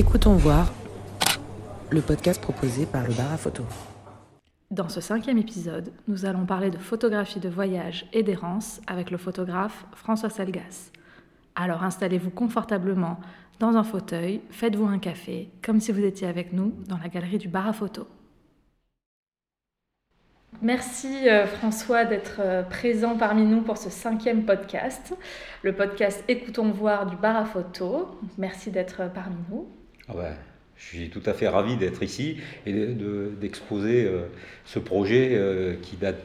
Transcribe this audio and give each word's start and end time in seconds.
Écoutons 0.00 0.32
voir 0.32 0.72
le 1.90 2.00
podcast 2.00 2.40
proposé 2.40 2.86
par 2.86 3.06
le 3.06 3.12
bar 3.12 3.34
à 3.34 3.36
photo. 3.36 3.64
Dans 4.70 4.88
ce 4.88 5.02
cinquième 5.02 5.36
épisode, 5.36 5.92
nous 6.08 6.24
allons 6.24 6.46
parler 6.46 6.70
de 6.70 6.78
photographie 6.78 7.38
de 7.38 7.50
voyage 7.50 8.08
et 8.14 8.22
d'errance 8.22 8.80
avec 8.86 9.10
le 9.10 9.18
photographe 9.18 9.84
François 9.94 10.30
Salgas. 10.30 10.90
Alors 11.54 11.84
installez-vous 11.84 12.30
confortablement 12.30 13.20
dans 13.58 13.76
un 13.76 13.84
fauteuil, 13.84 14.40
faites-vous 14.48 14.86
un 14.86 14.98
café, 14.98 15.50
comme 15.60 15.80
si 15.80 15.92
vous 15.92 16.02
étiez 16.02 16.26
avec 16.26 16.54
nous 16.54 16.72
dans 16.88 16.96
la 16.96 17.10
galerie 17.10 17.36
du 17.36 17.48
bar 17.48 17.68
à 17.68 17.74
photo. 17.74 18.08
Merci 20.62 21.28
euh, 21.28 21.46
François 21.46 22.06
d'être 22.06 22.40
euh, 22.40 22.62
présent 22.62 23.18
parmi 23.18 23.42
nous 23.42 23.60
pour 23.60 23.76
ce 23.76 23.90
cinquième 23.90 24.46
podcast, 24.46 25.14
le 25.62 25.74
podcast 25.74 26.24
Écoutons 26.26 26.70
voir 26.70 27.04
du 27.04 27.16
bar 27.16 27.36
à 27.36 27.44
photo. 27.44 28.18
Merci 28.38 28.70
d'être 28.70 29.02
euh, 29.02 29.08
parmi 29.08 29.36
nous. 29.50 29.68
Ah 30.12 30.16
ouais, 30.16 30.32
je 30.76 30.84
suis 30.84 31.08
tout 31.08 31.22
à 31.24 31.32
fait 31.32 31.46
ravi 31.46 31.76
d'être 31.76 32.02
ici 32.02 32.38
et 32.66 32.72
d'exposer 32.72 34.10
ce 34.64 34.80
projet 34.80 35.78
qui 35.82 35.96
date 35.96 36.20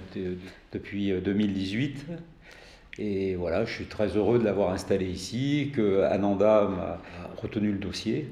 depuis 0.71 1.11
2018 1.11 2.05
et 2.97 3.35
voilà, 3.35 3.65
je 3.65 3.73
suis 3.73 3.85
très 3.85 4.07
heureux 4.15 4.39
de 4.39 4.45
l'avoir 4.45 4.71
installé 4.71 5.05
ici, 5.05 5.71
que 5.75 6.03
Ananda 6.03 6.69
m'a 6.69 7.01
retenu 7.35 7.71
le 7.71 7.77
dossier. 7.77 8.27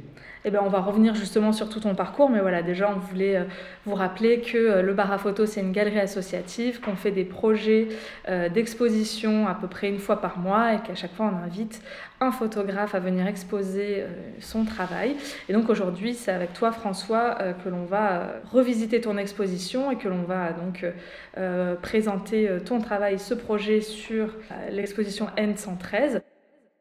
Eh 0.46 0.52
bien, 0.52 0.62
on 0.62 0.70
va 0.70 0.82
revenir 0.82 1.16
justement 1.16 1.54
sur 1.54 1.70
tout 1.70 1.80
ton 1.80 1.96
parcours, 1.96 2.30
mais 2.30 2.42
voilà, 2.42 2.62
déjà, 2.62 2.92
on 2.94 3.00
voulait 3.00 3.38
euh, 3.38 3.44
vous 3.86 3.96
rappeler 3.96 4.42
que 4.42 4.58
euh, 4.58 4.82
le 4.82 4.94
bar 4.94 5.10
à 5.10 5.18
photo, 5.18 5.46
c'est 5.46 5.62
une 5.62 5.72
galerie 5.72 6.00
associative, 6.00 6.82
qu'on 6.82 6.98
fait 6.98 7.12
des 7.12 7.24
projets 7.24 7.88
euh, 8.28 8.50
d'exposition 8.50 9.48
à 9.48 9.56
peu 9.56 9.68
près 9.68 9.88
une 9.88 10.00
fois 10.00 10.20
par 10.20 10.38
mois 10.38 10.74
et 10.74 10.80
qu'à 10.82 10.96
chaque 10.96 11.14
fois, 11.14 11.32
on 11.34 11.46
invite 11.46 11.82
un 12.20 12.34
photographe 12.34 12.94
à 12.94 13.00
venir 13.00 13.26
exposer 13.26 14.06
son 14.40 14.64
travail. 14.64 15.18
Et 15.50 15.54
donc 15.54 15.70
aujourd'hui, 15.70 16.14
c'est 16.14 16.32
avec 16.32 16.54
toi, 16.54 16.72
François, 16.72 17.38
que 17.62 17.68
l'on 17.68 17.84
va 17.84 18.36
revisiter 18.50 19.02
ton 19.02 19.18
exposition 19.18 19.92
et 19.92 19.98
que 19.98 20.08
l'on 20.08 20.22
va 20.22 20.54
donc 20.54 20.86
présenter 21.82 22.50
ton 22.64 22.80
travail, 22.80 23.20
ce 23.20 23.34
projet 23.34 23.82
sur 23.82 24.30
l'exposition 24.72 25.28
N113. 25.36 26.22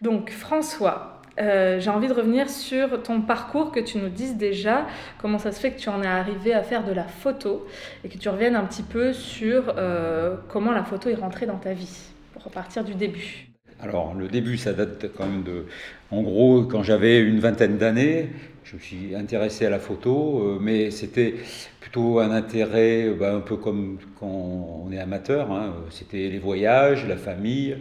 Donc 0.01 0.31
François, 0.31 1.22
euh, 1.41 1.81
j'ai 1.81 1.91
envie 1.91 2.09
de 2.09 2.13
revenir 2.13 2.51
sur 2.51 3.03
ton 3.03 3.23
parcours, 3.23 3.73
que 3.73 3.81
tu 3.81 3.99
nous 3.99 4.09
dises 4.09 4.37
déjà 4.37 4.87
comment 5.19 5.39
ça 5.39 5.53
se 5.53 5.61
fait 5.61 5.73
que 5.73 5.79
tu 5.79 5.89
en 5.89 6.03
es 6.03 6.07
arrivé 6.07 6.53
à 6.53 6.63
faire 6.63 6.85
de 6.85 6.93
la 6.93 7.05
photo 7.05 7.67
et 8.05 8.09
que 8.09 8.19
tu 8.19 8.29
reviennes 8.29 8.57
un 8.57 8.65
petit 8.65 8.83
peu 8.83 9.13
sur 9.13 9.75
euh, 9.77 10.37
comment 10.49 10.73
la 10.73 10.85
photo 10.85 11.09
est 11.09 11.15
rentrée 11.15 11.47
dans 11.47 11.57
ta 11.57 11.73
vie, 11.73 12.03
pour 12.33 12.45
repartir 12.45 12.85
du 12.85 12.95
début. 12.95 13.49
Alors 13.81 14.15
le 14.15 14.29
début, 14.29 14.59
ça 14.59 14.73
date 14.73 15.07
quand 15.17 15.27
même 15.27 15.43
de... 15.43 15.67
En 16.11 16.23
gros, 16.23 16.65
quand 16.65 16.83
j'avais 16.83 17.21
une 17.21 17.41
vingtaine 17.41 17.79
d'années, 17.79 18.29
je 18.65 18.77
me 18.77 18.81
suis 18.81 19.15
intéressé 19.17 19.67
à 19.67 19.71
la 19.71 19.81
photo, 19.81 20.41
euh, 20.41 20.59
mais 20.61 20.91
c'était 20.91 21.35
plutôt 21.81 22.21
un 22.21 22.31
intérêt 22.31 23.11
bah, 23.11 23.35
un 23.35 23.41
peu 23.41 23.57
comme 23.57 23.99
quand 24.21 24.27
on 24.27 24.93
est 24.93 24.99
amateur, 24.99 25.51
hein. 25.51 25.75
c'était 25.91 26.29
les 26.29 26.39
voyages, 26.39 27.07
la 27.09 27.17
famille, 27.17 27.77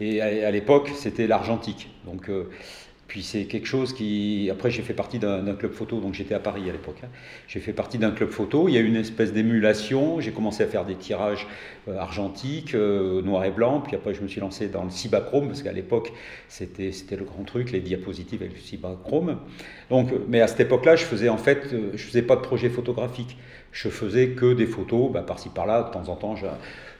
et 0.00 0.20
à, 0.20 0.50
l'époque 0.50 0.90
c'était 0.94 1.26
l'argentique. 1.26 1.90
Donc 2.06 2.30
puis 3.10 3.24
c'est 3.24 3.46
quelque 3.46 3.66
chose 3.66 3.92
qui. 3.92 4.48
Après, 4.52 4.70
j'ai 4.70 4.82
fait 4.82 4.94
partie 4.94 5.18
d'un 5.18 5.56
club 5.56 5.72
photo, 5.72 5.98
donc 5.98 6.14
j'étais 6.14 6.32
à 6.36 6.38
Paris 6.38 6.70
à 6.70 6.72
l'époque. 6.72 6.98
Hein. 7.02 7.08
J'ai 7.48 7.58
fait 7.58 7.72
partie 7.72 7.98
d'un 7.98 8.12
club 8.12 8.30
photo. 8.30 8.68
Il 8.68 8.74
y 8.74 8.78
a 8.78 8.80
eu 8.80 8.86
une 8.86 8.94
espèce 8.94 9.32
d'émulation. 9.32 10.20
J'ai 10.20 10.30
commencé 10.30 10.62
à 10.62 10.68
faire 10.68 10.84
des 10.84 10.94
tirages 10.94 11.48
euh, 11.88 11.98
argentiques, 11.98 12.72
euh, 12.76 13.20
noir 13.22 13.44
et 13.44 13.50
blanc. 13.50 13.80
Puis 13.80 13.96
après, 13.96 14.14
je 14.14 14.22
me 14.22 14.28
suis 14.28 14.40
lancé 14.40 14.68
dans 14.68 14.84
le 14.84 14.90
cibachrome, 14.90 15.48
parce 15.48 15.64
qu'à 15.64 15.72
l'époque, 15.72 16.12
c'était 16.46 16.92
le 17.16 17.24
grand 17.24 17.42
truc, 17.42 17.72
les 17.72 17.80
diapositives 17.80 18.42
avec 18.42 18.54
le 18.54 18.60
cibachrome. 18.60 19.38
Donc, 19.90 20.12
mais 20.28 20.40
à 20.40 20.46
cette 20.46 20.60
époque-là, 20.60 20.94
je 20.94 21.04
faisais 21.04 21.28
en 21.28 21.36
fait, 21.36 21.72
euh, 21.72 21.90
je 21.94 22.04
faisais 22.04 22.22
pas 22.22 22.36
de 22.36 22.42
projet 22.42 22.68
photographique. 22.68 23.36
Je 23.72 23.88
faisais 23.88 24.28
que 24.28 24.54
des 24.54 24.66
photos, 24.66 25.10
bah, 25.10 25.22
par-ci 25.22 25.48
par-là. 25.48 25.82
De 25.82 25.90
temps 25.92 26.08
en 26.08 26.14
temps, 26.14 26.36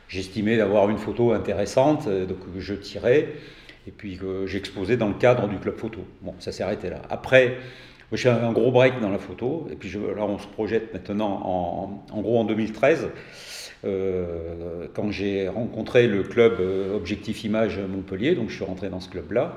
j'estimais 0.09 0.57
d'avoir 0.57 0.91
une 0.91 0.99
photo 0.99 1.31
intéressante, 1.31 2.09
donc 2.09 2.39
je 2.59 2.75
tirais 2.75 3.29
et 3.87 3.91
puis 3.91 4.17
que 4.17 4.47
j'exposais 4.47 4.97
dans 4.97 5.09
le 5.09 5.15
cadre 5.15 5.49
du 5.49 5.57
club 5.59 5.77
photo. 5.77 6.01
Bon, 6.23 6.35
ça 6.39 6.53
s'est 6.53 6.63
arrêté 6.63 6.91
là. 6.91 7.03
Après, 7.11 7.59
j'ai 8.13 8.29
un 8.29 8.53
gros 8.53 8.73
break 8.73 9.01
dans 9.01 9.11
la 9.11 9.19
photo, 9.19 9.69
et 9.71 9.77
puis 9.77 9.89
je, 9.89 9.99
là 9.99 10.25
on 10.25 10.39
se 10.39 10.49
projette 10.49 10.93
maintenant 10.93 12.03
en, 12.13 12.21
gros 12.21 12.39
en 12.39 12.45
2013, 12.45 13.09
euh, 13.85 14.87
quand 14.93 15.11
j'ai 15.11 15.49
rencontré 15.49 16.07
le 16.07 16.23
club 16.23 16.57
euh, 16.61 16.97
Objectif 16.97 17.45
Image 17.45 17.79
Montpellier, 17.79 18.35
donc 18.35 18.51
je 18.51 18.57
suis 18.57 18.65
rentré 18.65 18.91
dans 18.91 19.01
ce 19.01 19.09
club-là. 19.09 19.57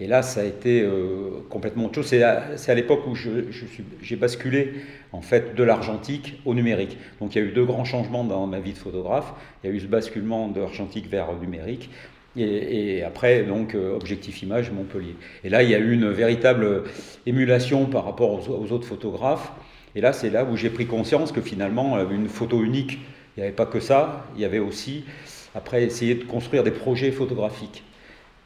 Et 0.00 0.08
là, 0.08 0.22
ça 0.22 0.40
a 0.40 0.44
été 0.44 0.82
euh, 0.82 1.44
complètement 1.48 1.84
autre 1.84 1.94
chose. 1.94 2.06
C'est 2.06 2.22
à, 2.24 2.74
l'époque 2.74 3.06
où 3.06 3.14
j'ai 3.14 4.16
basculé 4.16 4.72
en 5.12 5.20
fait 5.20 5.54
de 5.54 5.62
l'argentique 5.62 6.40
au 6.44 6.54
numérique. 6.54 6.98
Donc 7.20 7.34
il 7.34 7.38
y 7.38 7.44
a 7.44 7.46
eu 7.46 7.52
deux 7.52 7.64
grands 7.64 7.84
changements 7.84 8.24
dans 8.24 8.46
ma 8.48 8.58
vie 8.58 8.72
de 8.72 8.78
photographe. 8.78 9.32
Il 9.62 9.70
y 9.70 9.72
a 9.72 9.76
eu 9.76 9.78
ce 9.78 9.86
basculement 9.86 10.48
de 10.48 10.60
l'argentique 10.60 11.08
vers 11.08 11.32
numérique. 11.34 11.90
Et, 12.36 13.02
après, 13.02 13.42
donc, 13.42 13.74
euh, 13.74 13.94
Objectif 13.94 14.42
Image 14.42 14.70
Montpellier. 14.70 15.16
Et 15.44 15.50
là, 15.50 15.62
il 15.62 15.70
y 15.70 15.74
a 15.74 15.78
eu 15.78 15.92
une 15.92 16.08
véritable 16.08 16.84
émulation 17.26 17.86
par 17.86 18.04
rapport 18.04 18.48
aux, 18.48 18.72
autres 18.72 18.86
photographes. 18.86 19.52
Et 19.94 20.00
là, 20.00 20.12
c'est 20.12 20.30
là 20.30 20.44
où 20.44 20.56
j'ai 20.56 20.70
pris 20.70 20.86
conscience 20.86 21.32
que 21.32 21.42
finalement, 21.42 21.96
euh, 21.96 22.08
une 22.10 22.28
photo 22.28 22.62
unique, 22.62 22.98
il 23.36 23.40
n'y 23.40 23.42
avait 23.44 23.54
pas 23.54 23.66
que 23.66 23.80
ça, 23.80 24.26
il 24.34 24.40
y 24.40 24.44
avait 24.44 24.58
aussi, 24.58 25.04
après, 25.54 25.84
essayer 25.84 26.14
de 26.14 26.24
construire 26.24 26.62
des 26.62 26.70
projets 26.70 27.10
photographiques. 27.10 27.84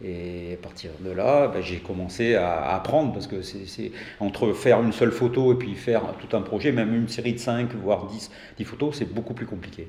Et 0.04 0.54
à 0.54 0.62
partir 0.62 0.91
de 1.00 1.10
là, 1.10 1.48
ben, 1.48 1.62
j'ai 1.62 1.78
commencé 1.78 2.34
à 2.34 2.74
apprendre, 2.74 3.12
parce 3.12 3.26
que 3.26 3.41
c'est 3.41 3.92
entre 4.20 4.53
faire 4.53 4.82
une 4.82 4.92
seule 4.92 5.12
photo 5.12 5.53
et 5.53 5.56
puis 5.56 5.74
faire 5.74 6.03
tout 6.20 6.36
un 6.36 6.42
projet, 6.42 6.70
même 6.72 6.94
une 6.94 7.08
série 7.08 7.32
de 7.32 7.38
5, 7.38 7.72
voire 7.76 8.06
10, 8.06 8.30
10 8.58 8.64
photos, 8.64 8.97
c'est 8.98 9.10
beaucoup 9.10 9.32
plus 9.32 9.47
compliqué. 9.47 9.88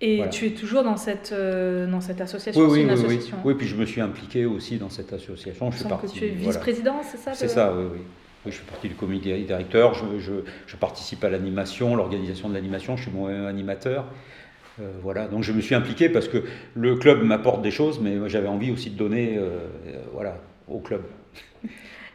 Et 0.00 0.22
tu 0.30 0.46
es 0.46 0.50
toujours 0.50 0.84
dans 0.84 0.96
cette, 0.96 1.32
euh, 1.32 1.90
dans 1.90 2.00
cette 2.00 2.20
association 2.20 2.62
Oui, 2.62 2.68
oui, 2.70 2.80
une 2.82 2.86
oui, 2.88 2.92
association. 2.92 3.36
oui. 3.44 3.54
puis 3.54 3.66
je 3.66 3.74
me 3.74 3.84
suis 3.84 4.00
impliqué 4.00 4.46
aussi 4.46 4.76
dans 4.76 4.90
cette 4.90 5.12
association. 5.12 5.70
Je 5.72 5.78
suis 5.78 5.88
parti, 5.88 6.06
que 6.06 6.18
tu 6.18 6.24
es 6.24 6.28
vice-président, 6.28 7.00
c'est 7.02 7.18
ça 7.18 7.34
C'est 7.34 7.48
ça, 7.48 7.74
oui, 7.76 7.84
oui. 7.92 7.98
Oui, 8.46 8.52
je 8.52 8.56
suis 8.58 8.64
parti 8.64 8.88
du 8.88 8.94
comité 8.94 9.36
directeur, 9.42 9.94
je, 9.94 10.20
je, 10.20 10.32
je 10.68 10.76
participe 10.76 11.24
à 11.24 11.28
l'animation, 11.28 11.96
l'organisation 11.96 12.48
de 12.48 12.54
l'animation, 12.54 12.96
je 12.96 13.02
suis 13.02 13.10
moi-même 13.10 13.46
animateur. 13.46 14.04
Euh, 14.80 14.92
voilà, 15.02 15.26
donc 15.26 15.42
je 15.42 15.52
me 15.52 15.60
suis 15.60 15.74
impliqué 15.74 16.08
parce 16.08 16.28
que 16.28 16.44
le 16.74 16.94
club 16.94 17.24
m'apporte 17.24 17.62
des 17.62 17.72
choses, 17.72 17.98
mais 18.00 18.16
j'avais 18.28 18.46
envie 18.46 18.70
aussi 18.70 18.90
de 18.90 18.96
donner 18.96 19.36
euh, 19.36 19.58
voilà, 20.12 20.38
au 20.68 20.78
club. 20.78 21.02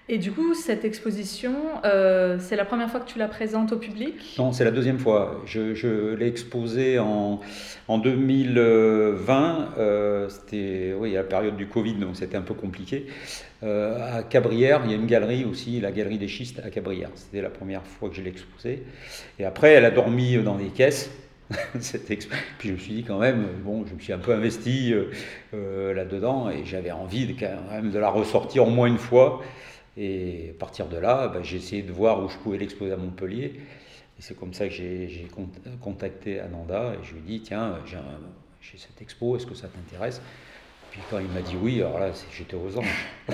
Et 0.10 0.18
du 0.18 0.34
coup, 0.34 0.54
cette 0.54 0.84
exposition, 0.84 1.56
euh, 1.86 2.38
c'est 2.38 2.58
la 2.58 2.66
première 2.66 2.90
fois 2.90 3.00
que 3.00 3.10
tu 3.10 3.18
la 3.18 3.30
présentes 3.30 3.72
au 3.72 3.78
public? 3.78 4.36
Non, 4.38 4.52
c'est 4.52 4.66
la 4.66 4.72
deuxième 4.72 5.00
fois. 5.00 5.42
Je, 5.46 6.14
l'ai 6.16 6.28
exposée 6.28 7.00
en, 7.00 7.40
en 7.88 7.98
2020. 8.00 9.70
Euh, 9.78 10.28
c'était 10.28 10.94
oui, 10.98 11.14
la 11.14 11.24
période 11.24 11.56
du 11.56 11.68
Covid, 11.68 11.94
donc 11.94 12.18
c'était 12.18 12.36
un 12.36 12.42
peu 12.42 12.54
compliqué. 12.54 13.08
Euh, 13.64 14.18
à 14.18 14.24
Cabrières, 14.24 14.82
il 14.84 14.92
y 14.92 14.94
a 14.94 14.98
une 14.98 15.06
galerie 15.06 15.46
aussi, 15.46 15.80
la 15.80 15.94
galerie 15.94 16.18
des 16.18 16.28
schistes 16.28 16.60
à 16.66 16.70
Cabrières. 16.70 17.12
C'était 17.16 17.42
la 17.42 17.50
première 17.50 17.86
fois 17.86 18.10
que 18.10 18.16
je 18.16 18.22
l'ai 18.22 18.32
exposée. 18.32 18.84
Et 19.40 19.46
après, 19.46 19.72
elle 19.72 19.86
a 19.86 19.92
dormi 19.92 20.36
dans 20.44 20.56
des 20.56 20.68
caisses. 20.68 21.12
Puis 22.58 22.70
je 22.70 22.74
me 22.74 22.78
suis 22.78 22.94
dit 22.94 23.04
quand 23.04 23.20
même, 23.20 23.46
bon, 23.64 23.86
je 23.86 23.94
me 23.94 24.00
suis 24.02 24.12
un 24.12 24.18
peu 24.18 24.34
investi 24.34 24.94
là-dedans 25.54 26.50
et 26.50 26.66
j'avais 26.66 26.92
envie 26.92 27.36
quand 27.36 27.72
même 27.72 27.92
de 27.92 28.00
la 28.00 28.10
ressortir 28.10 28.68
au 28.68 28.70
moins 28.70 28.88
une 28.88 28.98
fois. 28.98 29.42
Et 29.96 30.52
à 30.56 30.60
partir 30.60 30.88
de 30.88 30.98
là, 30.98 31.28
ben, 31.28 31.44
j'ai 31.44 31.58
essayé 31.58 31.82
de 31.84 31.92
voir 31.92 32.24
où 32.24 32.30
je 32.30 32.38
pouvais 32.38 32.58
l'exposer 32.58 32.92
à 32.94 32.98
Montpellier. 32.98 33.62
Et 34.18 34.22
c'est 34.22 34.36
comme 34.38 34.54
ça 34.54 34.68
que 34.68 34.74
j'ai 34.74 35.28
contacté 35.82 36.40
Ananda 36.40 36.94
et 36.94 37.04
je 37.04 37.14
lui 37.14 37.20
ai 37.20 37.24
dit 37.24 37.42
tiens, 37.42 37.80
j'ai 37.86 38.78
cette 38.78 39.02
expo, 39.02 39.36
est-ce 39.36 39.46
que 39.46 39.56
ça 39.56 39.68
t'intéresse? 39.68 40.22
Puis 40.94 41.02
quand 41.10 41.18
il 41.18 41.28
m'a 41.30 41.42
dit 41.42 41.58
oui, 41.60 41.82
alors 41.82 42.00
là, 42.00 42.10
j'étais 42.32 42.56
aux 42.56 42.78
anges. 42.78 43.08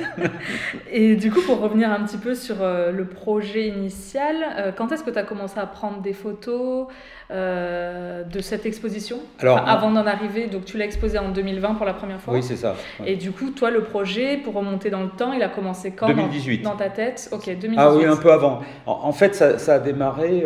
et 0.89 1.17
du 1.17 1.29
coup, 1.29 1.41
pour 1.41 1.59
revenir 1.59 1.91
un 1.91 2.05
petit 2.05 2.15
peu 2.15 2.33
sur 2.33 2.61
euh, 2.61 2.93
le 2.93 3.03
projet 3.03 3.67
initial, 3.67 4.37
euh, 4.55 4.71
quand 4.71 4.93
est-ce 4.93 5.03
que 5.03 5.09
tu 5.09 5.19
as 5.19 5.23
commencé 5.23 5.59
à 5.59 5.65
prendre 5.65 6.01
des 6.01 6.13
photos 6.13 6.87
euh, 7.31 8.23
de 8.23 8.39
cette 8.39 8.65
exposition? 8.65 9.19
Alors, 9.39 9.57
Avant 9.67 9.91
d'en 9.91 10.07
arriver, 10.07 10.47
donc 10.47 10.63
tu 10.63 10.77
l'as 10.77 10.85
exposé 10.85 11.17
en 11.17 11.31
2020 11.31 11.73
pour 11.73 11.85
la 11.85 11.93
première 11.93 12.21
fois 12.21 12.33
Oui, 12.33 12.43
c'est 12.43 12.55
ça. 12.55 12.77
Et 13.05 13.17
du 13.17 13.33
coup, 13.33 13.49
toi, 13.49 13.71
le 13.71 13.83
projet, 13.83 14.37
pour 14.37 14.53
remonter 14.53 14.89
dans 14.89 15.03
le 15.03 15.09
temps, 15.09 15.33
il 15.33 15.43
a 15.43 15.49
commencé 15.49 15.91
quand 15.91 16.07
2018. 16.07 16.61
Dans, 16.61 16.77
ta 16.77 16.87
tête? 16.87 17.27
Ok, 17.33 17.43
2018. 17.47 17.75
Ah 17.77 17.93
oui, 17.93 18.05
un 18.05 18.15
peu 18.15 18.31
avant. 18.31 18.61
En, 18.85 19.11
fait, 19.11 19.35
ça, 19.35 19.73
a 19.73 19.79
démarré 19.79 20.45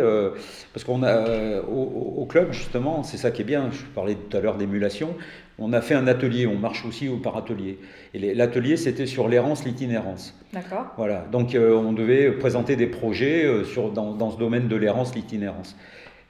parce 0.72 0.82
qu'on 0.82 1.04
a 1.04 1.60
au, 1.60 2.16
au, 2.16 2.26
club, 2.26 2.50
justement, 2.50 3.04
c'est 3.04 3.18
ça 3.18 3.30
qui 3.30 3.42
est 3.42 3.44
bien, 3.44 3.68
je 3.70 3.84
parlais 3.94 4.16
tout 4.16 4.36
à 4.36 4.40
l'heure 4.40 4.56
d'émulation, 4.56 5.14
on 5.58 5.72
a 5.72 5.80
fait 5.80 5.94
un 5.94 6.06
atelier, 6.06 6.46
on 6.46 6.56
marche 6.56 6.84
aussi 6.84 7.08
au 7.08 7.18
par 7.18 7.36
atelier. 7.36 7.78
Et 8.12 8.34
l'atelier, 8.34 8.76
c'était 8.76 9.06
sur 9.06 9.28
l'errance, 9.28 9.64
l'itinérance. 9.64 10.38
D'accord. 10.52 10.86
Voilà, 10.96 11.26
donc 11.30 11.54
euh, 11.54 11.74
on 11.74 11.92
devait 11.92 12.32
présenter 12.32 12.76
des 12.76 12.86
projets 12.86 13.44
euh, 13.44 13.64
sur, 13.64 13.90
dans, 13.90 14.30
ce 14.30 14.38
domaine 14.38 14.68
de 14.68 14.76
l'errance, 14.76 15.14
l'itinérance. 15.14 15.76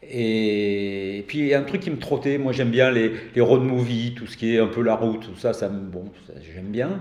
Et, 0.02 1.24
puis, 1.28 1.38
il 1.38 1.46
y 1.46 1.54
a 1.54 1.58
un 1.58 1.62
truc 1.62 1.80
qui 1.80 1.90
me 1.90 1.98
trottait, 1.98 2.36
moi 2.36 2.52
j'aime 2.52 2.70
bien 2.70 2.90
les, 2.90 3.12
les 3.34 3.40
road 3.40 3.62
movies, 3.62 4.14
tout 4.14 4.26
ce 4.26 4.36
qui 4.36 4.54
est 4.54 4.58
un 4.58 4.66
peu 4.66 4.82
la 4.82 4.94
route, 4.94 5.20
tout 5.20 5.36
ça, 5.38 5.54
ça 5.54 5.68
bon, 5.68 6.04
j'aime 6.54 6.66
bien. 6.66 7.00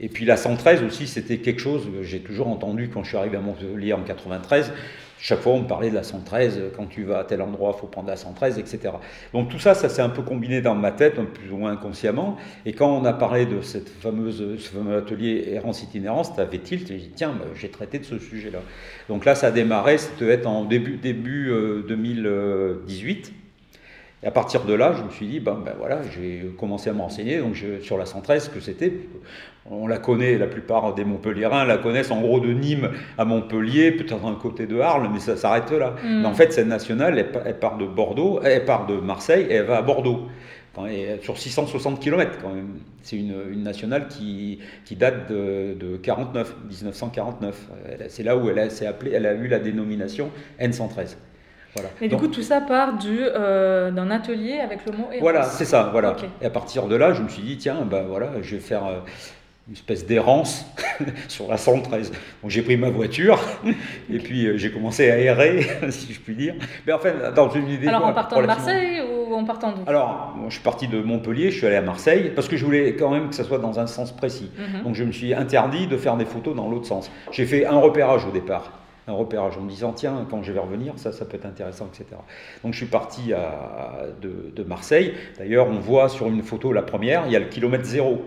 Et 0.00 0.08
puis 0.08 0.24
la 0.24 0.36
113 0.36 0.82
aussi, 0.82 1.06
c'était 1.06 1.38
quelque 1.38 1.60
chose 1.60 1.84
que 1.84 2.02
j'ai 2.02 2.18
toujours 2.18 2.48
entendu 2.48 2.90
quand 2.92 3.04
je 3.04 3.10
suis 3.10 3.16
arrivé 3.16 3.36
à 3.36 3.40
Montpellier 3.40 3.92
en 3.92 4.02
93. 4.02 4.72
Chaque 5.24 5.38
fois, 5.38 5.52
on 5.52 5.60
me 5.60 5.68
parlait 5.68 5.88
de 5.88 5.94
la 5.94 6.02
113, 6.02 6.72
quand 6.76 6.86
tu 6.86 7.04
vas 7.04 7.20
à 7.20 7.24
tel 7.24 7.42
endroit, 7.42 7.72
il 7.76 7.80
faut 7.80 7.86
prendre 7.86 8.08
la 8.08 8.16
113, 8.16 8.58
etc. 8.58 8.94
Donc 9.32 9.50
tout 9.50 9.60
ça, 9.60 9.72
ça 9.72 9.88
s'est 9.88 10.02
un 10.02 10.08
peu 10.08 10.22
combiné 10.22 10.60
dans 10.60 10.74
ma 10.74 10.90
tête, 10.90 11.14
plus 11.32 11.52
ou 11.52 11.58
moins 11.58 11.70
inconsciemment. 11.70 12.36
Et 12.66 12.72
quand 12.72 12.90
on 12.90 13.04
a 13.04 13.12
parlé 13.12 13.46
de 13.46 13.60
cette 13.60 13.88
fameuse, 13.88 14.58
ce 14.58 14.68
fameux 14.70 14.96
atelier 14.96 15.44
errance 15.52 15.84
itinérance, 15.84 16.34
tu 16.34 16.40
avais 16.40 16.58
tilt, 16.58 16.88
j'ai 16.88 16.96
dit, 16.96 17.12
tiens, 17.14 17.36
bah, 17.38 17.44
j'ai 17.54 17.68
traité 17.68 18.00
de 18.00 18.04
ce 18.04 18.18
sujet-là. 18.18 18.58
Donc 19.08 19.24
là, 19.24 19.36
ça 19.36 19.46
a 19.46 19.50
démarré, 19.52 19.96
c'était 19.98 20.44
en 20.44 20.64
début, 20.64 20.96
début 20.96 21.52
2018. 21.86 23.32
Euh, 24.22 24.26
et 24.26 24.26
à 24.26 24.30
partir 24.30 24.64
de 24.64 24.74
là, 24.74 24.94
je 24.96 25.02
me 25.02 25.10
suis 25.10 25.26
dit, 25.26 25.40
ben, 25.40 25.58
ben 25.64 25.74
voilà, 25.78 26.00
j'ai 26.14 26.52
commencé 26.58 26.90
à 26.90 26.92
me 26.92 27.00
renseigner 27.00 27.38
donc 27.38 27.56
sur 27.82 27.98
la 27.98 28.06
113, 28.06 28.44
ce 28.44 28.50
que 28.50 28.60
c'était. 28.60 28.92
On 29.70 29.86
la 29.86 29.98
connaît, 29.98 30.38
la 30.38 30.48
plupart 30.48 30.94
des 30.94 31.04
Montpelliérains 31.04 31.64
la 31.64 31.78
connaissent 31.78 32.10
en 32.10 32.20
gros 32.20 32.40
de 32.40 32.52
Nîmes 32.52 32.90
à 33.16 33.24
Montpellier, 33.24 33.92
peut-être 33.92 34.24
un 34.24 34.34
côté 34.34 34.66
de 34.66 34.80
Arles, 34.80 35.08
mais 35.12 35.20
ça 35.20 35.36
s'arrête 35.36 35.70
là. 35.70 35.94
Mm. 36.02 36.20
Mais 36.22 36.26
en 36.26 36.34
fait, 36.34 36.52
cette 36.52 36.66
nationale, 36.66 37.18
elle, 37.44 37.58
part 37.58 37.78
de 37.78 37.86
Bordeaux, 37.86 38.40
elle 38.42 38.64
part 38.64 38.86
de 38.86 38.96
Marseille 38.96 39.46
et 39.48 39.54
elle 39.54 39.66
va 39.66 39.78
à 39.78 39.82
Bordeaux. 39.82 40.26
sur 41.20 41.38
660 41.38 42.00
km 42.00 42.38
quand 42.42 42.54
même. 42.54 42.78
C'est 43.02 43.16
une, 43.16 43.62
nationale 43.62 44.08
qui, 44.08 44.60
qui 44.84 44.96
date 44.96 45.30
de, 45.30 45.74
de, 45.74 45.96
49, 45.96 46.56
1949. 46.68 47.68
C'est 48.08 48.22
là 48.24 48.36
où 48.36 48.48
elle, 48.48 48.58
a, 48.58 48.88
appelée, 48.88 49.12
elle 49.14 49.26
a 49.26 49.34
eu 49.34 49.46
la 49.46 49.60
dénomination 49.60 50.30
N113. 50.60 51.16
Mais 52.00 52.08
du 52.08 52.16
coup, 52.16 52.28
tout 52.28 52.42
ça 52.42 52.60
part 52.60 52.94
euh, 53.04 53.90
d'un 53.90 54.10
atelier 54.10 54.60
avec 54.60 54.84
le 54.86 54.92
mot 54.92 55.06
errance. 55.10 55.20
Voilà, 55.20 55.44
c'est 55.44 55.64
ça, 55.64 55.88
voilà. 55.90 56.16
Et 56.40 56.46
à 56.46 56.50
partir 56.50 56.86
de 56.86 56.96
là, 56.96 57.14
je 57.14 57.22
me 57.22 57.28
suis 57.28 57.42
dit, 57.42 57.56
tiens, 57.56 57.86
ben 57.88 58.02
voilà, 58.02 58.30
je 58.42 58.56
vais 58.56 58.60
faire 58.60 58.84
euh, 58.84 58.98
une 59.68 59.74
espèce 59.74 60.06
d'errance 60.06 60.66
sur 61.28 61.48
la 61.48 61.56
113. 61.56 62.10
Donc 62.10 62.50
j'ai 62.50 62.62
pris 62.62 62.76
ma 62.76 62.90
voiture 62.90 63.40
et 64.12 64.18
puis 64.18 64.46
euh, 64.46 64.56
j'ai 64.58 64.70
commencé 64.70 65.10
à 65.10 65.18
errer, 65.18 65.66
si 65.90 66.12
je 66.12 66.20
puis 66.20 66.34
dire. 66.34 66.54
Mais 66.86 66.92
enfin, 66.92 67.12
dans 67.34 67.48
une 67.48 67.68
idée. 67.68 67.88
Alors 67.88 68.04
en 68.04 68.12
partant 68.12 68.42
de 68.42 68.46
Marseille 68.46 69.00
ou 69.00 69.34
en 69.34 69.44
partant 69.44 69.72
d'où? 69.72 69.82
Alors, 69.86 70.36
je 70.48 70.52
suis 70.52 70.62
parti 70.62 70.88
de 70.88 71.00
Montpellier, 71.00 71.50
je 71.50 71.56
suis 71.56 71.66
allé 71.66 71.76
à 71.76 71.82
Marseille 71.82 72.32
parce 72.34 72.48
que 72.48 72.56
je 72.56 72.64
voulais 72.66 72.96
quand 72.96 73.10
même 73.10 73.30
que 73.30 73.34
ça 73.34 73.44
soit 73.44 73.58
dans 73.58 73.78
un 73.80 73.86
sens 73.86 74.12
précis. 74.12 74.50
Mhm. 74.58 74.82
Donc 74.82 74.94
je 74.94 75.04
me 75.04 75.12
suis 75.12 75.32
interdit 75.32 75.86
de 75.86 75.96
faire 75.96 76.16
des 76.16 76.26
photos 76.26 76.54
dans 76.54 76.68
l'autre 76.68 76.86
sens. 76.86 77.10
J'ai 77.30 77.46
fait 77.46 77.64
un 77.64 77.78
repérage 77.78 78.26
au 78.26 78.30
départ 78.30 78.81
un 79.08 79.12
repérage 79.12 79.56
en 79.56 79.62
me 79.62 79.68
disant 79.68 79.92
tiens 79.92 80.26
quand 80.30 80.42
je 80.42 80.52
vais 80.52 80.60
revenir 80.60 80.94
ça 80.96 81.12
ça 81.12 81.24
peut 81.24 81.36
être 81.36 81.46
intéressant 81.46 81.88
etc 81.92 82.16
donc 82.62 82.72
je 82.72 82.78
suis 82.78 82.86
parti 82.86 83.32
à, 83.32 84.06
de, 84.20 84.62
Marseille. 84.62 85.14
D'ailleurs 85.38 85.68
on 85.68 85.78
voit 85.78 86.08
sur 86.08 86.26
une 86.28 86.42
photo 86.42 86.72
la 86.72 86.82
première 86.82 87.26
il 87.26 87.32
y 87.32 87.36
a 87.36 87.40
le 87.40 87.46
kilomètre 87.46 87.84
zéro. 87.84 88.22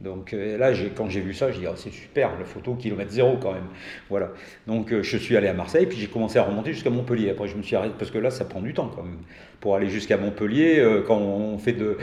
Donc 0.00 0.32
euh, 0.32 0.56
là 0.56 0.70
quand 0.96 1.10
j'ai 1.10 1.20
vu 1.20 1.34
ça 1.34 1.50
je 1.50 1.58
dis 1.58 1.66
oh, 1.66 1.74
c'est 1.74 1.90
super 1.90 2.38
la 2.38 2.44
photo 2.44 2.74
kilomètre 2.74 3.10
zéro 3.10 3.36
quand 3.36 3.52
même. 3.52 3.66
Voilà. 4.08 4.30
Donc 4.66 4.92
euh, 4.92 5.02
je 5.02 5.16
suis 5.16 5.36
allé 5.36 5.48
à 5.48 5.54
Marseille 5.54 5.86
puis 5.86 5.98
j'ai 5.98 6.06
commencé 6.06 6.38
à 6.38 6.44
remonter 6.44 6.72
jusqu'à 6.72 6.90
Montpellier. 6.90 7.30
Après 7.30 7.48
je 7.48 7.56
me 7.56 7.62
suis 7.62 7.74
arrêté 7.74 7.94
parce 7.98 8.10
que 8.10 8.18
là 8.18 8.30
ça 8.30 8.44
prend 8.44 8.60
du 8.60 8.74
temps 8.74 8.90
quand 8.94 9.02
même. 9.02 9.18
Pour 9.60 9.74
aller 9.74 9.88
jusqu'à 9.88 10.16
Montpellier 10.16 10.78
euh, 10.78 11.02
quand 11.02 11.18
on 11.18 11.58
fait 11.58 11.72
de 11.72 11.98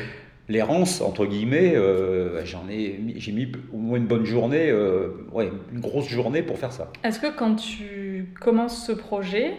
L'errance, 0.48 1.02
entre 1.02 1.26
guillemets, 1.26 1.76
euh, 1.76 2.46
j'en 2.46 2.70
ai, 2.70 3.00
j'ai 3.16 3.32
mis 3.32 3.52
au 3.74 3.78
moins 3.78 3.98
une 3.98 4.06
bonne 4.06 4.26
journée, 4.26 4.70
euh, 4.70 5.10
ouais, 5.32 5.52
une 5.74 5.80
grosse 5.80 6.08
journée 6.08 6.44
pour 6.44 6.60
faire 6.60 6.72
ça. 6.72 6.92
Est-ce 7.04 7.20
que 7.20 7.36
quand 7.36 7.56
tu 7.56 8.28
commences 8.40 8.86
ce 8.86 8.92
projet, 8.92 9.54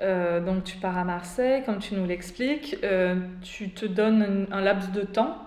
euh, 0.00 0.40
donc 0.40 0.64
tu 0.64 0.78
pars 0.78 0.98
à 0.98 1.04
Marseille, 1.04 1.62
comme 1.64 1.78
tu 1.78 1.94
nous 1.94 2.06
l'expliques, 2.06 2.76
tu 3.42 3.70
te 3.70 3.86
donnes 3.86 4.48
un, 4.50 4.60
laps 4.60 4.90
de 4.90 5.02
temps? 5.02 5.38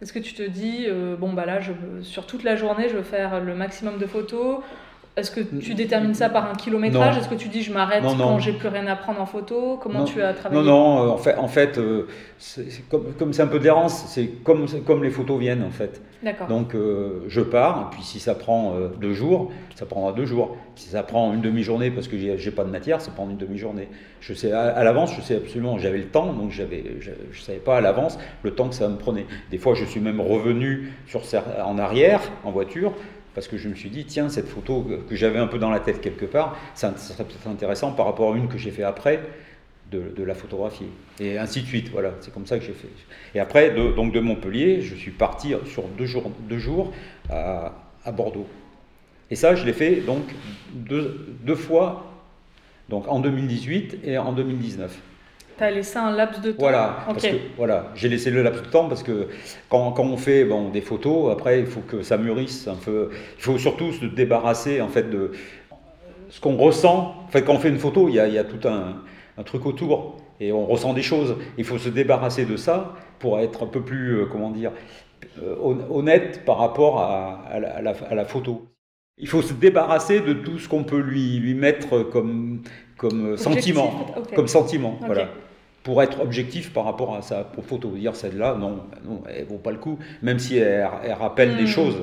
Est-ce 0.00 0.12
que 0.12 0.20
tu 0.20 0.34
te 0.34 0.42
dis, 0.42 0.86
bon 1.18 1.32
bah 1.32 1.46
là, 1.46 1.58
sur 2.02 2.26
toute 2.26 2.44
la 2.44 2.54
journée, 2.54 2.88
je 2.88 2.96
veux 2.96 3.02
faire 3.02 3.40
le 3.40 3.56
maximum 3.56 3.98
de 3.98 4.06
photos 4.06 4.60
est-ce 5.16 5.30
que 5.30 5.40
tu 5.40 5.74
détermines 5.74 6.14
ça 6.14 6.28
par 6.28 6.50
un 6.50 6.54
kilométrage? 6.54 7.16
Est-ce 7.18 7.28
que 7.28 7.36
tu 7.36 7.48
dis 7.48 7.62
je 7.62 7.72
m'arrête 7.72 8.02
quand 8.02 8.38
j'ai 8.40 8.52
plus 8.52 8.68
rien 8.68 8.86
à 8.88 8.96
prendre 8.96 9.20
en 9.20 9.26
photo? 9.26 9.78
Comment 9.80 10.02
tu 10.04 10.20
as 10.20 10.32
travaillé? 10.32 10.60
Non, 10.60 10.66
non, 10.66 11.04
euh, 11.04 11.10
en 11.10 11.18
fait, 11.18 11.36
en 11.36 11.48
fait 11.48 11.78
euh, 11.78 12.08
comme 13.18 13.32
c'est 13.32 13.42
un 13.42 13.46
peu 13.46 13.60
d'errance, 13.60 14.06
c'est 14.08 14.26
comme, 14.42 14.66
comme 14.84 15.04
les 15.04 15.10
photos 15.10 15.38
viennent 15.38 15.62
en 15.62 15.70
fait. 15.70 16.02
D'accord. 16.24 16.48
Donc 16.48 16.74
euh, 16.74 17.20
je 17.28 17.42
pars, 17.42 17.90
et 17.92 17.94
puis 17.94 18.02
si 18.02 18.18
ça 18.18 18.34
prend 18.34 18.74
deux 19.00 19.14
jours, 19.14 19.52
ça 19.76 19.86
prendra 19.86 20.12
deux 20.12 20.26
jours. 20.26 20.56
Si 20.74 20.88
ça 20.88 21.04
prend 21.04 21.32
une 21.32 21.42
demi-journée 21.42 21.92
parce 21.92 22.08
que 22.08 22.16
j'ai 22.18 22.50
pas 22.50 22.64
de 22.64 22.70
matière, 22.70 23.00
ça 23.00 23.12
prend 23.12 23.30
une 23.30 23.36
demi-journée. 23.36 23.88
Je 24.20 24.34
sais 24.34 24.50
à, 24.50 24.82
l'avance, 24.82 25.14
je 25.14 25.20
sais 25.20 25.36
absolument, 25.36 25.78
j'avais 25.78 25.98
le 25.98 26.08
temps, 26.08 26.32
donc 26.32 26.50
j'avais, 26.50 26.96
je, 26.98 27.10
ne 27.10 27.34
savais 27.34 27.58
pas 27.58 27.76
à 27.76 27.80
l'avance 27.80 28.18
le 28.42 28.52
temps 28.52 28.68
que 28.68 28.74
ça 28.74 28.88
me 28.88 28.96
prenait. 28.96 29.26
Des 29.52 29.58
fois, 29.58 29.74
je 29.74 29.84
suis 29.84 30.00
même 30.00 30.20
revenu 30.20 30.92
sur, 31.06 31.22
en 31.64 31.78
arrière 31.78 32.20
en 32.42 32.50
voiture 32.50 32.94
parce 33.34 33.48
que 33.48 33.56
je 33.58 33.68
me 33.68 33.74
suis 33.74 33.90
dit, 33.90 34.04
tiens, 34.04 34.28
cette 34.28 34.48
photo 34.48 34.86
que 35.08 35.16
j'avais 35.16 35.38
un 35.38 35.46
peu 35.46 35.58
dans 35.58 35.70
la 35.70 35.80
tête 35.80 36.00
quelque 36.00 36.24
part, 36.24 36.56
ça, 36.74 36.96
serait 36.96 37.24
peut-être 37.24 37.48
intéressant 37.48 37.92
par 37.92 38.06
rapport 38.06 38.32
à 38.32 38.36
une 38.36 38.48
que 38.48 38.58
j'ai 38.58 38.70
fait 38.70 38.84
après, 38.84 39.20
de, 39.90 40.24
la 40.24 40.34
photographier. 40.34 40.88
Et 41.20 41.38
ainsi 41.38 41.62
de 41.62 41.66
suite, 41.66 41.90
voilà, 41.90 42.14
c'est 42.20 42.32
comme 42.34 42.46
ça 42.46 42.58
que 42.58 42.64
j'ai 42.64 42.72
fait. 42.72 42.88
Et 43.34 43.40
après, 43.40 43.70
de, 43.70 43.92
donc 43.92 44.12
de 44.12 44.18
Montpellier, 44.18 44.80
je 44.80 44.96
suis 44.96 45.12
parti 45.12 45.54
sur 45.66 45.84
deux 45.88 46.06
jours, 46.06 46.32
deux 46.48 46.58
jours 46.58 46.92
à, 47.30 47.72
Bordeaux. 48.12 48.46
Et 49.30 49.36
ça, 49.36 49.54
je 49.54 49.64
l'ai 49.64 49.72
fait 49.72 49.96
donc 50.00 50.22
deux, 50.74 51.36
deux 51.42 51.54
fois, 51.54 52.12
donc 52.88 53.08
en 53.08 53.20
2018 53.20 54.00
et 54.04 54.18
en 54.18 54.32
2019. 54.32 55.00
Tu 55.56 55.62
as 55.62 55.70
laissé 55.70 55.98
un 55.98 56.10
laps 56.10 56.40
de 56.40 56.50
temps 56.50 56.56
Voilà, 56.58 57.06
voilà 57.56 57.92
j'ai 57.94 58.08
laissé 58.08 58.30
le 58.30 58.42
laps 58.42 58.62
de 58.62 58.68
temps 58.68 58.88
parce 58.88 59.02
que 59.02 59.28
quand, 59.68 59.92
quand, 59.92 60.04
on 60.04 60.16
fait 60.16 60.44
bon, 60.44 60.70
des 60.70 60.80
photos, 60.80 61.32
après, 61.32 61.60
il 61.60 61.66
faut 61.66 61.80
que 61.80 62.02
ça 62.02 62.16
mûrisse 62.16 62.66
un 62.66 62.74
peu. 62.74 63.10
Il 63.38 63.42
faut 63.42 63.58
surtout 63.58 63.92
se 63.92 64.04
débarrasser 64.04 64.80
en 64.80 64.88
fait, 64.88 65.08
de 65.10 65.30
ce 66.28 66.40
qu'on 66.40 66.56
ressent. 66.56 67.14
En 67.26 67.28
fait, 67.28 67.42
quand 67.42 67.54
on 67.54 67.58
fait 67.58 67.68
une 67.68 67.78
photo, 67.78 68.08
il 68.08 68.16
y 68.16 68.20
a, 68.20 68.26
il 68.26 68.34
y 68.34 68.38
a 68.38 68.44
tout 68.44 68.66
un, 68.66 69.02
un, 69.38 69.42
truc 69.44 69.64
autour 69.66 70.16
et 70.40 70.50
on 70.50 70.66
ressent 70.66 70.92
des 70.92 71.02
choses. 71.02 71.36
Il 71.56 71.64
faut 71.64 71.78
se 71.78 71.88
débarrasser 71.88 72.44
de 72.44 72.56
ça 72.56 72.94
pour 73.20 73.38
être 73.38 73.62
un 73.62 73.68
peu 73.68 73.80
plus, 73.82 74.22
euh, 74.22 74.26
comment 74.26 74.50
dire, 74.50 74.72
euh, 75.40 75.54
honnête 75.90 76.44
par 76.44 76.58
rapport 76.58 76.98
à, 77.00 77.44
à, 77.48 77.60
la, 77.60 77.94
à, 78.10 78.14
la, 78.14 78.24
photo. 78.24 78.66
Il 79.18 79.28
faut 79.28 79.42
se 79.42 79.52
débarrasser 79.52 80.20
de 80.20 80.32
tout 80.32 80.58
ce 80.58 80.68
qu'on 80.68 80.82
peut 80.82 80.98
lui, 80.98 81.38
lui 81.38 81.54
mettre 81.54 82.00
comme, 82.02 82.62
comme 82.96 83.36
sentiment. 83.36 84.06
Comme 84.34 84.48
sentiment, 84.48 84.98
voilà 85.06 85.28
pour 85.84 86.02
être 86.02 86.20
objectif 86.20 86.72
par 86.72 86.84
rapport 86.84 87.14
à 87.14 87.22
sa 87.22 87.46
photo. 87.68 87.90
Dire 87.90 88.16
celle-là, 88.16 88.56
non, 88.58 88.80
non, 89.04 89.22
elle 89.28 89.44
vaut 89.44 89.58
pas 89.58 89.70
le 89.70 89.76
coup, 89.76 89.98
même 90.22 90.40
si 90.40 90.56
elle, 90.56 90.88
rappelle 91.12 91.56
des 91.56 91.64
hmm. 91.64 91.68
choses. 91.68 91.96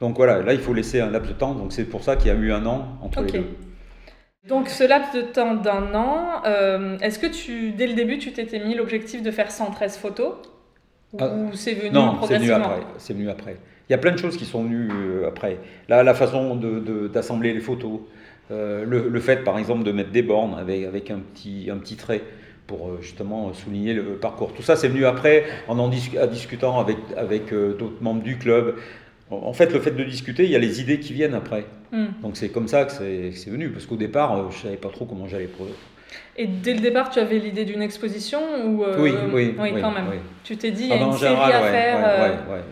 Donc 0.00 0.16
voilà, 0.16 0.42
là 0.42 0.52
il 0.52 0.60
faut 0.60 0.74
laisser 0.74 1.00
un 1.00 1.10
laps 1.10 1.28
de 1.28 1.36
temps, 1.36 1.54
donc 1.54 1.72
c'est 1.72 1.86
pour 1.86 2.04
ça 2.04 2.14
qu'il 2.14 2.28
y 2.28 2.30
a 2.30 2.34
eu 2.34 2.52
un 2.52 2.64
an 2.66 2.98
entre 3.02 3.22
les 3.22 3.32
deux. 3.32 3.46
Donc 4.46 4.68
ce 4.68 4.84
laps 4.84 5.12
de 5.14 5.22
temps 5.22 5.54
d'un 5.54 5.94
an, 5.94 6.42
euh, 6.46 6.96
est-ce 7.00 7.18
que 7.18 7.26
tu, 7.26 7.72
dès 7.72 7.86
le 7.86 7.94
début, 7.94 8.18
tu 8.18 8.32
t'étais 8.32 8.60
mis 8.60 8.74
l'objectif 8.74 9.22
de 9.22 9.30
faire 9.30 9.50
113 9.50 9.96
photos? 9.96 10.34
Ou 11.14 11.18
ah, 11.20 11.30
c'est 11.54 11.72
venu 11.72 11.90
non, 11.90 12.18
c'est 12.26 12.38
venu 12.38 12.52
après. 12.52 12.80
C'est 12.98 13.14
venu 13.14 13.30
après. 13.30 13.56
Il 13.88 13.92
y 13.92 13.94
a 13.94 13.98
plein 13.98 14.12
de 14.12 14.18
choses 14.18 14.36
qui 14.36 14.44
sont 14.44 14.62
venues 14.62 14.90
euh, 14.92 15.26
après. 15.26 15.58
Là, 15.88 16.02
la 16.02 16.12
façon 16.12 16.54
d'assembler 17.12 17.50
de, 17.50 17.54
les 17.54 17.60
photos, 17.60 18.00
euh, 18.50 18.84
le, 18.84 19.08
le, 19.08 19.20
fait 19.20 19.42
par 19.42 19.58
exemple 19.58 19.82
de 19.84 19.92
mettre 19.92 20.10
des 20.10 20.22
bornes 20.22 20.54
avec, 20.58 20.84
avec 20.84 21.10
un, 21.10 21.18
petit, 21.18 21.68
un 21.70 21.78
petit 21.78 21.96
trait 21.96 22.22
pour 22.68 22.88
euh, 22.88 22.98
justement 23.00 23.52
souligner 23.54 23.94
le 23.94 24.02
parcours. 24.16 24.52
Tout 24.52 24.62
ça, 24.62 24.76
c'est 24.76 24.88
venu 24.88 25.04
après, 25.06 25.44
en 25.66 25.78
en 25.80 25.88
discutant 25.88 26.78
avec, 26.78 26.98
avec 27.16 27.52
euh, 27.52 27.74
d'autres 27.76 28.00
membres 28.00 28.22
du 28.22 28.38
club. 28.38 28.76
En 29.30 29.52
fait, 29.52 29.72
le 29.72 29.80
fait 29.80 29.90
de 29.90 30.04
discuter, 30.04 30.44
il 30.44 30.50
y 30.50 30.56
a 30.56 30.58
les 30.58 30.80
idées 30.80 31.00
qui 31.00 31.12
viennent 31.12 31.34
après. 31.34 31.66
Hmm. 31.92 32.08
Donc 32.22 32.36
c'est 32.36 32.50
comme 32.50 32.68
ça 32.68 32.84
que 32.84 32.92
c'est 32.92 33.50
venu, 33.50 33.70
parce 33.70 33.86
qu'au 33.86 33.96
départ, 33.96 34.36
euh, 34.36 34.42
je 34.50 34.56
ne 34.58 34.62
savais 34.62 34.76
pas 34.76 34.90
trop 34.90 35.06
comment 35.06 35.26
j'allais... 35.26 35.48
Et 36.36 36.46
dès 36.46 36.74
le 36.74 36.80
départ, 36.80 37.10
tu 37.10 37.18
avais 37.18 37.38
l'idée 37.38 37.64
d'une 37.64 37.82
exposition 37.82 38.40
ou 38.64 38.84
oui, 38.98 39.12
oui, 39.32 39.54
oui, 39.58 39.72
quand 39.80 39.90
même. 39.90 40.06
Tu 40.44 40.56
t'es 40.56 40.70
dit, 40.70 40.84
il 40.84 40.88
y 40.88 40.92
a 40.92 40.98
ah, 41.00 41.04
une 41.04 41.12
série 41.12 41.34
à 41.34 41.62
faire. 41.62 42.62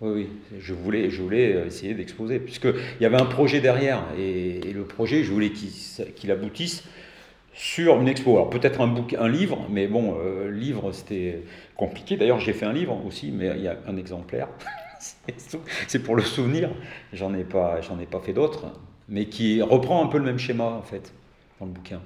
Oui, 0.00 0.12
oui, 0.12 0.28
je 0.60 0.74
voulais, 0.74 1.10
je 1.10 1.22
voulais 1.22 1.64
essayer 1.66 1.94
d'exposer, 1.94 2.38
puisqu'il 2.38 3.00
y 3.00 3.06
avait 3.06 3.20
un 3.20 3.24
projet 3.24 3.60
derrière, 3.60 4.04
et, 4.18 4.60
le 4.74 4.84
projet, 4.84 5.24
je 5.24 5.32
voulais 5.32 5.50
qu'il 5.50 6.30
aboutisse 6.30 6.84
sur 7.56 8.00
une 8.00 8.06
expo. 8.06 8.32
Alors 8.36 8.50
peut-être 8.50 8.80
un, 8.80 8.94
un 9.18 9.28
livre, 9.28 9.66
mais 9.70 9.88
bon, 9.88 10.18
euh, 10.20 10.50
livre 10.50 10.92
c'était 10.92 11.42
compliqué. 11.76 12.16
D'ailleurs, 12.16 12.38
j'ai 12.38 12.52
fait 12.52 12.66
un 12.66 12.72
livre 12.72 13.04
aussi, 13.04 13.32
mais 13.32 13.50
il 13.56 13.62
y 13.62 13.68
a 13.68 13.76
un 13.88 13.96
exemplaire. 13.96 14.48
c'est 15.88 15.98
pour 16.02 16.14
le 16.14 16.22
souvenir. 16.22 16.70
J'en 17.12 17.34
ai 17.34 17.44
j'en 17.80 17.98
ai 17.98 18.06
pas 18.06 18.20
fait 18.20 18.32
d'autres, 18.32 18.66
mais 19.08 19.26
qui 19.26 19.62
reprend 19.62 20.04
un 20.04 20.06
peu 20.06 20.18
le 20.18 20.24
même 20.24 20.38
schéma 20.38 20.64
en 20.64 20.82
fait 20.82 21.12
dans 21.58 21.66
le 21.66 21.72
bouquin. 21.72 22.00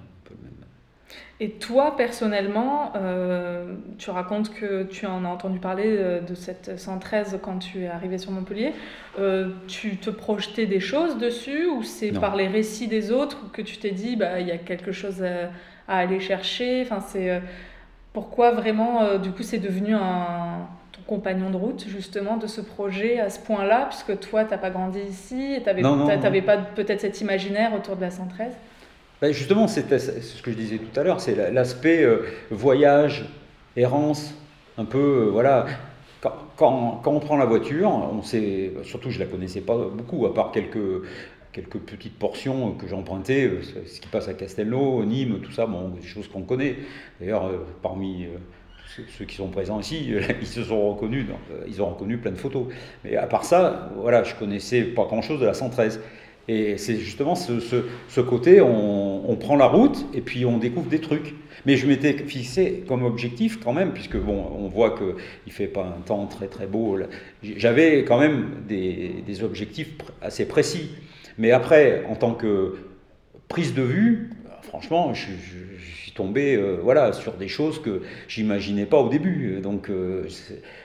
Et 1.43 1.49
toi, 1.53 1.97
personnellement, 1.97 2.93
euh, 2.97 3.73
tu 3.97 4.11
racontes 4.11 4.53
que 4.53 4.83
tu 4.83 5.07
en 5.07 5.25
as 5.25 5.29
entendu 5.29 5.59
parler 5.59 5.87
euh, 5.87 6.21
de 6.21 6.35
cette 6.35 6.79
113 6.79 7.39
quand 7.41 7.59
tu 7.59 7.85
es 7.85 7.89
arrivé 7.89 8.19
sur 8.19 8.31
Montpellier. 8.31 8.75
Euh, 9.19 9.49
tu 9.67 9.97
te 9.97 10.11
projetais 10.11 10.67
des 10.67 10.81
choses 10.81 11.17
dessus 11.17 11.65
ou 11.65 11.83
c'est 11.83 12.13
par 12.13 12.37
les 12.37 12.47
récits 12.47 12.89
des 12.89 13.11
autres 13.11 13.51
que 13.53 13.63
tu 13.63 13.79
t'es 13.79 13.93
dit, 13.93 14.17
bah, 14.17 14.39
il 14.39 14.49
y 14.49 14.51
a 14.51 14.59
quelque 14.59 14.93
chose 14.93 15.23
à, 15.23 15.49
aller 15.89 16.21
chercher? 16.21 16.83
Enfin, 16.83 17.01
c'est, 17.01 17.41
pourquoi 18.13 18.51
vraiment, 18.51 19.17
du 19.17 19.31
coup, 19.31 19.43
c'est 19.43 19.59
devenu 19.59 19.95
un, 19.95 20.69
ton 20.93 21.01
compagnon 21.07 21.49
de 21.49 21.57
route, 21.57 21.87
justement, 21.89 22.37
de 22.37 22.47
ce 22.47 22.61
projet 22.61 23.19
à 23.19 23.31
ce 23.31 23.41
point-là, 23.41 23.87
puisque 23.89 24.21
toi, 24.21 24.45
tu 24.45 24.51
n'as 24.51 24.59
pas 24.59 24.71
grandi 24.71 25.01
ici, 25.01 25.55
et 25.55 25.63
tu 25.63 25.73
n'avais 25.73 26.43
pas 26.43 26.59
peut-être 26.59 27.01
cet 27.01 27.23
imaginaire 27.23 27.73
autour 27.75 27.97
de 27.97 28.03
la 28.03 28.11
113 28.11 28.53
ben 29.21 29.33
Justement, 29.33 29.69
c'est 29.69 29.99
ce 29.99 30.43
que 30.43 30.51
je 30.51 30.57
disais 30.57 30.79
tout 30.79 30.99
à 30.99 31.03
l'heure, 31.03 31.21
c'est 31.21 31.51
l'aspect 31.51 32.07
voyage, 32.51 33.27
errance, 33.77 34.35
un 34.79 34.85
peu, 34.85 35.29
voilà, 35.31 35.67
quand, 36.57 37.03
on 37.07 37.21
prend 37.21 37.37
la 37.37 37.47
voiture, 37.47 37.91
on 37.91 38.23
sait, 38.23 38.73
surtout 38.83 39.11
je 39.11 39.19
ne 39.19 39.25
la 39.25 39.31
connaissais 39.31 39.61
pas 39.61 39.77
beaucoup, 39.77 40.27
à 40.27 40.35
part 40.35 40.53
quelques, 40.53 41.03
quelques 41.53 41.79
petites 41.79 42.19
portions 42.19 42.73
que 42.73 42.87
j'empruntais, 42.87 43.47
euh, 43.47 43.63
ce 43.87 44.01
qui 44.01 44.09
passe 44.09 44.29
à 44.29 44.35
Castelnau, 44.35 45.05
Nîmes, 45.05 45.41
tout 45.41 45.53
ça, 45.53 45.67
bon, 45.67 45.89
des 45.89 46.07
choses 46.07 46.29
qu'on 46.29 46.43
connaît. 46.43 46.77
D'ailleurs, 47.21 47.47
euh, 47.47 47.59
parmi 47.83 48.27
euh, 48.27 48.37
ceux 49.19 49.25
qui 49.25 49.37
sont 49.37 49.49
présents 49.49 49.81
ici, 49.81 50.13
ils 50.41 50.47
se 50.47 50.65
sont 50.65 50.91
reconnus, 50.91 51.27
ils 51.67 51.83
ont 51.83 51.91
reconnu 51.91 52.19
plein 52.19 52.33
de 52.33 52.37
photos. 52.37 52.67
Mais 53.05 53.17
à 53.17 53.27
part 53.27 53.45
ça, 53.45 53.91
voilà, 53.97 54.23
je 54.23 54.35
connaissais 54.35 54.83
pas 54.83 55.05
grand-chose 55.05 55.41
de 55.41 55.47
la 55.47 55.55
113. 55.55 56.01
Et 56.51 56.79
c'est 56.79 56.97
justement 56.97 57.37
ce, 57.37 58.21
côté, 58.21 58.61
on, 58.61 59.37
prend 59.39 59.55
la 59.55 59.67
route 59.67 60.05
et 60.13 60.21
puis 60.21 60.45
on 60.45 60.59
découvre 60.59 60.89
des 60.89 61.01
trucs. 61.01 61.37
Mais 61.65 61.77
je 61.77 61.87
m'étais 61.87 62.13
fixé 62.15 62.83
comme 62.89 63.05
objectif 63.05 63.61
quand 63.63 63.73
même, 63.73 63.93
puisque 63.93 64.17
bon, 64.17 64.51
on 64.59 64.67
voit 64.67 64.97
qu'il 64.97 65.15
ne 65.47 65.53
fait 65.53 65.69
pas 65.69 65.85
un 65.85 66.01
temps 66.01 66.27
très 66.27 66.49
très 66.49 66.67
beau. 66.67 66.99
J'avais 67.45 68.05
quand 68.05 68.19
même 68.19 68.65
des, 68.67 69.45
objectifs 69.45 69.93
assez 70.21 70.45
précis. 70.49 70.91
Mais 71.39 71.53
après, 71.53 72.03
en 72.09 72.17
tant 72.17 72.35
que 72.35 72.79
prise 73.47 73.73
de 73.73 73.83
vue, 73.83 74.31
franchement, 74.63 75.15
je, 75.15 75.29
suis 75.95 76.11
tombé 76.11 76.57
euh, 76.57 76.79
voilà, 76.83 77.13
sur 77.13 77.35
des 77.35 77.47
choses 77.47 77.81
que 77.81 78.03
j'imaginais 78.27 78.87
pas 78.87 78.99
au 78.99 79.09
début. 79.09 79.61
Donc 79.63 79.89
euh, 79.89 80.27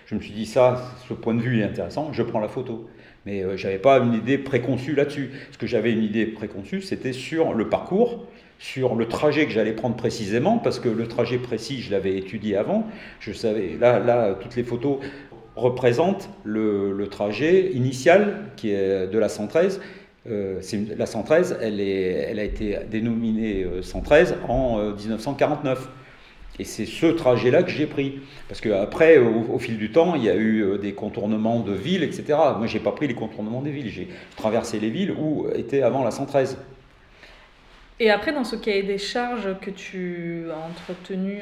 je 0.05 0.15
me 0.15 0.21
suis 0.21 0.33
dit, 0.33 0.45
ça, 0.45 0.81
ce 1.07 1.13
point 1.13 1.33
de 1.33 1.41
vue 1.41 1.61
est 1.61 1.63
intéressant, 1.63 2.13
je 2.13 2.23
prends 2.23 2.39
la 2.39 2.47
photo. 2.47 2.87
Mais 3.25 3.43
euh, 3.43 3.57
je 3.57 3.65
n'avais 3.65 3.79
pas 3.79 3.97
une 3.97 4.13
idée 4.13 4.37
préconçue 4.37 4.93
là-dessus. 4.93 5.31
Ce 5.51 5.57
que 5.57 5.67
j'avais 5.67 5.91
une 5.91 6.03
idée 6.03 6.25
préconçue, 6.25 6.81
c'était 6.81 7.13
sur 7.13 7.53
le 7.53 7.69
parcours, 7.69 8.25
sur 8.59 8.95
le 8.95 9.07
trajet 9.07 9.45
que 9.45 9.51
j'allais 9.51 9.73
prendre 9.73 9.95
précisément, 9.95 10.59
parce 10.59 10.79
que 10.79 10.89
le 10.89 11.07
trajet 11.07 11.39
précis, 11.39 11.81
je 11.81 11.91
l'avais 11.91 12.17
étudié 12.17 12.55
avant. 12.55 12.85
Je 13.19 13.33
savais, 13.33 13.77
là, 13.79 13.99
là, 13.99 14.35
toutes 14.39 14.55
les 14.55 14.63
photos 14.63 14.99
représentent 15.55 16.29
le, 16.43 17.07
trajet 17.09 17.71
initial 17.71 18.49
qui 18.57 18.71
est 18.71 19.07
de 19.07 19.17
la 19.17 19.29
113. 19.29 19.81
Euh, 20.27 20.59
la 20.97 21.05
113, 21.05 21.59
elle, 21.61 21.79
est, 21.79 22.27
elle 22.29 22.39
a 22.39 22.43
été 22.43 22.77
dénominée 22.89 23.65
113 23.81 24.33
euh, 24.33 24.51
en 24.51 24.93
1949. 24.93 25.89
Et 26.59 26.63
c'est 26.63 26.85
ce 26.85 27.07
trajet-là 27.07 27.63
que 27.63 27.69
j'ai 27.69 27.85
pris. 27.85 28.19
Parce 28.47 28.61
qu'après, 28.61 29.17
au, 29.17 29.53
au, 29.53 29.59
fil 29.59 29.77
du 29.77 29.91
temps, 29.91 30.15
il 30.15 30.23
y 30.23 30.29
a 30.29 30.35
eu 30.35 30.61
euh, 30.61 30.77
des 30.77 30.93
contournements 30.93 31.59
de 31.59 31.73
villes, 31.73 32.03
etc. 32.03 32.37
Moi, 32.57 32.67
je 32.67 32.77
n'ai 32.77 32.83
pas 32.83 32.91
pris 32.91 33.07
les 33.07 33.15
contournements 33.15 33.61
des 33.61 33.71
villes. 33.71 33.89
J'ai 33.89 34.07
traversé 34.37 34.79
les 34.79 34.89
villes 34.89 35.11
où 35.11 35.47
était 35.53 35.81
avant 35.81 36.03
la 36.03 36.11
113. 36.11 36.57
Et 37.99 38.11
après, 38.11 38.33
dans 38.33 38.43
ce 38.43 38.55
cahier 38.55 38.83
des 38.83 38.97
charges 38.97 39.57
que 39.61 39.71
tu 39.71 40.45
as 40.51 40.67
entretenu 40.67 41.39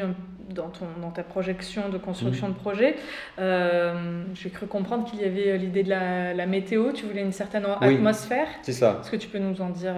dans, 0.50 0.70
ton, 0.70 0.86
dans 1.02 1.10
ta 1.10 1.24
projection 1.24 1.90
de 1.90 1.98
construction 1.98 2.48
mmh. 2.48 2.54
de 2.54 2.58
projet, 2.58 2.96
euh, 3.40 4.24
j'ai 4.36 4.52
cru 4.52 4.68
comprendre 4.68 5.10
qu'il 5.10 5.20
y 5.20 5.26
avait 5.26 5.50
euh, 5.50 5.58
l'idée 5.58 5.82
de 5.82 5.90
la, 5.90 6.46
météo. 6.46 6.92
Tu 6.92 7.06
voulais 7.06 7.22
une 7.22 7.32
certaine 7.32 7.66
atmosphère. 7.66 8.48
C'est 8.62 8.74
ça. 8.74 9.00
Est-ce 9.02 9.12
que 9.12 9.16
tu 9.18 9.28
peux 9.28 9.40
nous 9.40 9.62
en 9.62 9.70
dire 9.70 9.96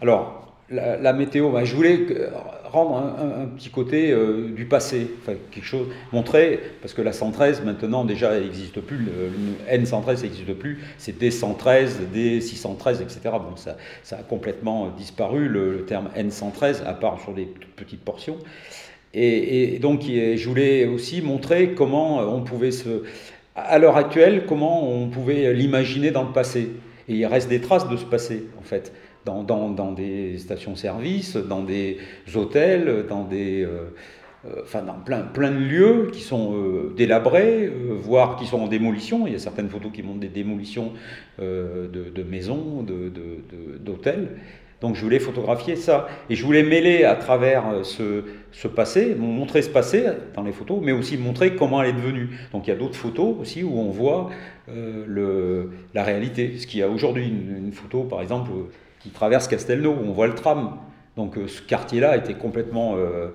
Alors, 0.00 0.56
la, 0.70 1.12
météo, 1.12 1.50
bah, 1.50 1.64
je 1.64 1.76
voulais 1.76 2.06
rendre 2.72 2.96
un, 2.96 3.46
petit 3.46 3.68
côté 3.68 4.10
euh, 4.10 4.48
du 4.54 4.64
passé, 4.64 5.06
enfin, 5.20 5.36
quelque 5.50 5.64
chose, 5.64 5.88
montrer, 6.12 6.58
parce 6.80 6.94
que 6.94 7.02
la 7.02 7.12
113 7.12 7.62
maintenant 7.64 8.04
déjà 8.04 8.38
n'existe 8.38 8.80
plus, 8.80 8.96
le, 8.96 9.30
N113 9.70 10.22
n'existe 10.22 10.54
plus, 10.54 10.80
c'est 10.96 11.20
D113, 11.20 11.90
D613, 12.14 13.02
etc. 13.02 13.20
Bon, 13.24 13.56
ça, 13.56 13.76
ça 14.02 14.16
a 14.16 14.22
complètement 14.22 14.88
disparu, 14.96 15.48
le, 15.48 15.84
terme 15.84 16.08
N113, 16.16 16.84
à 16.86 16.94
part 16.94 17.20
sur 17.20 17.34
des 17.34 17.46
petites 17.76 18.02
portions. 18.02 18.38
Et, 19.14 19.78
donc, 19.78 20.04
je 20.04 20.48
voulais 20.48 20.86
aussi 20.86 21.20
montrer 21.20 21.74
comment 21.74 22.20
on 22.20 22.40
pouvait 22.40 22.70
se. 22.70 23.02
À 23.54 23.78
l'heure 23.78 23.98
actuelle, 23.98 24.46
comment 24.46 24.90
on 24.90 25.08
pouvait 25.08 25.52
l'imaginer 25.52 26.10
dans 26.10 26.22
le 26.22 26.32
passé. 26.32 26.70
Et 27.08 27.16
il 27.16 27.26
reste 27.26 27.50
des 27.50 27.60
traces 27.60 27.86
de 27.86 27.98
ce 27.98 28.06
passé, 28.06 28.44
en 28.58 28.62
fait 28.62 28.90
dans, 29.24 29.92
des 29.92 30.38
stations-service, 30.38 31.36
dans 31.36 31.62
des 31.62 31.98
hôtels, 32.34 33.06
dans 33.08 33.24
des... 33.24 33.62
Euh, 33.62 33.94
euh, 34.44 34.62
enfin, 34.64 34.82
dans 34.82 34.94
plein, 34.94 35.20
plein 35.20 35.52
de 35.52 35.58
lieux 35.58 36.08
qui 36.12 36.20
sont 36.20 36.56
euh, 36.56 36.92
délabrés, 36.96 37.70
voire 38.00 38.34
qui 38.34 38.44
sont 38.46 38.60
en 38.60 38.66
démolition. 38.66 39.28
Il 39.28 39.34
y 39.34 39.36
a 39.36 39.38
certaines 39.38 39.68
photos 39.68 39.92
qui 39.92 40.02
montrent 40.02 40.18
des 40.18 40.28
démolitions 40.28 40.92
de, 41.38 41.88
de, 41.92 42.22
maisons, 42.24 42.84
d'hôtels. 43.80 44.22
De, 44.22 44.28
donc 44.80 44.96
je 44.96 45.02
voulais 45.02 45.20
photographier 45.20 45.76
ça. 45.76 46.08
Et 46.28 46.34
je 46.34 46.44
voulais 46.44 46.64
mêler 46.64 47.04
à 47.04 47.14
travers 47.14 47.84
ce, 47.84 48.24
ce, 48.50 48.66
passé, 48.66 49.14
montrer 49.14 49.62
ce 49.62 49.70
passé 49.70 50.06
dans 50.34 50.42
les 50.42 50.50
photos, 50.50 50.80
mais 50.82 50.90
aussi 50.90 51.16
montrer 51.16 51.54
comment 51.54 51.80
elle 51.80 51.90
est 51.90 51.92
devenue. 52.00 52.30
Donc 52.50 52.66
il 52.66 52.70
y 52.70 52.72
a 52.72 52.76
d'autres 52.76 52.96
photos 52.96 53.36
aussi 53.40 53.62
où 53.62 53.78
on 53.78 53.90
voit 53.92 54.30
le, 54.66 55.70
la 55.94 56.02
réalité. 56.02 56.58
Ce 56.58 56.66
qu'il 56.66 56.80
y 56.80 56.82
a 56.82 56.88
aujourd'hui, 56.88 57.28
une, 57.28 57.70
photo 57.70 58.02
par 58.02 58.22
exemple 58.22 58.50
qui 59.02 59.10
traverse 59.10 59.48
Castelnau, 59.48 59.90
où 59.90 60.08
on 60.08 60.12
voit 60.12 60.26
le 60.26 60.34
tram. 60.34 60.76
Donc 61.16 61.36
euh, 61.36 61.46
ce 61.46 61.60
quartier-là 61.62 62.12
a 62.12 62.16
été 62.16 62.34
complètement 62.34 62.94
euh, 62.96 63.28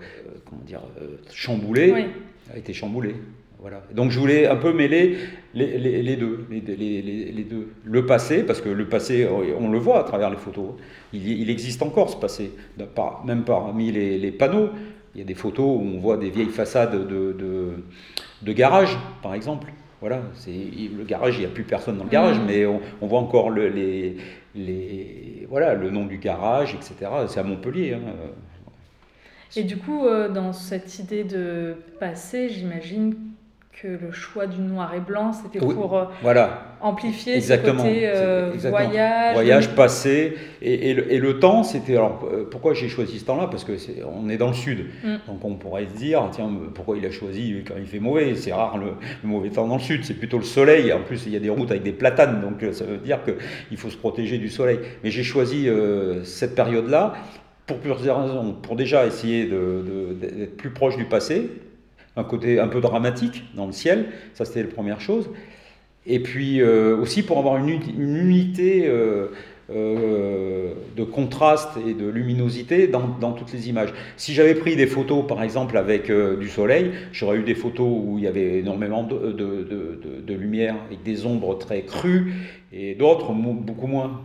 comment 0.45 0.62
dire, 0.63 0.81
euh, 1.01 1.17
chamboulé, 1.33 2.07
a 2.53 2.57
été 2.57 2.74
chamboulé. 2.74 3.15
Voilà. 3.59 3.81
Donc 3.91 4.12
je 4.12 4.19
voulais 4.19 4.47
un 4.47 4.55
peu 4.55 4.71
mêler 4.71 5.17
les, 5.53 5.77
les, 5.79 6.15
deux, 6.15 6.45
les, 6.50 6.62
les, 6.62 7.43
deux, 7.43 7.69
le 7.83 8.05
passé, 8.05 8.43
parce 8.43 8.62
que 8.62 8.69
le 8.69 8.88
passé, 8.88 9.27
on 9.59 9.71
le 9.71 9.79
voit 9.79 10.00
à 10.00 10.03
travers 10.03 10.29
les 10.29 10.38
photos, 10.38 10.74
il, 11.12 11.27
il 11.27 11.50
existe 11.50 11.81
encore 11.81 12.12
ce 12.12 12.17
passé, 12.17 12.51
même 13.25 13.43
parmi 13.43 13.91
les, 13.91 14.31
panneaux, 14.31 14.69
il 15.15 15.21
y 15.21 15.24
a 15.24 15.25
des 15.25 15.33
photos 15.33 15.65
où 15.65 15.81
on 15.81 16.00
voit 16.00 16.17
des 16.17 16.29
vieilles 16.29 16.50
façades 16.50 17.07
de, 17.07 17.33
de, 17.33 17.69
de 18.43 18.53
garage, 18.53 18.95
par 19.24 19.33
exemple. 19.33 19.74
Voilà, 19.99 20.21
c'est 20.35 20.51
le 20.51 21.03
garage, 21.03 21.37
il 21.37 21.39
n'y 21.39 21.45
a 21.45 21.49
plus 21.49 21.63
personne 21.63 21.97
dans 21.97 22.03
le 22.03 22.09
garage, 22.09 22.37
mmh. 22.37 22.45
mais 22.45 22.65
on, 22.67 22.79
on 23.01 23.07
voit 23.07 23.19
encore 23.19 23.49
le, 23.49 23.67
les, 23.67 24.17
les, 24.53 25.47
voilà, 25.49 25.73
le 25.73 25.89
nom 25.89 26.05
du 26.05 26.17
garage, 26.17 26.75
etc. 26.75 27.09
C'est 27.27 27.39
à 27.39 27.43
Montpellier. 27.43 27.93
Hein. 27.95 28.13
Et 29.55 29.63
du 29.63 29.77
coup, 29.77 30.05
euh, 30.05 30.29
dans 30.29 30.53
cette 30.53 30.99
idée 30.99 31.23
de 31.23 31.75
passé, 31.99 32.49
j'imagine 32.49 33.15
que 33.81 33.87
le 33.87 34.11
choix 34.11 34.45
du 34.47 34.59
noir 34.61 34.93
et 34.93 34.99
blanc, 34.99 35.33
c'était 35.33 35.59
pour 35.59 35.97
euh, 35.97 36.05
voilà. 36.21 36.66
Amplifier 36.81 37.36
exactement. 37.36 37.84
ce 37.84 37.88
côté 37.88 38.01
euh, 38.05 38.51
voyage. 38.69 39.34
Voyage, 39.34 39.69
passé. 39.75 40.36
Et, 40.62 40.91
et, 40.91 41.19
le, 41.19 41.39
temps, 41.39 41.63
c'était. 41.63 41.96
Alors, 41.96 42.27
pourquoi 42.51 42.74
j'ai 42.74 42.89
choisi 42.89 43.19
ce 43.19 43.25
temps-là? 43.25 43.48
Parce 43.48 43.63
que 43.63 43.74
est, 43.74 44.03
on 44.03 44.29
est 44.29 44.38
dans 44.38 44.50
le 44.50 44.53
sud. 44.53 44.86
Mm. 45.03 45.15
Donc, 45.27 45.43
on 45.43 45.55
pourrait 45.55 45.88
se 45.88 45.98
dire, 45.98 46.27
tiens, 46.31 46.50
pourquoi 46.74 46.98
il 46.98 47.05
a 47.05 47.12
choisi 47.12 47.63
quand 47.67 47.75
il 47.77 47.86
fait 47.86 48.00
mauvais? 48.00 48.36
C'est 48.36 48.53
rare 48.53 48.77
le, 48.77 48.93
mauvais 49.24 49.50
temps 49.50 49.67
dans 49.67 49.77
le 49.77 49.81
sud, 49.81 50.03
c'est 50.03 50.13
plutôt 50.13 50.38
le 50.38 50.43
soleil. 50.43 50.91
En 50.93 51.01
plus, 51.01 51.25
il 51.25 51.34
y 51.34 51.36
a 51.36 51.39
des 51.39 51.50
routes 51.50 51.72
avec 51.72 51.84
des 51.84 51.93
platanes, 51.93 52.41
donc 52.41 52.63
ça 52.74 52.86
veut 52.86 52.98
dire 52.98 53.19
qu'il 53.24 53.77
faut 53.77 53.89
se 53.89 53.98
protéger 53.98 54.38
du 54.38 54.50
soleil. 54.50 54.79
Mais 55.03 55.12
j'ai 55.12 55.24
choisi 55.24 55.69
cette 56.24 56.55
période-là 56.55 57.13
pour 57.65 57.79
plusieurs 57.79 58.24
raisons. 58.24 58.53
Pour 58.53 58.75
déjà 58.75 59.05
essayer 59.05 59.46
d'être 59.46 60.57
plus 60.57 60.72
proche 60.72 60.98
du 60.98 61.05
passé, 61.05 61.50
un 62.17 62.24
côté 62.24 62.60
un 62.60 62.67
peu 62.67 62.81
dramatique 62.81 63.43
dans 63.55 63.67
le 63.67 63.72
ciel, 63.72 64.07
ça 64.34 64.43
c'était 64.43 64.63
la 64.63 64.69
première 64.69 65.00
chose. 65.00 65.29
Et 66.07 66.19
puis 66.19 66.61
euh, 66.61 66.95
aussi 66.97 67.21
pour 67.21 67.37
avoir 67.37 67.57
une, 67.57 67.69
unité 67.69 68.87
euh, 68.87 69.27
euh, 69.69 70.73
de 70.95 71.03
contraste 71.03 71.71
et 71.85 71.93
de 71.93 72.07
luminosité 72.07 72.87
dans, 72.87 73.33
toutes 73.33 73.51
les 73.51 73.67
images. 73.67 73.93
Si 74.15 74.33
j'avais 74.33 74.55
pris 74.55 74.77
des 74.77 74.87
photos 74.87 75.27
par 75.27 75.43
exemple 75.43 75.77
avec 75.77 76.09
du 76.09 76.47
soleil, 76.47 76.91
j'aurais 77.11 77.37
eu 77.37 77.43
des 77.43 77.55
photos 77.55 77.87
où 77.87 78.17
il 78.17 78.23
y 78.23 78.27
avait 78.27 78.59
énormément 78.59 79.03
de, 79.03 80.33
lumière 80.33 80.75
avec 80.87 81.03
des 81.03 81.25
ombres 81.25 81.57
très 81.57 81.81
crues 81.81 82.33
et 82.71 82.95
d'autres 82.95 83.33
beaucoup 83.33 83.87
moins. 83.87 84.21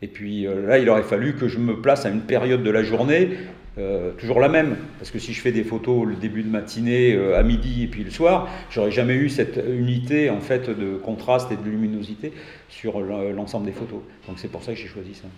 Et 0.00 0.08
puis 0.08 0.46
là, 0.66 0.78
il 0.78 0.88
aurait 0.88 1.02
fallu 1.02 1.34
que 1.34 1.48
je 1.48 1.58
me 1.58 1.80
place 1.82 2.06
à 2.06 2.10
une 2.10 2.22
période 2.22 2.62
de 2.62 2.70
la 2.70 2.82
journée 2.82 3.30
euh, 3.78 4.12
toujours 4.12 4.40
la 4.40 4.48
même, 4.48 4.76
parce 4.98 5.10
que 5.10 5.18
si 5.18 5.34
je 5.34 5.40
fais 5.42 5.52
des 5.52 5.62
photos 5.62 6.06
le 6.06 6.14
début 6.14 6.42
de 6.42 6.48
matinée, 6.48 7.12
euh, 7.12 7.38
à 7.38 7.42
midi 7.42 7.82
et 7.82 7.86
puis 7.86 8.04
le 8.04 8.10
soir, 8.10 8.48
j'aurais 8.70 8.90
jamais 8.90 9.14
eu 9.14 9.28
cette 9.28 9.62
unité 9.68 10.30
en 10.30 10.40
fait 10.40 10.70
de 10.70 10.96
contraste 10.96 11.52
et 11.52 11.56
de 11.56 11.62
luminosité 11.62 12.32
sur 12.70 13.00
l'ensemble 13.00 13.66
des 13.66 13.72
photos. 13.72 14.00
Donc 14.26 14.38
c'est 14.38 14.48
pour 14.48 14.62
ça 14.62 14.72
que 14.72 14.78
j'ai 14.78 14.88
choisi 14.88 15.14
ça. 15.14 15.28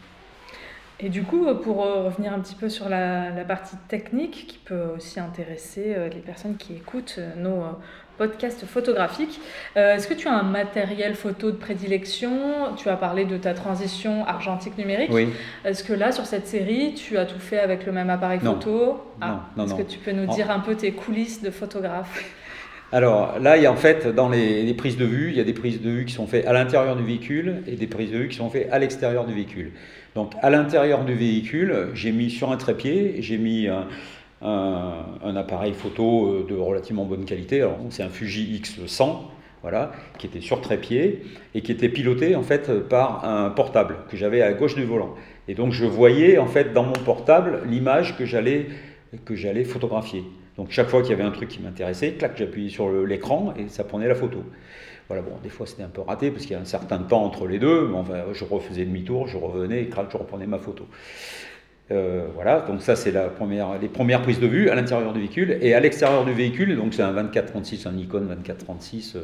Et 1.00 1.08
du 1.08 1.24
coup, 1.24 1.46
pour 1.62 1.84
euh, 1.84 2.04
revenir 2.04 2.32
un 2.32 2.38
petit 2.38 2.54
peu 2.54 2.68
sur 2.68 2.88
la, 2.88 3.32
partie 3.46 3.76
technique 3.88 4.46
qui 4.46 4.58
peut 4.58 4.84
aussi 4.96 5.18
intéresser 5.18 5.96
les 6.12 6.20
personnes 6.20 6.56
qui 6.56 6.74
écoutent 6.74 7.18
nos 7.36 7.62
podcast 8.18 8.66
photographique. 8.66 9.40
Euh, 9.76 9.94
est-ce 9.94 10.08
que 10.08 10.14
tu 10.14 10.28
as 10.28 10.34
un 10.34 10.42
matériel 10.42 11.14
photo 11.14 11.50
de 11.50 11.56
prédilection? 11.56 12.74
Tu 12.76 12.88
as 12.88 12.96
parlé 12.96 13.24
de 13.24 13.36
ta 13.36 13.54
transition 13.54 14.26
argentique 14.26 14.76
numérique. 14.76 15.10
Oui. 15.12 15.28
Est-ce 15.64 15.84
que 15.84 15.92
là, 15.92 16.12
sur 16.12 16.26
cette 16.26 16.46
série, 16.46 16.94
tu 16.94 17.16
as 17.16 17.24
tout 17.24 17.38
fait 17.38 17.60
avec 17.60 17.86
le 17.86 17.92
même 17.92 18.10
appareil 18.10 18.40
photo? 18.40 19.00
Ah, 19.20 19.46
non, 19.56 19.64
Est-ce 19.64 19.74
que 19.74 19.82
tu 19.82 19.98
peux 19.98 20.12
nous 20.12 20.26
dire 20.26 20.50
un 20.50 20.60
peu 20.60 20.74
tes 20.74 20.92
coulisses 20.92 21.40
de 21.40 21.50
photographe? 21.50 22.24
Alors 22.90 23.38
là, 23.38 23.58
il 23.58 23.62
y 23.62 23.66
a 23.66 23.72
en 23.72 23.76
fait, 23.76 24.06
dans 24.06 24.30
les, 24.30 24.72
prises 24.74 24.96
de 24.96 25.04
vue, 25.04 25.30
il 25.30 25.36
y 25.36 25.40
a 25.40 25.44
des 25.44 25.52
prises 25.52 25.80
de 25.80 25.90
vue 25.90 26.04
qui 26.06 26.14
sont 26.14 26.26
faites 26.26 26.46
à 26.46 26.52
l'intérieur 26.52 26.96
du 26.96 27.04
véhicule 27.04 27.62
et 27.66 27.76
des 27.76 27.86
prises 27.86 28.10
de 28.10 28.18
vue 28.18 28.28
qui 28.28 28.36
sont 28.36 28.48
faites 28.48 28.68
à 28.72 28.78
l'extérieur 28.78 29.26
du 29.26 29.34
véhicule. 29.34 29.72
Donc 30.14 30.32
à 30.42 30.48
l'intérieur 30.48 31.04
du 31.04 31.14
véhicule, 31.14 31.90
j'ai 31.92 32.12
mis 32.12 32.30
sur 32.30 32.50
un 32.50 32.56
trépied, 32.56 33.16
j'ai 33.20 33.36
mis 33.36 33.68
un, 33.68 33.86
appareil 34.42 35.74
photo 35.74 36.28
euh, 36.28 36.46
de 36.48 36.54
relativement 36.56 37.04
bonne 37.04 37.24
qualité. 37.24 37.66
c'est 37.90 38.02
un 38.02 38.08
Fuji 38.08 38.60
X100, 38.60 39.16
voilà, 39.62 39.92
qui 40.18 40.26
était 40.26 40.40
sur 40.40 40.60
trépied 40.60 41.22
et 41.54 41.62
qui 41.62 41.72
était 41.72 41.88
piloté 41.88 42.36
en 42.36 42.42
fait 42.42 42.70
par 42.88 43.24
un 43.24 43.50
portable 43.50 43.96
que 44.08 44.16
j'avais 44.16 44.42
à 44.42 44.52
gauche 44.52 44.74
du 44.74 44.84
volant. 44.84 45.14
Et 45.48 45.54
donc 45.54 45.72
je 45.72 45.84
voyais 45.84 46.38
en 46.38 46.46
fait 46.46 46.72
dans 46.72 46.84
mon 46.84 46.92
portable 46.92 47.62
l'image 47.66 48.16
que 48.16 48.24
j'allais 48.24 48.66
que 49.24 49.34
j'allais 49.34 49.64
photographier. 49.64 50.22
Donc 50.56 50.70
chaque 50.70 50.88
fois 50.88 51.02
qu'il 51.02 51.10
y 51.10 51.14
avait 51.14 51.24
un 51.24 51.30
truc 51.30 51.48
qui 51.48 51.62
m'intéressait, 51.62 52.12
clac, 52.12 52.32
j'appuyais 52.36 52.68
sur 52.68 52.90
l'écran 52.90 53.54
et 53.56 53.68
ça 53.68 53.84
prenait 53.84 54.08
la 54.08 54.14
photo. 54.14 54.42
Voilà, 55.08 55.22
bon, 55.22 55.32
des 55.42 55.48
fois 55.48 55.66
c'était 55.66 55.84
un 55.84 55.88
peu 55.88 56.02
raté 56.02 56.30
parce 56.30 56.42
qu'il 56.42 56.52
y 56.52 56.56
a 56.56 56.60
un 56.60 56.66
certain 56.66 56.98
temps 56.98 57.24
entre 57.24 57.46
les 57.46 57.58
deux, 57.58 57.88
mais 57.88 58.34
je 58.34 58.44
refaisais 58.44 58.84
demi-tour, 58.84 59.26
je 59.26 59.38
revenais 59.38 59.82
et 59.82 59.90
je 59.90 60.16
reprenais 60.18 60.46
ma 60.46 60.58
photo. 60.58 60.86
Euh, 61.90 62.26
voilà, 62.34 62.60
donc 62.60 62.82
ça 62.82 62.96
c'est 62.96 63.10
la 63.10 63.28
première, 63.28 63.78
les 63.78 63.88
premières 63.88 64.20
prises 64.20 64.40
de 64.40 64.46
vue 64.46 64.68
à 64.68 64.74
l'intérieur 64.74 65.14
du 65.14 65.20
véhicule 65.20 65.56
et 65.62 65.72
à 65.72 65.80
l'extérieur 65.80 66.26
du 66.26 66.32
véhicule, 66.32 66.76
donc 66.76 66.92
c'est 66.92 67.02
un 67.02 67.14
24-36, 67.14 67.88
un 67.88 67.92
Nikon 67.92 68.28
24-36 68.44 69.16
euh, 69.16 69.20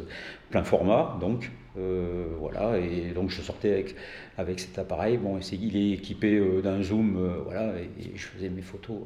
plein 0.49 0.63
format, 0.63 1.15
donc 1.21 1.51
euh, 1.77 2.25
voilà, 2.39 2.79
et 2.79 3.11
donc 3.13 3.29
je 3.29 3.41
sortais 3.41 3.71
avec, 3.71 3.95
avec 4.39 4.59
cet 4.59 4.79
appareil, 4.79 5.17
bon, 5.17 5.37
il 5.51 5.77
est 5.77 5.91
équipé 5.91 6.41
d'un 6.63 6.81
zoom, 6.81 7.43
voilà, 7.45 7.73
et, 7.77 8.11
je 8.15 8.25
faisais 8.25 8.49
mes 8.49 8.63
photos 8.63 8.97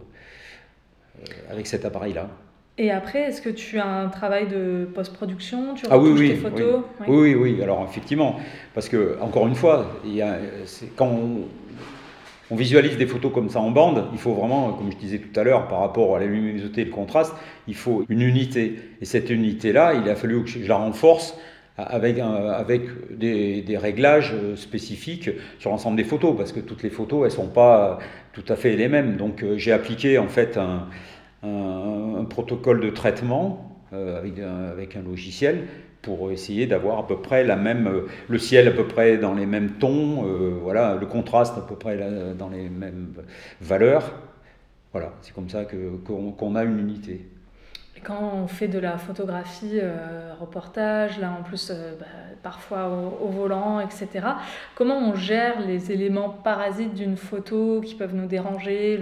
avec 1.51 1.67
cet 1.67 1.83
appareil-là. 1.83 2.29
Et 2.77 2.91
après, 2.91 3.23
est-ce 3.23 3.41
que 3.41 3.49
tu 3.49 3.77
as 3.77 3.85
un 3.85 4.07
travail 4.07 4.47
de 4.47 4.87
post-production? 4.95 5.73
Tu 5.73 5.85
ah 5.89 5.97
oui, 5.97 6.11
oui, 6.17 6.29
tes 6.29 6.35
photos? 6.35 6.83
oui. 7.01 7.33
oui. 7.33 7.35
oui, 7.35 7.61
Alors 7.61 7.83
effectivement, 7.83 8.39
parce 8.73 8.87
que 8.87 9.17
encore 9.19 9.47
une 9.47 9.55
fois, 9.55 9.99
il 10.05 10.15
y 10.15 10.21
a, 10.21 10.37
quand 10.95 11.07
on, 11.07 11.41
visualise 12.56 12.98
des 12.98 13.06
photos 13.06 13.32
comme 13.32 13.50
ça 13.50 13.60
en 13.60 13.72
bande, 13.72 14.06
il 14.12 14.18
faut 14.18 14.34
vraiment, 14.34 14.74
comme 14.74 14.91
je 14.91 14.98
disais 14.98 15.20
tout 15.20 15.39
à 15.39 15.44
l'heure, 15.44 15.68
par 15.68 15.82
rapport 15.82 16.15
à 16.15 16.20
la 16.20 16.25
luminosité 16.25 16.82
et 16.82 16.86
le 16.86 16.91
contraste, 16.91 17.34
il 17.68 17.75
faut 17.75 18.06
une 18.10 18.22
unité. 18.22 18.75
Et 19.01 19.06
cette 19.06 19.29
unité-là, 19.29 19.94
il 19.94 20.10
a 20.10 20.15
fallu 20.15 20.44
que 20.44 20.50
je 20.50 20.68
la 20.68 20.77
renforce 20.77 21.38
avec, 21.77 22.18
des, 23.12 23.77
réglages 23.77 24.34
spécifiques 24.56 25.29
sur 25.60 25.70
l'ensemble 25.70 25.98
des 25.98 26.03
photos, 26.03 26.36
parce 26.36 26.51
que 26.51 26.60
toutes 26.60 26.84
les 26.84 26.89
photos, 26.89 27.20
elles 27.22 27.39
ne 27.39 27.46
sont 27.46 27.53
pas 27.53 28.00
tout 28.34 28.44
à 28.50 28.56
fait 28.56 28.75
les 28.75 28.88
mêmes. 28.88 29.15
Donc 29.15 29.44
euh, 29.44 29.58
j'ai 29.58 29.72
appliqué 29.72 30.18
en 30.18 30.27
fait 30.27 30.58
un 31.44 32.25
protocole 32.25 32.82
de 32.82 32.89
traitement 32.89 33.70
euh, 33.91 34.20
avec, 34.20 34.96
un, 34.96 35.01
logiciel 35.01 35.63
pour 36.01 36.32
essayer 36.32 36.68
d'avoir 36.68 37.00
à 37.00 37.08
peu 37.08 37.18
près 37.18 37.44
la 37.44 37.56
même, 37.56 37.88
euh, 37.88 38.08
le 38.27 38.39
ciel 38.39 38.68
à 38.68 38.72
peu 38.72 38.88
près 38.88 39.18
dans 39.18 39.34
les 39.34 39.46
mêmes 39.46 39.72
tons, 39.79 40.25
euh, 40.25 40.58
voilà, 40.62 40.96
le 40.96 41.06
contraste 41.06 41.58
à 41.58 41.62
peu 41.62 41.75
près 41.75 41.98
dans 42.38 42.50
les 42.50 42.70
mêmes 42.70 43.13
valeurs. 43.62 44.13
Voilà, 44.91 45.13
c'est 45.22 45.34
comme 45.34 45.50
ça 45.50 45.65
qu'on 45.65 46.56
a 46.56 46.63
une 46.63 46.79
unité 46.79 47.27
quand 48.03 48.32
on 48.44 48.48
fait 48.48 48.68
de 48.68 48.79
la 48.79 48.98
photographie, 48.98 49.79
euh, 49.82 50.34
reportage, 50.39 51.20
là 51.20 51.36
en 51.39 51.44
plus 51.44 51.72
euh, 51.72 51.94
bah, 52.00 52.06
parfois 52.41 52.89
au, 53.22 53.27
volant, 53.27 53.79
etc., 53.79 54.08
comment 54.75 54.98
on 54.98 55.15
gère 55.15 55.60
les 55.65 55.91
éléments 55.91 56.29
parasites 56.29 56.94
d'une 56.94 57.18
photo 57.18 57.82
qui 57.82 57.96
peuvent 57.96 58.15
nous 58.15 58.27
déranger, 58.27 59.00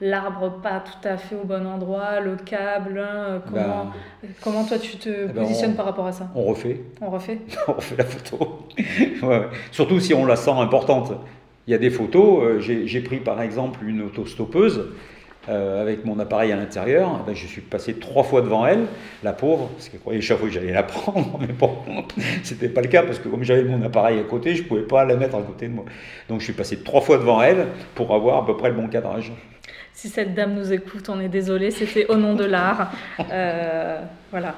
l'arbre 0.00 0.60
pas 0.62 0.80
tout 0.80 1.08
à 1.08 1.16
fait 1.16 1.34
au 1.34 1.44
bon 1.44 1.66
endroit, 1.66 2.20
le 2.20 2.36
câble, 2.36 2.98
hein, 2.98 3.16
euh, 3.16 3.38
comment, 3.44 3.92
ben, 4.22 4.30
comment 4.42 4.64
toi 4.64 4.78
tu 4.78 4.96
te 4.96 5.08
eh 5.08 5.26
ben, 5.26 5.42
positionnes 5.42 5.74
par 5.74 5.86
rapport 5.86 6.06
à 6.06 6.12
ça? 6.12 6.28
On 6.34 6.44
refait. 6.44 6.80
On 7.00 7.10
refait? 7.10 7.40
On 7.68 7.72
refait 7.72 7.96
la 7.96 8.04
photo. 8.04 8.66
Surtout 9.72 10.00
si 10.00 10.14
on 10.14 10.24
la 10.24 10.36
sent 10.36 10.52
importante. 10.52 11.12
Il 11.66 11.72
y 11.72 11.74
a 11.74 11.78
des 11.78 11.90
photos, 11.90 12.60
j'ai 12.60 13.00
pris 13.00 13.18
par 13.18 13.42
exemple 13.42 13.84
une 13.84 14.02
autostoppeuse. 14.02 14.86
Euh, 15.48 15.80
avec 15.80 16.04
mon 16.04 16.18
appareil 16.18 16.52
à 16.52 16.56
l'intérieur, 16.56 17.24
ben, 17.26 17.34
je 17.34 17.46
suis 17.46 17.62
passé 17.62 17.94
trois 17.94 18.22
fois 18.22 18.42
devant 18.42 18.66
elle, 18.66 18.84
la 19.22 19.32
pauvre, 19.32 19.68
parce 19.68 19.88
qu'elle 19.88 20.00
croyait 20.00 20.20
chaque 20.20 20.38
fois 20.38 20.48
que 20.48 20.52
j'allais 20.52 20.72
la 20.72 20.82
prendre, 20.82 21.38
mais 21.40 21.54
bon, 21.54 21.78
c'était 22.42 22.68
pas 22.68 22.82
le 22.82 22.88
cas, 22.88 23.02
parce 23.02 23.18
que 23.18 23.28
comme 23.28 23.44
j'avais 23.44 23.64
mon 23.64 23.80
appareil 23.82 24.18
à 24.18 24.24
côté, 24.24 24.54
je 24.54 24.62
pouvais 24.64 24.82
pas 24.82 25.06
la 25.06 25.16
mettre 25.16 25.36
à 25.36 25.42
côté 25.42 25.68
de 25.68 25.72
moi. 25.72 25.86
Donc 26.28 26.40
je 26.40 26.44
suis 26.44 26.52
passé 26.52 26.82
trois 26.82 27.00
fois 27.00 27.16
devant 27.16 27.40
elle 27.40 27.68
pour 27.94 28.14
avoir 28.14 28.42
à 28.42 28.46
peu 28.46 28.58
près 28.58 28.68
le 28.68 28.74
bon 28.74 28.88
cadrage. 28.88 29.32
Si 29.94 30.10
cette 30.10 30.34
dame 30.34 30.54
nous 30.54 30.70
écoute, 30.70 31.08
on 31.08 31.18
est 31.18 31.28
désolé, 31.28 31.70
c'était 31.70 32.06
au 32.08 32.16
nom 32.16 32.34
de 32.34 32.44
l'art. 32.44 32.92
Euh, 33.32 34.02
voilà. 34.30 34.54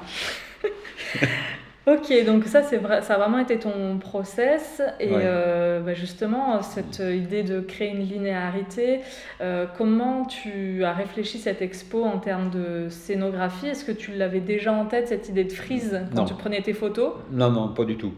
Ok, 1.87 2.13
donc 2.27 2.45
ça, 2.45 2.61
c'est 2.61 2.77
vrai, 2.77 3.01
ça 3.01 3.15
a 3.15 3.17
vraiment 3.17 3.39
été 3.39 3.57
ton 3.57 3.97
process. 3.97 4.83
Et 4.99 5.09
euh, 5.11 5.79
bah, 5.79 5.95
justement, 5.95 6.61
cette 6.61 6.99
idée 6.99 7.41
de 7.41 7.59
créer 7.59 7.89
une 7.89 8.05
linéarité, 8.07 8.99
euh, 9.41 9.65
comment 9.77 10.25
tu 10.25 10.83
as 10.83 10.93
réfléchi 10.93 11.39
cette 11.39 11.63
expo 11.63 12.03
en 12.03 12.19
termes 12.19 12.51
de 12.51 12.87
scénographie? 12.89 13.65
Est-ce 13.65 13.83
que 13.83 13.91
tu 13.91 14.11
l'avais 14.11 14.41
déjà 14.41 14.71
en 14.71 14.85
tête, 14.85 15.07
cette 15.07 15.27
idée 15.29 15.43
de 15.43 15.51
frise, 15.51 16.01
quand 16.15 16.25
tu 16.25 16.35
prenais 16.35 16.61
tes 16.61 16.73
photos? 16.73 17.13
Non, 17.31 17.49
non, 17.49 17.69
pas 17.69 17.85
du 17.85 17.97
tout. 17.97 18.13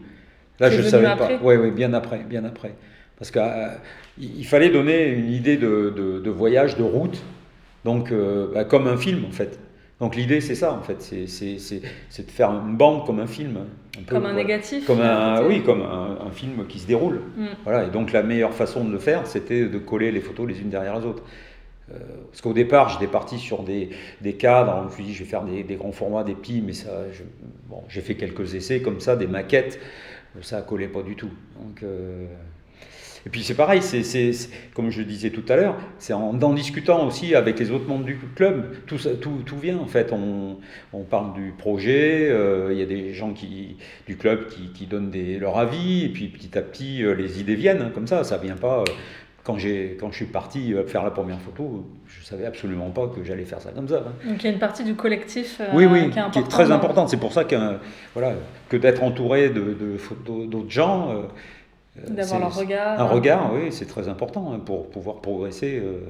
Là, 0.60 0.68
je 0.68 0.82
ne 0.82 0.86
savais 0.86 1.16
pas. 1.16 1.30
Oui, 1.42 1.56
oui, 1.56 1.70
bien 1.70 1.94
après, 1.94 2.18
bien 2.18 2.44
après. 2.44 2.74
Parce 3.16 3.30
qu'il 3.30 3.40
euh, 3.40 4.44
fallait 4.44 4.68
donner 4.68 5.08
une 5.08 5.32
idée 5.32 5.56
de, 5.56 6.20
de, 6.22 6.30
voyage, 6.30 6.76
de 6.76 6.82
route, 6.82 7.22
donc 7.86 8.12
bah, 8.52 8.64
comme 8.64 8.88
un 8.88 8.98
film 8.98 9.24
en 9.24 9.30
fait. 9.30 9.58
Donc 10.00 10.16
l'idée, 10.16 10.40
c'est 10.40 10.54
ça, 10.54 10.72
en 10.72 10.82
fait, 10.82 11.00
c'est 11.00 12.22
de 12.22 12.30
faire 12.30 12.50
une 12.50 12.76
bande 12.76 13.06
comme 13.06 13.20
un 13.20 13.26
film. 13.26 13.60
comme 14.08 14.26
un 14.26 14.34
négatif 14.34 14.86
comme 14.86 15.00
un, 15.00 15.42
Oui, 15.46 15.62
comme 15.62 15.82
un, 15.82 16.30
film 16.32 16.66
qui 16.66 16.80
se 16.80 16.86
déroule. 16.86 17.20
Mm. 17.36 17.46
Voilà, 17.64 17.84
et 17.84 17.90
donc 17.90 18.12
la 18.12 18.22
meilleure 18.22 18.54
façon 18.54 18.84
de 18.84 18.90
le 18.90 18.98
faire, 18.98 19.26
c'était 19.26 19.66
de 19.66 19.78
coller 19.78 20.10
les 20.10 20.20
photos 20.20 20.48
les 20.48 20.60
unes 20.60 20.70
derrière 20.70 20.98
les 20.98 21.06
autres. 21.06 21.22
Euh, 21.92 21.98
parce 22.30 22.40
qu'au 22.40 22.54
départ, 22.54 22.88
j'étais 22.88 23.06
parti 23.06 23.38
sur 23.38 23.62
des, 23.62 23.90
des 24.20 24.34
cadres, 24.34 24.74
on 24.76 24.84
me 24.84 25.02
dit, 25.02 25.14
je 25.14 25.22
vais 25.22 25.28
faire 25.28 25.44
des, 25.44 25.76
grands 25.76 25.92
formats, 25.92 26.24
des 26.24 26.34
pis, 26.34 26.62
mais 26.64 26.72
ça, 26.72 26.90
bon, 27.68 27.82
j'ai 27.88 28.00
fait 28.00 28.14
quelques 28.14 28.54
essais 28.54 28.80
comme 28.80 29.00
ça, 29.00 29.16
des 29.16 29.26
maquettes, 29.26 29.78
ça 30.40 30.62
collait 30.62 30.88
pas 30.88 31.02
du 31.02 31.14
tout. 31.14 31.30
Donc, 31.60 31.82
euh, 31.82 32.26
et 33.26 33.30
puis 33.30 33.42
c'est 33.42 33.54
pareil, 33.54 33.80
c'est, 33.80 34.32
comme 34.74 34.90
je 34.90 35.02
disais 35.02 35.30
tout 35.30 35.44
à 35.48 35.56
l'heure, 35.56 35.76
c'est 35.98 36.12
en, 36.12 36.40
en, 36.40 36.52
discutant 36.52 37.06
aussi 37.06 37.34
avec 37.34 37.58
les 37.58 37.70
autres 37.70 37.88
membres 37.88 38.04
du 38.04 38.18
club, 38.36 38.74
tout, 38.86 38.98
tout, 39.20 39.42
tout 39.46 39.58
vient 39.58 39.78
en 39.78 39.86
fait. 39.86 40.12
On, 40.12 40.58
on 40.92 41.02
parle 41.04 41.32
du 41.32 41.52
projet, 41.56 42.28
euh, 42.30 42.68
il 42.72 42.78
y 42.78 42.82
a 42.82 42.86
des 42.86 43.14
gens 43.14 43.32
qui, 43.32 43.76
du 44.06 44.16
club 44.16 44.48
qui, 44.48 44.72
qui 44.72 44.86
donnent 44.86 45.10
des, 45.10 45.38
leur 45.38 45.56
avis, 45.58 46.04
et 46.04 46.08
puis 46.10 46.28
petit 46.28 46.56
à 46.58 46.62
petit 46.62 47.02
euh, 47.02 47.14
les 47.14 47.40
idées 47.40 47.54
viennent, 47.54 47.80
hein, 47.80 47.92
comme 47.94 48.06
ça, 48.06 48.24
ça 48.24 48.36
vient 48.36 48.56
pas. 48.56 48.80
Euh, 48.80 48.84
quand, 49.42 49.58
j'ai, 49.58 49.96
quand 50.00 50.10
je 50.10 50.16
suis 50.16 50.26
parti 50.26 50.74
faire 50.86 51.02
la 51.02 51.10
première 51.10 51.38
photo, 51.40 51.84
je 52.06 52.24
savais 52.24 52.46
absolument 52.46 52.90
pas 52.90 53.08
que 53.08 53.22
j'allais 53.22 53.44
faire 53.44 53.60
ça 53.60 53.70
comme 53.70 53.88
ça. 53.88 54.04
Hein. 54.06 54.28
Donc 54.28 54.42
il 54.42 54.44
y 54.44 54.48
a 54.48 54.52
une 54.52 54.58
partie 54.58 54.84
du 54.84 54.94
collectif 54.94 55.60
oui, 55.74 55.86
oui, 55.86 56.10
qui, 56.10 56.38
est 56.38 56.48
très 56.48 56.70
importante. 56.70 57.10
C'est 57.10 57.18
pour 57.18 57.32
ça 57.32 57.44
que, 57.44 57.56
voilà, 58.14 58.34
que 58.68 58.76
d'être 58.76 59.02
entouré 59.02 59.50
de, 59.50 59.76
de, 59.78 60.46
d'autres 60.46 60.70
gens 60.70 61.10
euh, 61.10 61.22
D'avoir 62.08 62.40
leur 62.40 62.54
regard. 62.54 63.00
Un 63.00 63.04
regard, 63.04 63.52
oui, 63.54 63.70
c'est 63.70 63.86
très 63.86 64.08
important 64.08 64.52
hein, 64.52 64.58
pour 64.58 64.90
pouvoir 64.90 65.20
progresser 65.20 65.78
euh, 65.78 66.00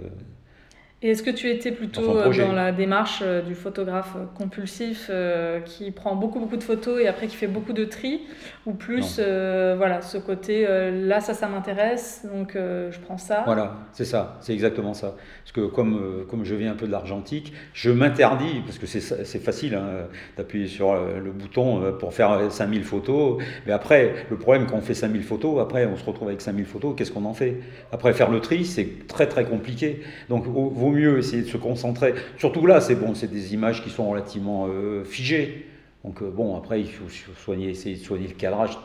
et 1.04 1.10
est-ce 1.10 1.22
que 1.22 1.30
tu 1.30 1.50
étais 1.50 1.70
plutôt 1.70 2.16
euh, 2.16 2.32
dans 2.34 2.52
la 2.54 2.72
démarche 2.72 3.20
euh, 3.22 3.42
du 3.42 3.54
photographe 3.54 4.16
compulsif 4.34 5.08
euh, 5.10 5.60
qui 5.60 5.90
prend 5.90 6.16
beaucoup 6.16 6.40
beaucoup 6.40 6.56
de 6.56 6.62
photos 6.62 6.98
et 6.98 7.06
après 7.06 7.26
qui 7.26 7.36
fait 7.36 7.46
beaucoup 7.46 7.74
de 7.74 7.84
tri 7.84 8.22
ou 8.64 8.72
plus 8.72 9.20
voilà 9.20 10.00
ce 10.00 10.16
côté 10.16 10.66
là 10.66 11.20
ça 11.20 11.34
ça 11.34 11.46
m'intéresse 11.46 12.26
donc 12.34 12.54
je 12.54 12.98
prends 13.00 13.18
ça. 13.18 13.42
Voilà, 13.44 13.76
c'est 13.92 14.06
ça, 14.06 14.38
c'est 14.40 14.54
exactement 14.54 14.94
ça. 14.94 15.14
Parce 15.42 15.52
que 15.52 15.66
comme, 15.66 16.24
comme 16.30 16.44
je 16.44 16.54
viens 16.54 16.72
un 16.72 16.74
peu 16.74 16.86
de 16.86 16.92
l'argentique, 16.92 17.52
je 17.74 17.90
m'interdis 17.90 18.62
parce 18.64 18.78
que 18.78 18.86
c'est 18.86 19.44
facile 19.44 19.74
hein, 19.74 20.06
d'appuyer 20.38 20.66
sur 20.66 20.94
le 20.94 21.30
bouton 21.30 21.92
pour 21.98 22.14
faire 22.14 22.50
5000 22.50 22.84
photos, 22.84 23.42
mais 23.66 23.72
après 23.72 24.14
le 24.30 24.38
problème 24.38 24.66
quand 24.66 24.76
on 24.76 24.80
fait 24.80 24.94
5000 24.94 25.22
photos, 25.22 25.60
après 25.60 25.84
on 25.84 25.96
se 25.96 26.04
retrouve 26.04 26.28
avec 26.28 26.40
5000 26.40 26.64
photos, 26.64 26.94
qu'est-ce 26.96 27.12
qu'on 27.12 27.26
en 27.26 27.34
fait? 27.34 27.60
Après 27.92 28.14
faire 28.14 28.30
le 28.30 28.40
tri, 28.40 28.64
c'est 28.64 29.06
très 29.06 29.26
très 29.26 29.44
compliqué. 29.44 30.00
Donc 30.30 30.46
vaut 30.46 30.93
mieux 30.94 31.18
essayer 31.18 31.42
de 31.42 31.48
se 31.48 31.56
concentrer. 31.56 32.14
Surtout 32.38 32.66
là, 32.66 32.80
c'est 32.80 32.94
bon, 32.94 33.14
c'est 33.14 33.30
des 33.30 33.54
images 33.54 33.82
qui 33.82 33.90
sont 33.90 34.08
relativement 34.08 34.66
euh, 34.68 35.04
figées. 35.04 35.66
Donc 36.04 36.22
euh, 36.22 36.30
bon, 36.30 36.56
après, 36.56 36.80
il 36.80 36.88
faut 36.88 37.08
soigner, 37.36 37.70
essayer 37.70 37.96
de 37.96 38.02
soigner 38.02 38.28
le 38.28 38.34
cadrage. 38.34 38.78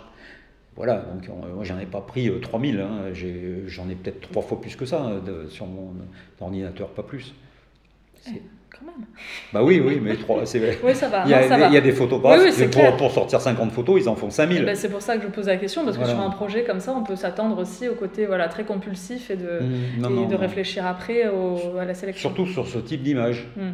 Voilà, 0.76 0.98
donc 1.00 1.28
euh, 1.28 1.54
moi 1.56 1.64
j'en 1.64 1.78
ai 1.78 1.86
pas 1.86 2.02
pris 2.02 2.32
3000, 2.42 2.80
hein. 2.80 3.12
j'en 3.68 3.90
ai, 3.90 3.96
peut-être 3.96 4.22
trois 4.22 4.42
fois 4.42 4.62
plus 4.62 4.76
que 4.78 4.86
ça 4.86 5.12
sur 5.50 5.66
mon 5.66 5.94
ordinateur, 6.40 6.90
pas 6.90 7.04
plus. 7.04 7.34
Quand 8.72 8.86
même. 8.86 9.06
Bah 9.52 9.64
oui, 9.64 9.82
oui, 9.84 10.00
mais 10.02 10.16
trois, 10.16 10.46
c'est 10.46 10.78
Oui, 10.84 10.94
ça 10.94 11.10
va. 11.10 11.24
Il 11.26 11.32
y, 11.32 11.34
a, 11.34 11.42
Non, 11.42 11.48
ça 11.48 11.56
des- 11.56 11.62
va. 11.62 11.68
il 11.70 11.74
y 11.74 11.78
a 11.78 11.82
des 11.82 11.92
photographes, 11.92 12.40
Oui, 12.44 12.52
oui, 12.56 12.64
pour, 12.66 12.72
clair. 12.72 12.98
pour 12.98 13.12
sortir 13.12 13.42
50 13.42 13.72
photos, 13.72 14.00
ils 14.02 14.08
en 14.10 14.16
font 14.16 14.30
5000. 14.30 14.64
Ben, 14.66 14.76
c'est 14.76 14.90
pour 14.90 15.02
ça 15.02 15.18
que 15.18 15.24
je 15.24 15.28
pose 15.28 15.48
la 15.48 15.58
question, 15.58 15.84
parce 15.86 15.98
que 15.98 16.04
Voilà. 16.04 16.18
sur 16.20 16.24
un 16.26 16.30
projet 16.30 16.64
comme 16.64 16.80
ça, 16.80 16.94
on 16.96 17.04
peut 17.04 17.16
s'attendre 17.16 17.58
aussi 17.60 17.88
au 17.90 17.96
côté 17.96 18.26
voilà, 18.28 18.48
très 18.48 18.64
compulsif 18.66 19.32
et 19.32 19.36
de, 19.38 19.44
Mmh, 19.62 20.02
non, 20.02 20.10
et 20.10 20.14
non, 20.14 20.28
de 20.28 20.36
réfléchir 20.36 20.86
après 20.86 21.28
au- 21.28 21.78
à 21.80 21.86
la 21.86 21.94
sélection. 21.96 22.30
Surtout 22.30 22.46
sur 22.46 22.68
ce 22.68 22.78
type 22.80 23.02
d'image. 23.02 23.48
Hmm. 23.58 23.72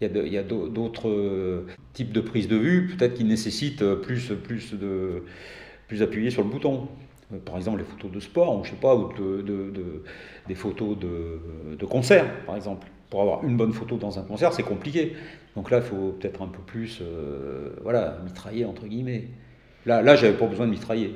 Il 0.00 0.32
y 0.32 0.36
a 0.38 0.42
d'autres 0.42 1.08
euh, 1.08 1.66
types 1.92 2.10
de 2.12 2.20
prise 2.20 2.48
de 2.48 2.56
vue, 2.56 2.88
peut-être 2.96 3.14
qui 3.14 3.22
nécessitent 3.24 3.82
euh, 3.82 3.94
plus, 3.94 4.32
plus, 4.42 4.74
de, 4.74 5.22
plus 5.86 6.02
appuyer 6.02 6.30
sur 6.30 6.42
le 6.42 6.48
bouton. 6.48 6.88
Euh, 7.32 7.36
Par 7.44 7.56
exemple, 7.56 7.78
les 7.78 7.84
photos 7.84 8.10
de 8.10 8.18
sport, 8.18 8.58
ou 8.58 8.64
je 8.64 8.70
sais 8.70 8.76
pas, 8.76 8.96
ou 8.96 9.12
de, 9.12 9.42
de- 9.42 9.70
de- 9.70 10.02
des 10.48 10.56
photos 10.56 10.98
de, 10.98 11.76
de 11.78 11.86
concert, 11.86 12.24
par 12.44 12.56
exemple. 12.56 12.88
Pour 13.12 13.20
avoir 13.20 13.44
une 13.44 13.58
bonne 13.58 13.74
photo 13.74 13.98
dans 13.98 14.18
un 14.18 14.22
concert, 14.22 14.54
c'est 14.54 14.62
compliqué. 14.62 15.14
Donc 15.54 15.70
là, 15.70 15.76
il 15.76 15.82
faut 15.82 16.16
peut-être 16.18 16.40
un 16.40 16.46
peu 16.46 16.62
plus, 16.62 17.00
euh, 17.02 17.76
voilà, 17.82 18.16
mitrailler 18.24 18.64
entre 18.64 18.86
guillemets. 18.86 19.24
Là, 19.84 20.00
là, 20.00 20.16
j'avais 20.16 20.32
pas 20.32 20.46
besoin 20.46 20.64
de 20.64 20.70
mitrailler. 20.70 21.14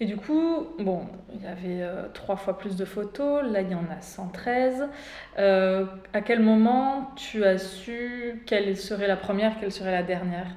Et 0.00 0.04
du 0.04 0.18
coup, 0.18 0.66
bon, 0.78 1.06
il 1.34 1.42
y 1.42 1.46
avait 1.46 1.82
euh, 1.82 2.08
trois 2.12 2.36
fois 2.36 2.58
plus 2.58 2.76
de 2.76 2.84
photos, 2.84 3.42
là 3.50 3.62
il 3.62 3.70
y 3.70 3.74
en 3.74 3.86
a 3.90 4.02
113. 4.02 4.84
Euh, 5.38 5.86
à 6.12 6.20
quel 6.20 6.40
moment 6.40 7.10
tu 7.16 7.42
as 7.42 7.56
su 7.56 8.42
quelle 8.44 8.76
serait 8.76 9.08
la 9.08 9.16
première, 9.16 9.58
quelle 9.58 9.72
serait 9.72 9.92
la 9.92 10.02
dernière 10.02 10.56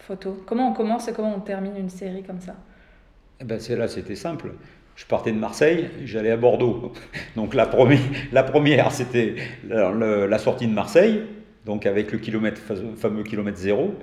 photo? 0.00 0.42
Comment 0.44 0.70
on 0.70 0.72
commence 0.72 1.06
et 1.06 1.12
comment 1.12 1.36
on 1.36 1.40
termine 1.40 1.76
une 1.76 1.88
série 1.88 2.24
comme 2.24 2.40
ça? 2.40 2.56
Eh 3.38 3.44
ben, 3.44 3.60
c'est 3.60 3.76
là, 3.76 3.86
c'était 3.86 4.16
simple. 4.16 4.54
Je 4.96 5.06
partais 5.06 5.32
de 5.32 5.38
Marseille, 5.38 5.88
j'allais 6.04 6.30
à 6.30 6.36
Bordeaux. 6.36 6.92
Donc 7.36 7.54
la 7.54 7.66
première, 7.66 7.98
la 8.32 8.42
première 8.44 8.92
c'était 8.92 9.34
la, 9.68 10.38
sortie 10.38 10.66
de 10.68 10.72
Marseille, 10.72 11.22
donc 11.66 11.86
avec 11.86 12.12
le 12.12 12.18
kilomètre, 12.18 12.60
fameux 12.96 13.22
kilomètre 13.24 13.58
zéro, 13.58 13.94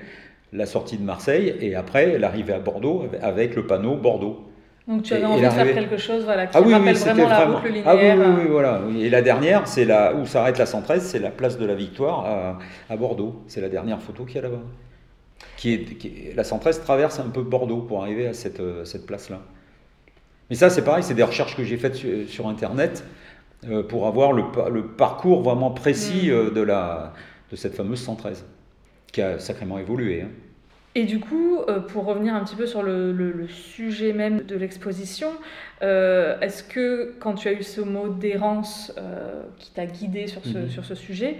la 0.52 0.66
sortie 0.66 0.98
de 0.98 1.04
Marseille, 1.04 1.56
et 1.62 1.76
après 1.76 2.18
l'arrivée 2.18 2.54
à 2.54 2.60
Bordeaux 2.60 3.06
avec- 3.22 3.56
le 3.56 3.66
panneau 3.68 3.96
Bordeaux. 3.96 4.48
Donc 4.88 5.04
tu 5.04 5.14
avais 5.14 5.22
et 5.24 5.26
envie 5.26 5.42
de 5.44 5.50
faire 5.50 5.74
quelque 5.74 5.96
chose 5.98 6.24
voilà, 6.26 6.48
qui 6.48 6.58
Ah 6.58 6.62
oui, 6.62 6.68
oui, 6.70 6.74
rappelle 6.74 6.98
c'était 6.98 7.12
vraiment 7.12 7.30
la 7.30 7.36
vraiment. 7.38 7.54
boucle 7.62 7.72
Ah 7.86 7.96
oui, 7.96 8.02
linéaire. 8.02 8.18
oui, 8.18 8.36
oui, 8.42 8.48
voilà. 8.50 8.82
oui. 8.86 9.04
Et 9.06 9.10
la 9.10 9.22
dernière, 9.22 9.68
c'est 9.68 9.86
là 9.86 10.14
où 10.16 10.26
s'arrête 10.26 10.58
la 10.58 10.66
113, 10.66 11.04
c'est 11.04 11.20
la 11.20 11.30
place 11.30 11.58
de 11.60 11.66
la 11.66 11.76
Victoire 11.76 12.26
à, 12.26 12.60
à 12.90 12.98
Bordeaux. 12.98 13.44
C'est 13.48 13.62
la 13.62 13.70
dernière 13.70 14.02
photo 14.02 14.26
qu'il 14.26 14.38
y 14.38 14.40
a 14.40 14.42
là-bas. 14.42 14.64
Qui 15.56 15.74
est, 15.76 15.80
qui 15.98 16.08
est- 16.08 16.36
la 16.36 16.44
113 16.44 16.82
traverse 16.82 17.20
un 17.20 17.30
peu 17.30 17.44
Bordeaux 17.44 17.82
pour 17.82 18.02
arriver 18.02 18.28
à 18.28 18.34
cette, 18.34 18.60
euh, 18.60 18.84
cette 18.84 19.06
place-là. 19.06 19.40
Mais 20.52 20.58
ça, 20.58 20.70
c'est 20.70 20.84
pareil, 20.84 21.02
c'est 21.02 21.14
des 21.14 21.24
recherches 21.24 21.56
que 21.56 21.64
j'ai 21.64 21.78
faites 21.78 21.96
sur, 21.96 22.10
sur 22.28 22.48
Internet 22.50 23.06
euh, 23.70 23.84
pour 23.84 24.06
avoir 24.06 24.34
le, 24.34 24.52
pa- 24.52 24.68
le 24.68 24.84
parcours 24.86 25.42
vraiment 25.44 25.72
précis 25.72 26.28
Mm. 26.28 26.32
euh, 26.32 26.50
de, 26.52 26.60
la, 26.62 27.14
de 27.52 27.56
cette 27.56 27.74
fameuse 27.74 28.02
113, 28.02 28.46
qui 29.14 29.22
a 29.22 29.40
sacrément 29.40 29.80
évolué. 29.80 30.24
hein. 30.24 30.28
Et 30.94 31.06
du 31.06 31.22
coup, 31.22 31.60
euh, 31.70 31.80
pour 31.80 32.04
revenir 32.04 32.36
un 32.36 32.44
petit 32.44 32.58
peu 32.58 32.68
sur 32.68 32.84
le, 32.84 33.14
le- 33.14 33.32
le 33.32 33.48
sujet 33.48 34.12
même 34.12 34.42
de 34.42 34.58
l'exposition, 34.58 35.30
est-ce 35.80 36.64
que 36.66 37.14
quand 37.22 37.34
tu 37.36 37.48
as 37.48 37.54
eu 37.54 37.64
ce 37.64 37.80
mot 37.80 38.10
d'errance 38.10 38.94
qui 39.58 39.72
t'a 39.72 39.86
guidé 39.86 40.28
sur 40.28 40.44
ce, 40.46 40.58
Mhm. 40.58 40.70
sur 40.70 40.84
ce 40.84 40.96
sujet, 40.96 41.38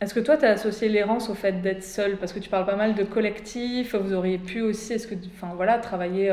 est-ce 0.00 0.14
que 0.14 0.20
toi, 0.20 0.36
tu 0.36 0.44
as 0.44 0.50
associé 0.50 0.88
l'errance 0.88 1.28
au 1.28 1.34
fait 1.34 1.60
d'être 1.60 1.82
seul? 1.82 2.16
Parce 2.18 2.32
que 2.32 2.38
tu 2.38 2.48
parles 2.48 2.66
pas 2.66 2.76
mal 2.76 2.94
de 2.94 3.02
collectif, 3.02 3.96
vous 3.96 4.12
auriez 4.14 4.38
pu 4.38 4.60
aussi, 4.60 4.92
est-ce 4.92 5.08
que, 5.08 5.16
enfin 5.36 5.52
voilà, 5.56 5.78
travailler 5.78 6.30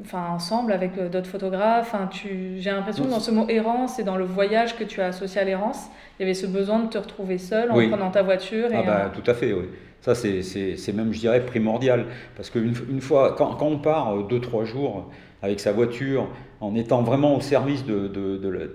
enfin, 0.00 0.26
ensemble 0.30 0.72
avec 0.72 0.96
euh, 0.98 1.08
d'autres 1.08 1.28
photographes 1.28 1.92
Enfin, 1.94 2.06
tu- 2.08 2.56
J'ai 2.58 2.70
l'impression 2.70 3.04
que 3.04 3.10
dans 3.10 3.20
ce 3.20 3.30
mot 3.30 3.46
errance 3.48 3.98
et 3.98 4.04
dans 4.04 4.16
le 4.16 4.24
voyage 4.24 4.76
que 4.76 4.84
tu 4.84 5.00
as 5.00 5.06
associé 5.06 5.40
à 5.40 5.44
l'errance, 5.44 5.86
il 6.18 6.22
y 6.22 6.24
avait 6.24 6.34
ce 6.34 6.46
besoin 6.46 6.80
de 6.80 6.88
te 6.88 6.98
retrouver 6.98 7.38
seul 7.38 7.70
en 7.70 7.76
Oui. 7.76 7.88
prenant 7.88 8.10
ta 8.10 8.22
voiture. 8.22 8.72
Et, 8.72 8.76
Ah 8.76 8.82
bah, 8.82 9.02
euh, 9.06 9.08
tout 9.20 9.28
à 9.30 9.34
fait, 9.34 9.52
oui. 9.52 9.64
Ça, 10.00 10.14
c'est- 10.14 10.42
c'est 10.42 10.76
c'est 10.76 10.92
même, 10.92 11.12
je 11.12 11.20
dirais, 11.20 11.40
primordial. 11.44 12.06
Parce 12.36 12.50
qu'une 12.50 12.74
une 12.90 13.00
fois, 13.00 13.34
quand, 13.38 13.54
quand 13.54 13.66
on 13.66 13.78
part 13.78 14.14
euh, 14.16 14.22
deux, 14.22 14.40
trois 14.40 14.64
jours 14.64 15.08
avec 15.42 15.60
sa 15.60 15.72
voiture, 15.72 16.28
en 16.60 16.74
étant 16.74 17.02
vraiment 17.02 17.34
au 17.36 17.40
service 17.40 17.84
de, 17.86 18.08
de, 18.08 18.36
de- 18.36 18.74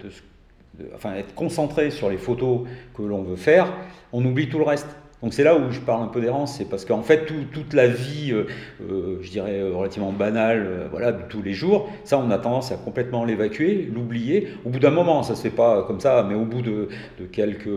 enfin, 0.96 1.14
être 1.16 1.34
concentré 1.36 1.92
sur 1.92 2.10
les 2.10 2.18
photos 2.18 2.62
que 2.96 3.02
l'on 3.04 3.22
veut 3.24 3.36
faire, 3.36 3.68
on 4.14 4.24
oublie 4.26 4.50
tout 4.50 4.58
le 4.60 4.64
reste. 4.66 4.88
Donc 5.22 5.34
c'est 5.34 5.44
là 5.44 5.58
où 5.58 5.70
je 5.70 5.82
parle 5.82 6.04
un 6.04 6.08
peu 6.08 6.22
d'errance, 6.22 6.56
c'est 6.58 6.70
parce 6.70 6.86
qu'en 6.86 7.02
fait 7.02 7.26
tout- 7.26 7.44
toute 7.52 7.74
la 7.74 7.88
vie, 7.88 8.32
euh, 8.32 8.48
euh, 8.82 9.18
je 9.22 9.30
dirais 9.30 9.60
euh, 9.60 9.76
relativement 9.76 10.14
banale, 10.14 10.88
voilà, 10.92 11.12
de 11.12 11.24
tous 11.28 11.42
les 11.42 11.52
jours, 11.54 11.90
ça 12.06 12.18
on 12.18 12.32
a 12.32 12.38
tendance 12.38 12.72
à 12.72 12.78
complètement 12.78 13.26
l'évacuer, 13.26 13.90
l'oublier. 13.94 14.48
Au 14.66 14.70
bout 14.70 14.80
d'un 14.80 14.92
moment, 14.92 15.22
ça 15.24 15.36
se 15.36 15.42
fait 15.42 15.50
pas 15.50 15.84
comme 15.84 16.00
ça, 16.00 16.26
mais 16.28 16.36
au 16.36 16.46
bout 16.46 16.62
de, 16.62 16.88
quelques 17.34 17.68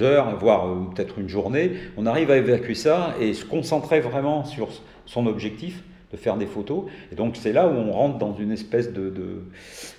heures, 0.00 0.36
voire 0.38 0.66
peut-être 0.94 1.18
une 1.18 1.28
journée, 1.28 1.72
on 1.96 2.06
arrive 2.06 2.30
à 2.30 2.36
évacuer 2.36 2.74
ça 2.74 3.14
et 3.20 3.34
se 3.34 3.44
concentrer 3.44 4.00
vraiment 4.00 4.44
sur 4.44 4.68
son 5.04 5.26
objectif 5.26 5.82
de 6.12 6.16
faire 6.16 6.36
des 6.36 6.46
photos. 6.46 6.84
Et 7.10 7.16
donc 7.16 7.36
c'est 7.36 7.52
là 7.52 7.66
où 7.66 7.72
on 7.72 7.90
rentre 7.90 8.18
dans 8.18 8.34
une 8.34 8.52
espèce 8.52 8.92
de, 8.92 9.12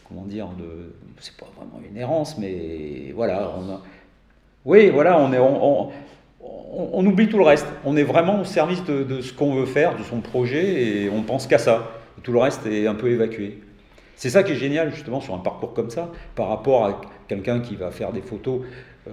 comment 0.08 0.24
dire, 0.24 0.48
de, 0.58 0.94
c'est 1.20 1.36
pas 1.36 1.48
vraiment 1.58 1.82
une 1.90 1.98
errance, 1.98 2.38
mais 2.38 3.12
voilà, 3.14 3.52
oui, 4.66 4.90
voilà, 4.90 5.20
on 5.20 5.34
est, 5.34 5.40
on- 6.94 7.06
oublie 7.06 7.28
tout 7.28 7.38
le 7.38 7.44
reste. 7.44 7.68
On 7.86 7.96
est 7.98 8.04
vraiment 8.04 8.42
au 8.42 8.44
service 8.44 8.84
de, 8.86 9.22
ce 9.22 9.34
qu'on 9.34 9.56
veut 9.56 9.66
faire, 9.66 9.96
de 9.98 10.04
son 10.04 10.22
projet, 10.22 10.84
et 11.06 11.10
on 11.10 11.22
pense 11.24 11.48
qu'à 11.48 11.58
ça. 11.58 11.92
Tout 12.24 12.32
le 12.32 12.40
reste 12.40 12.66
est 12.66 12.88
un 12.88 12.96
peu 12.96 13.10
évacué. 13.10 13.60
C'est 14.16 14.30
ça 14.32 14.44
qui 14.44 14.54
est 14.54 14.56
génial 14.56 14.92
justement 14.94 15.22
sur 15.22 15.34
un 15.36 15.40
parcours 15.40 15.74
comme 15.74 15.90
ça, 15.92 16.12
par 16.36 16.48
rapport 16.50 16.86
à 16.86 17.02
quelqu'un 17.28 17.60
qui 17.60 17.76
va 17.76 17.92
faire 17.92 18.12
des 18.12 18.22
photos. 18.22 18.62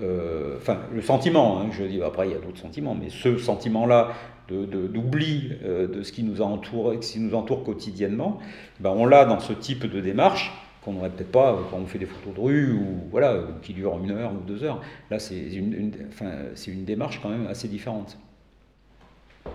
euh, 0.03 0.57
Enfin, 0.57 0.79
le 0.93 1.03
sentiment, 1.03 1.61
hein, 1.61 1.67
je 1.71 1.85
dis 1.85 2.03
après 2.03 2.27
il 2.29 2.33
y 2.33 2.35
a 2.35 2.39
d'autres 2.39 2.59
sentiments, 2.59 2.97
mais 3.01 3.11
ce 3.11 3.37
sentiment-là 3.39 4.09
de- 4.49 4.65
de- 4.65 4.87
d'oubli 4.89 5.53
euh, 5.65 5.87
de, 5.87 6.03
ce 6.03 6.11
qui 6.13 6.23
nous 6.23 6.41
entoure, 6.43 6.99
qui 7.01 7.21
nous 7.21 7.35
entoure 7.35 7.63
quotidiennement, 7.65 8.39
ben, 8.81 8.91
on 8.97 9.07
l'a 9.07 9.25
dans 9.25 9.39
ce 9.41 9.53
type 9.53 9.87
de 9.87 10.01
démarche 10.01 10.53
qu'on 10.85 10.93
n'aurait 10.93 11.11
peut-être 11.11 11.33
pas 11.33 11.59
quand 11.71 11.79
on 11.79 11.87
fait 11.87 11.99
des 11.99 12.07
photos 12.07 12.35
de 12.35 12.41
rue 12.41 12.73
ou 12.73 12.87
voilà 13.11 13.37
qui 13.63 13.73
durent 13.73 13.99
une 14.03 14.11
heure 14.11 14.33
ou 14.33 14.39
deux 14.47 14.63
heures. 14.65 14.81
Là, 15.11 15.19
c'est 15.19 15.39
une, 15.39 15.73
une- 15.73 15.93
enfin, 16.09 16.31
c'est 16.55 16.71
une 16.71 16.85
démarche 16.85 17.21
quand 17.23 17.31
même 17.31 17.47
assez 17.47 17.69
différente. 17.69 18.19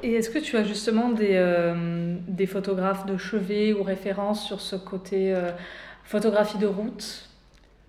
Et 0.03 0.13
est-ce 0.13 0.29
que 0.29 0.39
tu 0.39 0.55
as 0.57 0.63
justement 0.63 1.09
des, 1.09 1.31
euh, 1.33 2.15
des 2.27 2.45
photographes 2.45 3.05
de 3.05 3.17
chevet 3.17 3.73
ou 3.73 3.83
références 3.83 4.45
sur 4.45 4.61
ce 4.61 4.75
côté 4.75 5.33
euh, 5.33 5.51
photographie 6.03 6.57
de 6.57 6.67
route 6.67 7.29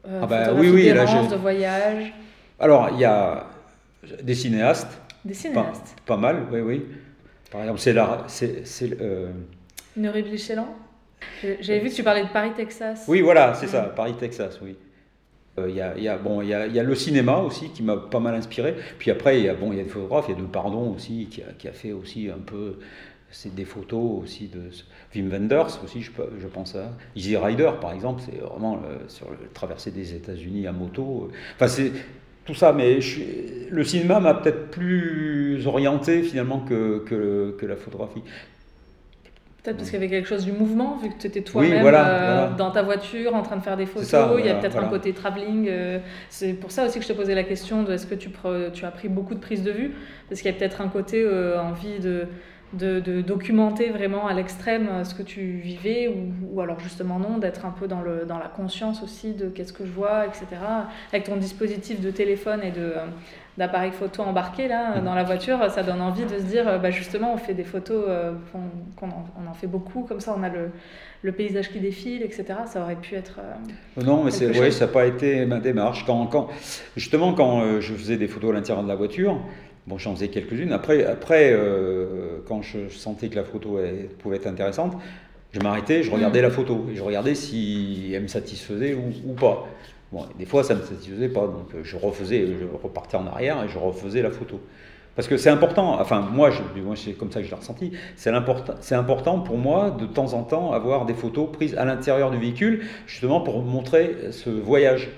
euh, 0.06 0.20
Ah 0.22 0.26
bah 0.26 0.44
photographie 0.44 0.70
oui, 0.70 0.82
oui, 0.88 0.92
là, 0.92 1.04
de 1.28 1.36
voyage, 1.36 2.12
Alors, 2.58 2.90
il 2.92 3.00
y 3.00 3.04
a 3.04 3.46
des 4.22 4.34
cinéastes, 4.34 5.00
des 5.24 5.34
pas, 5.34 5.38
cinéastes 5.38 5.96
pas 6.06 6.16
mal, 6.16 6.46
oui, 6.52 6.60
oui. 6.60 6.86
Par 7.50 7.60
exemple, 7.62 7.80
c'est 7.80 7.92
la, 7.92 8.24
c'est, 8.28 8.66
c'est, 8.66 9.00
euh, 9.00 9.30
Nuri 9.96 10.22
Bilchelan 10.22 10.68
J'ai- 10.68 10.89
J'avais 11.60 11.80
vu 11.80 11.90
que 11.90 11.94
tu 11.94 12.02
parlais 12.02 12.22
de 12.24 12.28
Paris, 12.28 12.52
Texas. 12.56 13.04
oui, 13.08 13.20
voilà, 13.20 13.54
c'est 13.54 13.66
ça, 13.66 13.82
Paris, 13.82 14.14
Texas, 14.18 14.58
oui. 14.62 14.76
Euh, 15.58 15.68
Il 15.68 15.76
y, 15.76 15.80
a, 15.80 15.94
il 15.96 16.02
y, 16.02 16.08
a, 16.08 16.16
bon, 16.16 16.42
y, 16.42 16.54
a, 16.54 16.66
y 16.66 16.78
a 16.78 16.82
le 16.82 16.94
cinéma 16.94 17.38
aussi 17.38 17.70
qui 17.70 17.82
m'a 17.82 17.96
pas 17.96 18.20
mal 18.20 18.34
inspiré. 18.34 18.76
Puis 18.98 19.10
après, 19.10 19.38
il 19.38 19.44
y 19.44 19.48
a, 19.48 19.54
bon, 19.54 19.72
y 19.72 19.80
a 19.80 19.82
des 19.82 19.88
photographes, 19.88 20.26
il 20.28 20.34
y 20.34 20.38
a 20.38 20.40
De 20.40 20.46
Pardon 20.46 20.94
aussi 20.94 21.28
qui 21.30 21.42
a, 21.42 21.46
qui 21.58 21.68
a 21.68 21.72
fait 21.72 21.92
aussi 21.92 22.30
un 22.30 22.38
peu 22.38 22.78
c'est 23.30 23.54
des 23.54 23.64
photos 23.64 24.22
aussi 24.22 24.48
de 24.48 24.60
Wim 25.14 25.30
Wenders 25.30 25.78
aussi, 25.84 26.02
je, 26.02 26.10
pense 26.48 26.74
à 26.74 26.92
Easy 27.14 27.36
Rider 27.36 27.70
par 27.80 27.92
exemple, 27.92 28.22
c'est 28.24 28.38
vraiment 28.38 28.82
euh, 28.84 28.98
sur 29.08 29.30
le 29.30 29.36
traversée 29.54 29.90
des 29.92 30.14
États-Unis 30.14 30.66
à 30.66 30.72
moto. 30.72 31.30
Enfin, 31.54 31.68
c'est 31.68 31.92
tout 32.44 32.54
ça, 32.54 32.72
mais 32.72 33.00
je 33.00 33.20
le 33.70 33.84
cinéma 33.84 34.18
m'a 34.18 34.34
peut-être 34.34 34.70
plus 34.70 35.64
orienté 35.66 36.22
finalement 36.22 36.60
que, 36.60 37.04
que, 37.06 37.54
que 37.56 37.66
la 37.66 37.76
photographie. 37.76 38.22
Peut-être 39.62 39.76
parce 39.76 39.90
qu'il 39.90 39.98
y 40.00 40.02
avait 40.02 40.10
quelque 40.10 40.28
chose 40.28 40.44
du 40.46 40.52
mouvement, 40.52 40.96
vu 40.96 41.10
que 41.10 41.18
tu 41.18 41.26
étais 41.26 41.42
toi-même 41.42 41.82
voilà, 41.82 42.08
euh, 42.08 42.34
voilà. 42.40 42.56
dans 42.56 42.70
ta 42.70 42.82
voiture 42.82 43.34
en 43.34 43.42
train 43.42 43.56
de 43.56 43.62
faire 43.62 43.76
des 43.76 43.84
photos. 43.84 44.08
ça, 44.08 44.30
il 44.38 44.46
y 44.46 44.48
a 44.48 44.54
peut-être 44.54 44.78
un 44.78 44.88
côté 44.88 45.12
travelling. 45.12 45.68
euh, 45.68 45.98
c'est 46.30 46.54
pour 46.54 46.70
ça 46.70 46.86
aussi 46.86 46.98
que 46.98 47.04
je 47.04 47.12
te 47.12 47.16
posais 47.16 47.34
la 47.34 47.44
question 47.44 47.82
de 47.82 47.92
est-ce 47.92 48.06
que 48.06 48.14
tu, 48.14 48.30
as 48.84 48.90
pris 48.90 49.08
beaucoup 49.08 49.34
de 49.34 49.40
prises 49.40 49.62
de 49.62 49.70
vue? 49.70 49.92
Parce 50.28 50.40
qu'il 50.40 50.50
y 50.50 50.54
a 50.54 50.58
peut-être 50.58 50.80
un 50.80 50.88
côté 50.88 51.22
euh, 51.22 51.60
envie 51.60 51.98
de, 51.98 52.26
de, 52.72 53.00
de 53.00 53.20
documenter 53.20 53.90
vraiment 53.90 54.26
à 54.26 54.32
l'extrême 54.32 55.04
ce 55.04 55.14
que 55.14 55.22
tu 55.22 55.42
vivais, 55.42 56.08
ou, 56.08 56.54
ou 56.54 56.60
alors 56.62 56.80
justement 56.80 57.18
non, 57.18 57.36
d'être 57.36 57.66
un 57.66 57.70
peu 57.70 57.86
dans, 57.86 58.00
le, 58.00 58.24
dans 58.26 58.38
la 58.38 58.48
conscience 58.48 59.02
aussi 59.02 59.34
de 59.34 59.50
qu'est-ce 59.50 59.74
que 59.74 59.84
je 59.84 59.92
vois, 59.92 60.24
etc. 60.24 60.46
Avec 61.12 61.24
ton 61.24 61.36
dispositif 61.36 62.00
de 62.00 62.10
téléphone 62.10 62.60
et 62.62 62.70
de. 62.70 62.94
Euh, 63.58 63.58
d'appareil 63.58 63.92
photo 63.92 64.22
embarqué 64.22 64.68
là 64.68 65.00
Mm. 65.00 65.04
dans 65.04 65.14
la 65.14 65.24
voiture, 65.24 65.58
ça 65.70 65.82
donne 65.82 66.00
envie 66.00 66.24
de 66.24 66.38
se 66.38 66.44
dire 66.44 66.66
euh, 66.68 66.78
bah, 66.78 66.90
justement 66.90 67.32
on 67.34 67.36
fait 67.36 67.54
des 67.54 67.64
photos, 67.64 68.04
euh, 68.08 68.32
qu'on, 68.52 68.60
qu'on 68.96 69.12
en, 69.14 69.24
on 69.44 69.50
en 69.50 69.54
fait 69.54 69.66
beaucoup, 69.66 70.02
comme 70.02 70.20
ça 70.20 70.34
on 70.38 70.42
a 70.42 70.48
le, 70.48 70.70
le 71.22 71.32
paysage 71.32 71.70
qui 71.70 71.80
défile, 71.80 72.22
etc. 72.22 72.44
Ça 72.66 72.80
aurait 72.82 72.96
pu 72.96 73.14
être... 73.14 73.40
euh, 73.40 74.02
Non, 74.04 74.24
mais 74.24 74.30
c'est, 74.30 74.58
ouais, 74.58 74.70
ça 74.70 74.86
n'a 74.86 74.92
pas 74.92 75.06
été 75.06 75.44
ma 75.46 75.58
démarche. 75.60 76.04
Quand, 76.06 76.26
quand, 76.26 76.48
justement, 76.96 77.34
quand 77.34 77.80
je 77.80 77.94
faisais 77.94 78.16
des 78.16 78.28
photos 78.28 78.50
à 78.50 78.54
l'intérieur 78.54 78.82
de 78.84 78.88
la 78.88 78.94
voiture, 78.96 79.38
bon, 79.86 79.98
j'en 79.98 80.14
faisais 80.14 80.28
quelques-unes. 80.28 80.72
Après, 80.72 81.04
après 81.04 81.50
euh, 81.52 82.38
quand 82.46 82.62
je 82.62 82.88
sentais 82.88 83.28
que 83.28 83.36
la 83.36 83.44
photo 83.44 83.78
elle, 83.78 84.06
pouvait 84.18 84.36
être 84.36 84.46
intéressante, 84.46 84.96
je 85.52 85.58
m'arrêtais, 85.60 86.02
je 86.04 86.10
regardais 86.12 86.38
Mm. 86.40 86.42
la 86.44 86.50
photo 86.50 86.86
et 86.92 86.94
je 86.96 87.02
regardais 87.02 87.34
si 87.34 88.12
elle 88.14 88.22
me 88.22 88.28
satisfaisait 88.28 88.94
ou, 88.94 89.02
ou 89.28 89.32
pas. 89.34 89.66
Bon, 90.12 90.26
des 90.38 90.46
fois, 90.46 90.64
ça 90.64 90.74
ne 90.74 90.80
me 90.80 90.84
satisfaisait 90.84 91.28
pas, 91.28 91.46
donc 91.46 91.68
je 91.82 91.96
refaisais, 91.96 92.46
repartais 92.82 93.16
en 93.16 93.26
arrière 93.26 93.62
et 93.64 93.68
je 93.68 93.78
refaisais 93.78 94.22
la 94.22 94.30
photo. 94.30 94.60
Parce 95.16 95.26
que 95.28 95.36
c'est 95.36 95.50
important, 95.50 96.00
enfin 96.00 96.20
moi 96.20 96.50
c'est 96.94 97.12
comme 97.12 97.32
ça 97.32 97.40
que 97.40 97.46
je 97.46 97.50
l'ai 97.50 97.56
ressenti, 97.56 97.92
c'est 98.16 98.30
important, 98.30 98.74
important 98.92 99.40
pour 99.40 99.58
moi 99.58 99.90
de 99.90 100.06
temps 100.06 100.34
en 100.34 100.44
temps 100.44 100.72
avoir 100.72 101.04
des 101.04 101.14
photos 101.14 101.50
prises 101.52 101.74
à 101.74 101.84
l'intérieur 101.84 102.30
du 102.30 102.38
véhicule, 102.38 102.86
justement 103.06 103.40
pour 103.40 103.62
montrer 103.62 104.16
ce 104.30 104.50
voyage. 104.50 105.10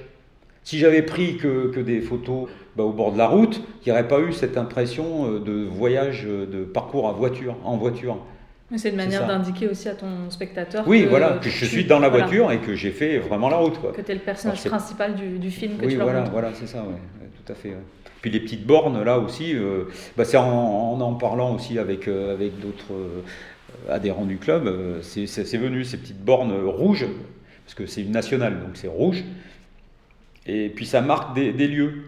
Si 0.65 0.79
j'avais 0.79 1.03
pris 1.03 1.37
que, 1.37 1.71
que, 1.73 1.81
des 1.81 2.01
photos 2.01 2.49
bah, 2.77 2.85
au 2.85 2.93
bord 2.93 3.13
de 3.13 3.19
la 3.19 3.27
route, 3.27 3.61
il 3.81 3.89
n'y 3.89 3.93
aurait 3.93 4.09
pas 4.09 4.21
eu 4.21 4.33
cette 4.33 4.57
impression 4.57 5.27
euh, 5.27 5.41
de 5.41 5.65
voyage, 5.65 6.25
euh, 6.25 6.47
de 6.47 6.63
parcours 6.65 7.09
à 7.09 7.13
voiture, 7.13 7.57
en 7.65 7.77
voiture. 7.77 8.19
C'est 8.77 8.91
une 8.91 8.97
manière 8.97 9.27
d'indiquer 9.27 9.69
aussi 9.69 9.89
à 9.89 9.95
ton 9.95 10.31
spectateur 10.31 10.85
oui, 10.87 11.05
que, 11.05 11.09
voilà, 11.09 11.39
que, 11.43 11.51
je 11.51 11.65
suis 11.65 11.85
dans 11.85 11.99
la 11.99 12.09
voiture 12.09 12.51
et 12.53 12.59
que 12.59 12.75
j'ai 12.75 12.91
fait 12.91 13.19
vraiment 13.19 13.49
la 13.49 13.57
route. 13.57 13.79
Quoi. 13.79 13.93
Que 13.93 14.01
tu 14.01 14.11
es 14.11 14.15
le 14.15 14.21
personnage 14.21 14.65
principal 14.65 15.15
du, 15.15 15.39
du, 15.39 15.51
film 15.51 15.77
que 15.77 15.87
oui, 15.87 15.93
tu 15.93 16.01
voilà, 16.01 16.23
voilà, 16.25 16.51
c'est 16.55 16.67
ça, 16.67 16.79
ouais, 16.79 17.29
tout 17.45 17.53
à 17.53 17.55
fait. 17.55 17.75
Puis 18.21 18.31
les 18.31 18.41
petites 18.41 18.67
bornes, 18.67 19.03
là 19.03 19.19
aussi, 19.19 19.55
euh, 19.55 19.85
bah, 20.17 20.25
c'est 20.25 20.37
en, 20.37 20.45
en, 20.45 21.15
parlant 21.15 21.55
aussi 21.55 21.79
avec, 21.79 22.09
avec 22.09 22.61
d'autres 22.61 22.95
adhérents 23.91 24.25
du 24.25 24.39
club, 24.39 24.71
c'est 25.03 25.57
venu 25.57 25.85
ces 25.85 25.97
petites 25.97 26.25
bornes 26.25 26.53
rouges, 26.65 27.07
parce 27.65 27.75
que 27.75 27.87
c'est 27.87 28.03
une 28.03 28.13
nationale, 28.13 28.61
donc 28.61 28.71
c'est 28.75 28.89
rouge. 28.89 29.25
Et 30.47 30.69
puis 30.69 30.87
ça 30.87 31.01
marque 31.01 31.35
des, 31.35 31.53
lieux. 31.53 32.03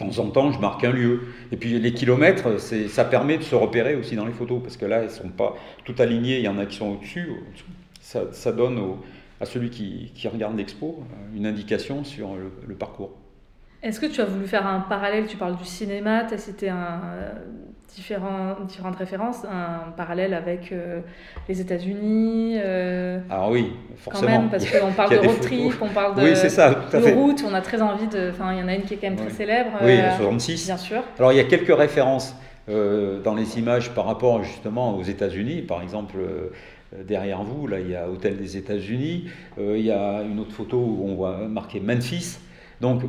De 0.00 0.14
temps 0.14 0.18
en 0.18 0.30
temps, 0.30 0.52
je 0.52 0.58
marque 0.58 0.84
un 0.84 0.92
lieu. 0.92 1.20
Et 1.52 1.56
puis 1.56 1.78
les 1.78 1.92
kilomètres, 1.92 2.58
ça 2.58 3.04
permet 3.04 3.38
de 3.38 3.42
se 3.42 3.54
repérer 3.54 3.94
aussi 3.94 4.16
dans 4.16 4.26
les 4.26 4.32
photos, 4.32 4.62
parce 4.62 4.76
que 4.76 4.86
là, 4.86 4.98
elles 4.98 5.04
ne 5.04 5.10
sont 5.10 5.28
pas 5.28 5.54
toutes 5.84 6.00
alignées, 6.00 6.38
il 6.38 6.44
y 6.44 6.48
en 6.48 6.58
a 6.58 6.66
qui 6.66 6.76
sont 6.76 6.92
au-dessus. 6.92 7.30
Ça, 8.00 8.52
donne 8.52 8.78
à 9.40 9.46
celui 9.46 9.70
qui, 9.70 10.28
regarde 10.28 10.56
l'expo 10.56 11.00
euh, 11.00 11.36
une 11.36 11.46
indication 11.46 12.04
sur 12.04 12.30
le 12.66 12.74
parcours. 12.74 13.12
Est-ce 13.82 13.98
que 13.98 14.06
tu 14.06 14.20
as 14.20 14.26
voulu 14.26 14.46
faire 14.46 14.66
un 14.66 14.80
parallèle? 14.80 15.26
Tu 15.26 15.36
parles 15.38 15.56
du 15.56 15.64
cinéma, 15.64 16.24
tu 16.24 16.34
as 16.34 16.38
cité 16.38 16.68
un, 16.68 17.00
différents, 17.94 18.56
différentes 18.66 18.96
références, 18.96 19.44
un 19.44 19.90
parallèle 19.92 20.34
avec 20.34 20.72
euh, 20.72 21.00
les 21.48 21.60
États-Unis. 21.60 22.56
Euh, 22.56 23.20
Alors 23.28 23.46
ah 23.46 23.50
oui, 23.50 23.72
forcément. 23.96 24.26
Quand 24.26 24.38
même, 24.38 24.50
parce 24.50 24.70
qu'on 24.70 24.92
parle 24.92 25.10
de 25.10 25.18
road 25.18 25.40
trip, 25.40 25.72
on 25.80 25.88
parle 25.88 26.14
de, 26.16 26.22
oui, 26.22 26.36
ça, 26.36 26.70
de 26.70 27.12
route, 27.12 27.44
on 27.48 27.54
a 27.54 27.60
très 27.60 27.82
envie 27.82 28.06
de. 28.06 28.30
Enfin, 28.30 28.52
il 28.52 28.60
y 28.60 28.62
en 28.62 28.68
a 28.68 28.74
une 28.74 28.82
qui 28.82 28.94
est 28.94 28.96
quand 28.96 29.08
même 29.08 29.18
très 29.18 29.30
célèbre. 29.30 29.70
Oui, 29.82 29.98
euh, 29.98 30.16
66. 30.16 30.66
Bien 30.66 30.76
sûr. 30.76 31.02
Alors 31.18 31.32
il 31.32 31.36
y 31.36 31.40
a 31.40 31.44
quelques 31.44 31.76
références 31.76 32.34
euh, 32.68 33.20
dans 33.22 33.34
les 33.34 33.58
images 33.58 33.90
par 33.90 34.06
rapport 34.06 34.42
justement 34.42 34.96
aux 34.96 35.02
États-Unis, 35.02 35.62
par 35.62 35.82
exemple. 35.82 36.16
Derrière 37.04 37.44
vous, 37.44 37.68
là, 37.68 37.78
il 37.78 37.88
y 37.88 37.94
a 37.94 38.10
Hôtel 38.10 38.36
des 38.36 38.56
États-Unis. 38.56 39.30
il 39.58 39.80
y 39.80 39.92
a 39.92 40.22
une 40.22 40.40
autre 40.40 40.52
photo 40.52 40.76
où 40.76 41.04
on 41.06 41.14
voit 41.14 41.36
marqué 41.46 41.78
Memphis. 41.78 42.38
Donc, 42.80 43.02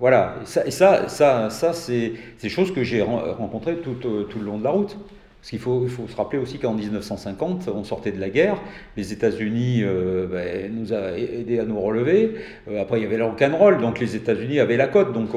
voilà, 0.00 0.36
et 0.66 0.70
ça, 0.70 1.08
ça, 1.08 1.50
ça, 1.50 1.72
c'est 1.72 2.12
des 2.42 2.48
choses 2.48 2.72
que 2.72 2.82
j'ai 2.82 3.02
rencontrées 3.02 3.76
tout, 3.76 3.96
euh, 4.04 4.24
tout, 4.24 4.38
le 4.38 4.44
long 4.44 4.58
de 4.58 4.64
la 4.64 4.70
route. 4.70 4.96
Parce 5.40 5.50
qu'il 5.50 5.60
faut, 5.60 5.86
faut 5.86 6.08
se 6.08 6.16
rappeler 6.16 6.40
aussi 6.40 6.58
qu'en 6.58 6.74
1950, 6.74 7.68
on 7.68 7.84
sortait 7.84 8.10
de 8.10 8.18
la 8.18 8.28
guerre, 8.28 8.56
les 8.96 9.12
États-Unis 9.12 9.82
euh, 9.84 10.26
ben, 10.26 10.74
nous 10.74 10.92
a 10.92 11.16
aidés 11.16 11.60
à 11.60 11.64
nous 11.64 11.80
relever. 11.80 12.34
Euh, 12.68 12.82
après, 12.82 12.98
il 12.98 13.04
y 13.04 13.06
avait 13.06 13.18
le 13.18 13.24
rock'n'roll, 13.24 13.78
donc 13.80 14.00
les 14.00 14.16
États-Unis 14.16 14.58
avaient 14.58 14.76
la 14.76 14.88
cote. 14.88 15.12
Donc, 15.12 15.30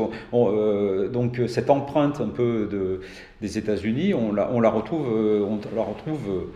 donc 1.12 1.42
cette 1.48 1.70
empreinte 1.70 2.20
un 2.20 2.30
peu 2.30 2.68
de, 2.72 3.02
des 3.42 3.58
États-Unis, 3.60 4.16
on 4.16 4.34
la, 4.34 4.52
on 4.52 4.60
la 4.60 4.70
retrouve, 4.70 5.08
on 5.08 5.60
la 5.76 5.84
retrouve 5.84 6.48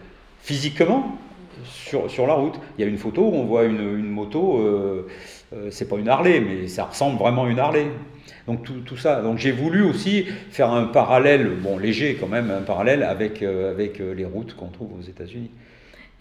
physiquement 0.42 1.18
sur, 1.64 2.10
sur, 2.10 2.28
la 2.28 2.34
route. 2.34 2.60
Il 2.78 2.82
y 2.82 2.88
a 2.88 2.88
une 2.88 2.98
photo 2.98 3.24
où 3.24 3.34
on 3.34 3.46
voit 3.46 3.64
une, 3.64 3.98
une 3.98 4.10
moto 4.10 5.06
euh, 5.56 5.70
c'est 5.72 5.88
pas 5.88 5.98
une 5.98 6.10
Harley, 6.10 6.40
mais 6.40 6.68
ça 6.68 6.86
ressemble 6.86 7.20
vraiment 7.20 7.46
à 7.46 7.50
une 7.50 7.60
Harley. 7.60 7.88
Donc 8.48 8.64
tout, 8.86 8.98
ça. 8.98 9.22
Donc 9.22 9.38
j'ai 9.38 9.52
voulu 9.52 9.84
aussi 9.84 10.26
faire 10.52 10.72
un 10.72 10.86
parallèle, 10.86 11.50
bon 11.62 11.78
léger 11.78 12.18
quand 12.20 12.28
même, 12.28 12.52
un 12.52 12.62
parallèle 12.62 13.04
avec, 13.04 13.42
euh, 13.42 13.72
avec 13.72 14.00
euh, 14.00 14.14
les 14.14 14.26
routes 14.26 14.56
qu'on 14.56 14.68
trouve 14.68 15.00
aux 15.00 15.02
États-Unis. 15.02 15.52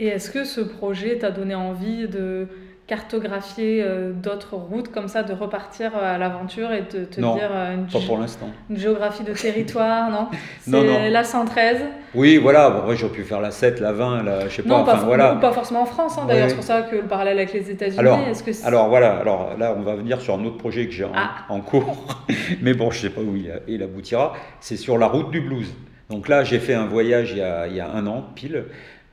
Et 0.01 0.07
est-ce 0.07 0.31
que 0.31 0.45
ce 0.45 0.61
projet 0.61 1.19
t'a 1.19 1.31
donné 1.31 1.55
envie 1.55 2.09
de 2.09 2.49
cartographier 2.87 3.83
euh, 3.83 4.13
d'autres 4.13 4.57
routes 4.57 4.91
comme 4.93 5.09
ça, 5.09 5.23
de 5.23 5.33
repartir 5.33 5.93
euh, 5.97 6.15
à 6.15 6.19
l'aventure 6.19 6.71
et 6.73 6.83
de 6.83 7.05
te 7.05 7.19
dire 7.19 7.51
euh, 7.51 7.75
une, 7.75 7.87
pas 7.87 7.99
pour 8.07 8.19
l'instant. 8.19 8.51
une 8.69 8.77
géographie 8.77 9.25
de 9.25 9.33
territoire, 9.33 10.11
non? 10.11 10.29
C'est 10.61 11.11
la 11.11 11.25
113. 11.25 11.79
Oui, 12.15 12.37
voilà, 12.37 12.69
bon, 12.71 12.95
j'aurais 12.95 13.13
pu 13.13 13.23
faire 13.23 13.41
la 13.41 13.51
7, 13.51 13.81
la 13.81 13.93
20, 13.93 14.23
la, 14.23 14.49
je 14.49 14.57
sais 14.57 14.63
pas. 14.63 14.85
Pas, 14.85 14.97
voilà. 14.97 15.37
pas 15.37 15.53
forcément 15.53 15.83
en 15.83 15.87
France, 15.87 16.19
hein, 16.19 16.27
d'ailleurs, 16.29 16.51
c'est 16.51 16.57
pour 16.57 16.65
ça 16.65 16.83
que 16.83 16.97
le 16.97 17.03
parallèle 17.03 17.39
avec 17.39 17.55
les 17.55 17.71
États-Unis. 17.71 17.99
Alors, 17.99 18.21
alors 18.65 18.89
voilà, 18.89 19.17
alors 19.17 19.57
là, 19.59 19.75
on 19.77 19.83
va 19.83 19.95
venir 19.95 20.21
sur 20.21 20.35
un 20.35 20.45
autre 20.45 20.59
projet 20.59 20.87
que 20.87 20.93
j'ai 20.93 21.05
en, 21.05 21.13
ah. 21.15 21.47
cours, 21.67 22.23
mais 22.61 22.75
bon, 22.75 22.91
je 22.91 23.01
sais 23.01 23.11
pas 23.11 23.23
où 23.23 23.35
il, 23.35 23.51
il 23.67 23.83
aboutira. 23.83 24.35
C'est 24.61 24.77
sur 24.77 24.99
la 24.99 25.07
route 25.07 25.31
du 25.31 25.41
blues. 25.41 25.73
Donc 26.11 26.29
là, 26.29 26.45
j'ai 26.45 26.59
fait 26.59 26.75
un 26.75 26.87
voyage 26.87 27.33
il 27.33 27.39
y 27.39 27.43
a, 27.43 27.67
il 27.67 27.75
y 27.75 27.81
a 27.81 27.91
un 27.91 28.07
an, 28.07 28.27
pile. 28.35 28.67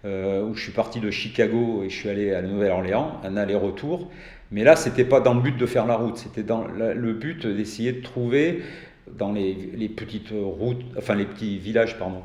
Euh, 0.04 0.44
où 0.44 0.56
je 0.56 0.64
suis 0.64 0.72
parti 0.72 1.00
de 1.00 1.12
Chicago 1.12 1.84
et 1.84 1.90
je 1.92 1.96
suis 1.96 2.10
allé 2.10 2.34
à 2.34 2.42
la 2.42 2.48
Nouvelle-Orléans, 2.48 3.22
un 3.24 3.38
aller-retour. 3.38 4.10
Mais 4.52 4.64
là, 4.64 4.76
c'était 4.76 5.06
pas 5.06 5.20
dans 5.20 5.36
le 5.36 5.42
but 5.42 5.56
de 5.56 5.66
faire 5.68 5.86
la 5.86 5.96
route, 5.96 6.18
c'était 6.18 6.42
dans 6.42 6.66
le 6.68 7.14
but 7.14 7.46
d'essayer 7.46 7.92
de 7.92 8.02
trouver 8.02 8.64
dans 9.16 9.32
les, 9.32 9.90
petites 9.96 10.32
routes, 10.32 10.82
enfin 10.98 11.14
les 11.14 11.26
petits 11.26 11.60
villages, 11.60 12.00
pardon, 12.00 12.24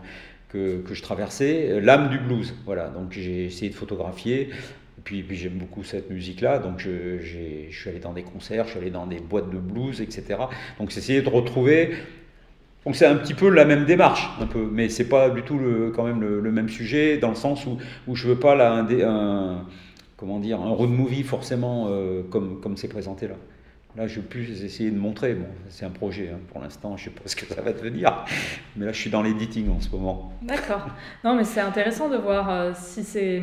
que, 0.49 0.81
que 0.81 0.95
je 0.95 1.03
traversais, 1.03 1.79
l'âme 1.83 2.09
du 2.09 2.19
blues. 2.19 2.55
Voilà, 2.65 2.89
donc 2.89 3.12
j'ai 3.12 3.45
essayé 3.45 3.71
de 3.71 3.77
photographier. 3.77 4.51
Puis, 5.05 5.25
j'aime 5.33 5.59
beaucoup 5.59 5.85
cette 5.85 6.11
musique-là, 6.11 6.59
donc 6.59 6.81
je, 6.81 7.21
je, 7.21 7.71
suis 7.71 7.91
allé 7.91 8.01
dans 8.01 8.12
des 8.12 8.25
concerts, 8.25 8.65
je 8.65 8.71
suis 8.71 8.81
allé 8.81 8.91
dans 8.91 9.07
des 9.07 9.21
boîtes 9.21 9.51
de 9.51 9.59
blues, 9.59 10.01
etc. 10.01 10.25
Donc 10.81 10.91
j'ai 10.91 10.99
essayé 10.99 11.23
de 11.23 11.29
retrouver 11.29 11.91
donc 12.87 12.94
c'est 12.94 13.05
un 13.05 13.16
petit 13.16 13.35
peu 13.35 13.51
la 13.51 13.64
même 13.64 13.85
démarche, 13.85 14.31
un 14.40 14.46
peu, 14.46 14.68
mais 14.72 14.88
c'est 14.88 15.09
pas 15.09 15.29
du 15.29 15.42
tout 15.42 15.59
le, 15.59 15.90
quand 15.90 16.05
même 16.05 16.20
le, 16.20 16.53
même 16.53 16.68
sujet 16.68 17.18
dans 17.18 17.31
le 17.31 17.35
sens 17.35 17.66
où, 17.66 18.14
je 18.14 18.29
veux 18.29 18.38
pas 18.38 18.55
un, 18.55 19.64
comment 20.16 20.38
dire 20.38 20.61
un 20.61 20.70
road 20.70 20.90
movie 20.90 21.25
forcément 21.25 21.88
euh, 21.90 22.22
comme 22.31 22.77
c'est 22.77 22.88
présenté 22.88 23.27
là. 23.27 23.35
Là, 23.96 24.06
je 24.06 24.16
vais 24.16 24.26
plus 24.26 24.62
essayer 24.62 24.90
de 24.90 24.98
montrer. 24.98 25.32
Bon, 25.32 25.46
c'est 25.70 25.87
un 25.87 25.90
projet 25.90 26.30
hein. 26.35 26.38
pour 26.52 26.61
l'instant, 26.61 26.98
je 26.98 27.04
sais 27.04 27.11
pas 27.11 27.22
ce 27.26 27.35
que 27.35 27.46
ça 27.46 27.62
va 27.62 27.72
devenir. 27.72 28.24
Mais 28.76 28.85
là, 28.85 28.92
je 28.92 29.00
suis 29.00 29.09
dans 29.11 29.22
l'editing 29.22 29.70
en 29.70 29.80
ce 29.80 29.88
moment. 29.90 30.32
D'accord. 30.42 30.87
Non, 31.24 31.35
mais 31.35 31.44
c'est 31.44 31.61
intéressant 31.61 32.11
de 32.11 32.16
voir 32.18 32.50
euh, 32.50 32.72
si, 32.74 33.04
c'est, 33.04 33.40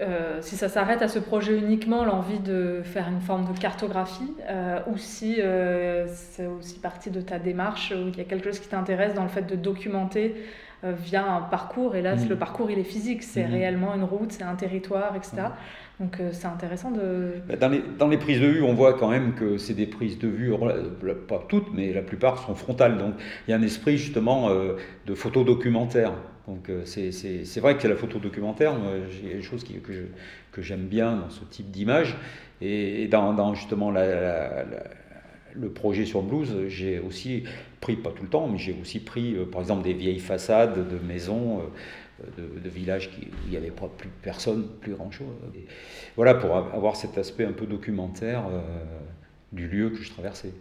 euh, 0.00 0.40
si 0.40 0.56
ça 0.56 0.70
s'arrête 0.70 1.02
à 1.02 1.08
ce 1.08 1.18
projet 1.18 1.58
uniquement, 1.58 2.06
l'envie 2.06 2.38
de 2.38 2.80
faire 2.82 3.06
une 3.08 3.20
forme 3.20 3.52
de 3.52 3.58
cartographie, 3.58 4.32
euh, 4.48 4.80
ou 4.86 4.96
si 4.96 5.40
c'est 6.06 6.46
aussi 6.46 6.78
partie 6.78 7.10
de 7.10 7.20
ta 7.20 7.38
démarche, 7.38 7.92
où 7.92 8.08
il 8.08 8.16
y 8.16 8.20
a 8.20 8.24
quelque 8.24 8.44
chose 8.44 8.60
qui 8.60 8.68
t'intéresse 8.68 9.12
dans 9.14 9.24
le 9.24 9.28
fait 9.28 9.42
de 9.42 9.56
documenter 9.56 10.36
via 10.82 11.24
un 11.24 11.42
parcours. 11.42 11.94
Et 11.94 12.02
là, 12.02 12.16
mmh. 12.16 12.28
le 12.28 12.36
parcours, 12.36 12.70
il 12.70 12.78
est 12.78 12.84
physique. 12.84 13.22
C'est 13.22 13.46
mmh. 13.46 13.52
réellement 13.52 13.94
une 13.94 14.02
route, 14.02 14.32
c'est 14.32 14.42
un 14.42 14.56
territoire, 14.56 15.14
etc. 15.14 15.48
Donc 16.00 16.18
euh, 16.20 16.30
c'est 16.32 16.46
intéressant 16.46 16.90
de... 16.90 17.34
Bah, 17.48 17.56
dans 17.56 17.68
les, 17.68 17.82
dans 17.98 18.08
les, 18.08 18.16
prises 18.16 18.40
de 18.40 18.46
vue, 18.46 18.62
on 18.62 18.74
voit 18.74 18.94
quand 18.94 19.10
même 19.10 19.34
que 19.34 19.58
c'est 19.58 19.74
des 19.74 19.86
prises 19.86 20.18
de 20.18 20.28
vue, 20.28 20.52
pas 21.28 21.44
toutes, 21.48 21.72
mais 21.72 21.92
la 21.92 22.02
plupart 22.02 22.38
sont 22.38 22.54
frontales. 22.54 22.98
Donc 22.98 23.14
il 23.46 23.50
y 23.50 23.54
a 23.54 23.56
un 23.56 23.62
esprit 23.62 23.98
justement 23.98 24.48
euh, 24.48 24.76
de 25.06 25.14
photo 25.14 25.44
documentaire. 25.44 26.12
Donc 26.48 26.70
euh, 26.70 26.84
c'est 26.84 27.60
vrai 27.60 27.76
que 27.76 27.86
la 27.86 27.96
photo 27.96 28.18
documentaire, 28.18 28.74
j'ai 29.10 29.34
des 29.34 29.42
choses 29.42 29.62
qui, 29.64 29.74
que 29.80 30.62
j'aime 30.62 30.86
bien 30.86 31.16
dans 31.16 31.30
ce 31.30 31.44
type 31.44 31.70
d'image. 31.70 32.16
Et, 32.60 33.08
dans, 33.08 33.32
dans, 33.32 33.54
justement 33.54 33.92
le 35.54 35.68
projet 35.70 36.04
sur 36.04 36.22
Blues, 36.22 36.68
j'ai 36.68 36.98
aussi 36.98 37.44
pris, 37.80 37.96
pas 37.96 38.10
tout 38.10 38.22
le 38.22 38.28
temps, 38.28 38.48
mais 38.48 38.58
j'ai 38.58 38.76
aussi 38.80 39.00
pris 39.00 39.34
par 39.50 39.60
exemple 39.60 39.82
des 39.82 39.92
vieilles 39.92 40.18
façades 40.18 40.88
de 40.88 40.98
maisons 41.06 41.62
de, 42.36 42.68
villages 42.68 43.10
qui, 43.10 43.26
où 43.26 43.46
il 43.46 43.50
n'y 43.50 43.56
avait 43.56 43.70
pas 43.70 43.88
plus 43.96 44.08
personne, 44.22 44.66
plus 44.80 44.92
grand-chose. 44.92 45.34
Voilà, 46.16 46.34
pour 46.34 46.56
avoir 46.56 46.96
cet 46.96 47.18
aspect 47.18 47.44
un 47.44 47.52
peu 47.52 47.66
documentaire 47.66 48.44
euh, 48.50 48.60
du 49.52 49.68
lieu 49.68 49.90
que 49.90 50.02
je 50.02 50.10
traversais. 50.10 50.52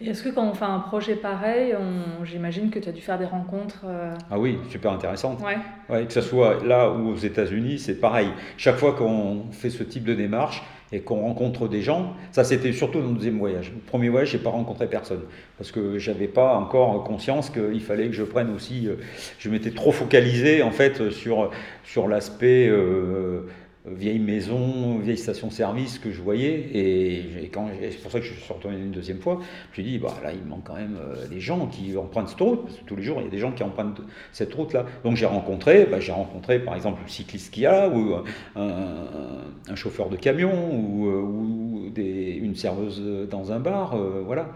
Est-ce 0.00 0.22
que 0.22 0.28
quand 0.28 0.48
on 0.48 0.54
fait 0.54 0.64
un 0.64 0.80
projet 0.80 1.16
pareil, 1.16 1.74
j'imagine 2.22 2.70
que 2.70 2.78
tu 2.78 2.88
as 2.88 2.92
dû 2.92 3.00
faire 3.00 3.18
des 3.18 3.24
rencontres 3.24 3.82
euh, 3.86 4.14
Ah 4.30 4.38
oui, 4.38 4.58
super 4.68 4.92
intéressantes. 4.92 5.40
Ouais. 5.40 5.56
ouais. 5.88 6.06
que 6.06 6.12
ce 6.12 6.20
soit 6.20 6.64
là 6.64 6.90
ou 6.90 7.10
aux 7.10 7.16
États-Unis, 7.16 7.78
c'est 7.78 7.98
pareil. 7.98 8.28
Chaque 8.56 8.76
fois 8.76 8.92
qu'on 8.92 9.46
fait 9.50 9.70
ce 9.70 9.82
type 9.82 10.04
de 10.04 10.14
démarche, 10.14 10.62
et 10.94 11.00
qu'on 11.00 11.20
rencontre 11.20 11.68
des 11.68 11.82
gens. 11.82 12.14
Ça, 12.30 12.44
c'était 12.44 12.72
surtout 12.72 13.00
dans 13.00 13.08
le 13.08 13.14
deuxième 13.14 13.38
voyage. 13.38 13.72
Premier 13.86 14.08
voyage, 14.08 14.30
j'ai 14.30 14.38
pas 14.38 14.50
rencontré 14.50 14.86
personne 14.86 15.22
parce 15.58 15.72
que 15.72 15.98
j'avais 15.98 16.28
pas 16.28 16.54
encore 16.54 17.02
conscience 17.02 17.50
qu'il 17.50 17.80
fallait 17.80 18.06
que 18.06 18.14
je 18.14 18.22
prenne 18.22 18.54
aussi. 18.54 18.86
Euh, 18.86 18.94
je 19.38 19.50
m'étais 19.50 19.72
trop 19.72 19.90
focalisé 19.90 20.62
en 20.62 20.70
fait 20.70 21.10
sur 21.10 21.50
sur 21.84 22.06
l'aspect. 22.06 22.68
Euh, 22.68 23.46
vieille 23.86 24.18
maison, 24.18 24.98
vieille 24.98 25.18
station-service 25.18 25.98
que 25.98 26.10
je 26.10 26.20
voyais. 26.22 26.70
Et, 26.74 27.50
c'est 27.90 28.02
pour 28.02 28.10
ça 28.10 28.20
que 28.20 28.24
je 28.24 28.32
suis 28.32 28.52
retourné 28.52 28.78
une 28.78 28.90
deuxième 28.90 29.20
fois. 29.20 29.40
Je 29.40 29.68
me 29.68 29.74
suis 29.74 29.82
dit, 29.82 29.98
bah, 29.98 30.14
là, 30.22 30.32
il 30.32 30.44
manque 30.44 30.64
quand 30.64 30.74
même 30.74 30.96
euh, 30.98 31.26
des 31.28 31.40
gens 31.40 31.66
qui 31.66 31.96
empruntent 31.96 32.28
cette 32.28 32.40
route. 32.40 32.62
Parce 32.64 32.78
que 32.78 32.84
tous 32.84 32.96
les 32.96 33.02
jours, 33.02 33.18
il 33.20 33.24
y 33.24 33.26
a 33.28 33.30
des 33.30 33.38
gens 33.38 33.52
qui 33.52 33.62
empruntent 33.62 34.00
cette 34.32 34.52
route-là. 34.54 34.86
Donc 35.04 35.16
j'ai 35.16 35.26
rencontré, 35.26 35.86
bah, 35.86 36.00
j'ai 36.00 36.12
rencontré 36.12 36.58
par 36.58 36.74
exemple 36.74 37.02
le 37.02 37.10
cycliste 37.10 37.52
qui 37.52 37.66
a, 37.66 37.88
ou 37.88 38.14
un, 38.56 39.76
chauffeur 39.76 40.08
de 40.08 40.16
camion, 40.16 40.52
ou, 40.74 41.92
une 41.96 42.56
serveuse 42.56 43.02
dans 43.30 43.52
un 43.52 43.60
bar. 43.60 43.96
voilà. 43.96 44.50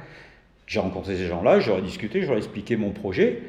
J'ai 0.67 0.81
rencontré 0.81 1.17
ces 1.17 1.27
gens-là, 1.27 1.61
j'aurais 1.61 1.81
discuté, 1.81 2.23
j'aurais 2.23 2.39
expliqué 2.39 2.77
mon 2.77 2.91
projet. 2.91 3.43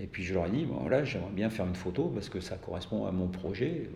Et 0.00 0.06
puis 0.06 0.24
je 0.24 0.34
leur 0.34 0.46
ai 0.46 0.50
dit, 0.50 0.64
bon, 0.64 0.78
voilà, 0.80 1.04
j'aimerais 1.04 1.30
bien 1.30 1.50
faire 1.50 1.66
une 1.66 1.76
photo 1.76 2.10
parce 2.12 2.28
que 2.28 2.40
ça 2.40 2.56
correspond 2.56 3.06
à 3.06 3.12
mon 3.12 3.28
projet. 3.28 3.88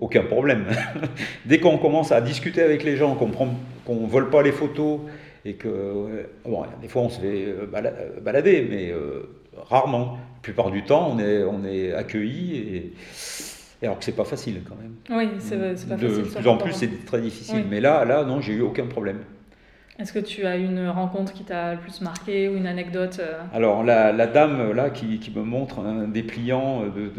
Aucun 0.00 0.22
problème. 0.22 0.64
Dès 1.46 1.60
qu'on 1.60 1.78
commence 1.78 2.12
à 2.12 2.20
discuter 2.20 2.62
avec 2.62 2.82
les 2.84 2.96
gens, 2.96 3.14
qu'on 3.14 3.94
ne 3.94 4.06
vole 4.06 4.30
pas 4.30 4.42
les 4.42 4.52
photos 4.52 5.00
et 5.44 5.54
que, 5.54 6.26
bon, 6.44 6.64
des 6.80 6.88
fois 6.88 7.02
on 7.02 7.08
se 7.08 7.20
fait 7.20 7.44
euh, 7.46 7.66
euh, 7.74 8.20
balader, 8.20 8.66
mais 8.68 8.90
euh, 8.90 9.28
rarement. 9.68 10.18
La 10.36 10.42
plupart 10.42 10.70
du 10.70 10.84
temps, 10.84 11.12
on 11.14 11.18
est, 11.18 11.44
on 11.44 11.64
est 11.64 11.92
accueilli 11.92 12.56
et, 12.56 12.92
alors 13.82 13.98
que 13.98 14.04
c'est 14.04 14.16
pas 14.16 14.24
facile 14.24 14.62
quand 14.66 14.76
même. 14.76 14.94
Oui, 15.10 15.28
c'est 15.38 15.58
pas 15.58 15.72
de 15.72 15.76
facile. 15.76 15.96
De 15.96 16.22
plus 16.22 16.48
en 16.48 16.56
plus, 16.56 16.72
c'est 16.72 17.04
très 17.04 17.20
difficile. 17.20 17.64
Mais 17.68 17.80
là, 17.80 18.04
là, 18.04 18.24
non, 18.24 18.40
j'ai 18.40 18.54
eu 18.54 18.62
aucun 18.62 18.86
problème. 18.86 19.18
Est-ce 19.98 20.14
que 20.14 20.18
tu 20.18 20.46
as 20.46 20.56
une 20.56 20.88
rencontre 20.88 21.34
qui 21.34 21.44
t'a 21.44 21.74
le 21.74 21.80
plus 21.80 22.00
marqué 22.00 22.48
ou 22.48 22.56
une 22.56 22.66
anecdote 22.66 23.20
euh? 23.20 23.38
Alors, 23.52 23.84
la, 23.84 24.26
dame 24.26 24.72
là 24.72 24.88
qui, 24.88 25.30
me 25.34 25.42
montre 25.42 25.80
un 25.80 26.08
dépliant 26.08 26.84
de, 26.84 27.12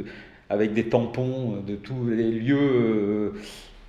avec 0.52 0.74
des 0.74 0.84
tampons 0.84 1.64
de 1.66 1.76
tous 1.76 2.10
les 2.10 2.30
lieux, 2.30 2.58
euh, 2.60 3.32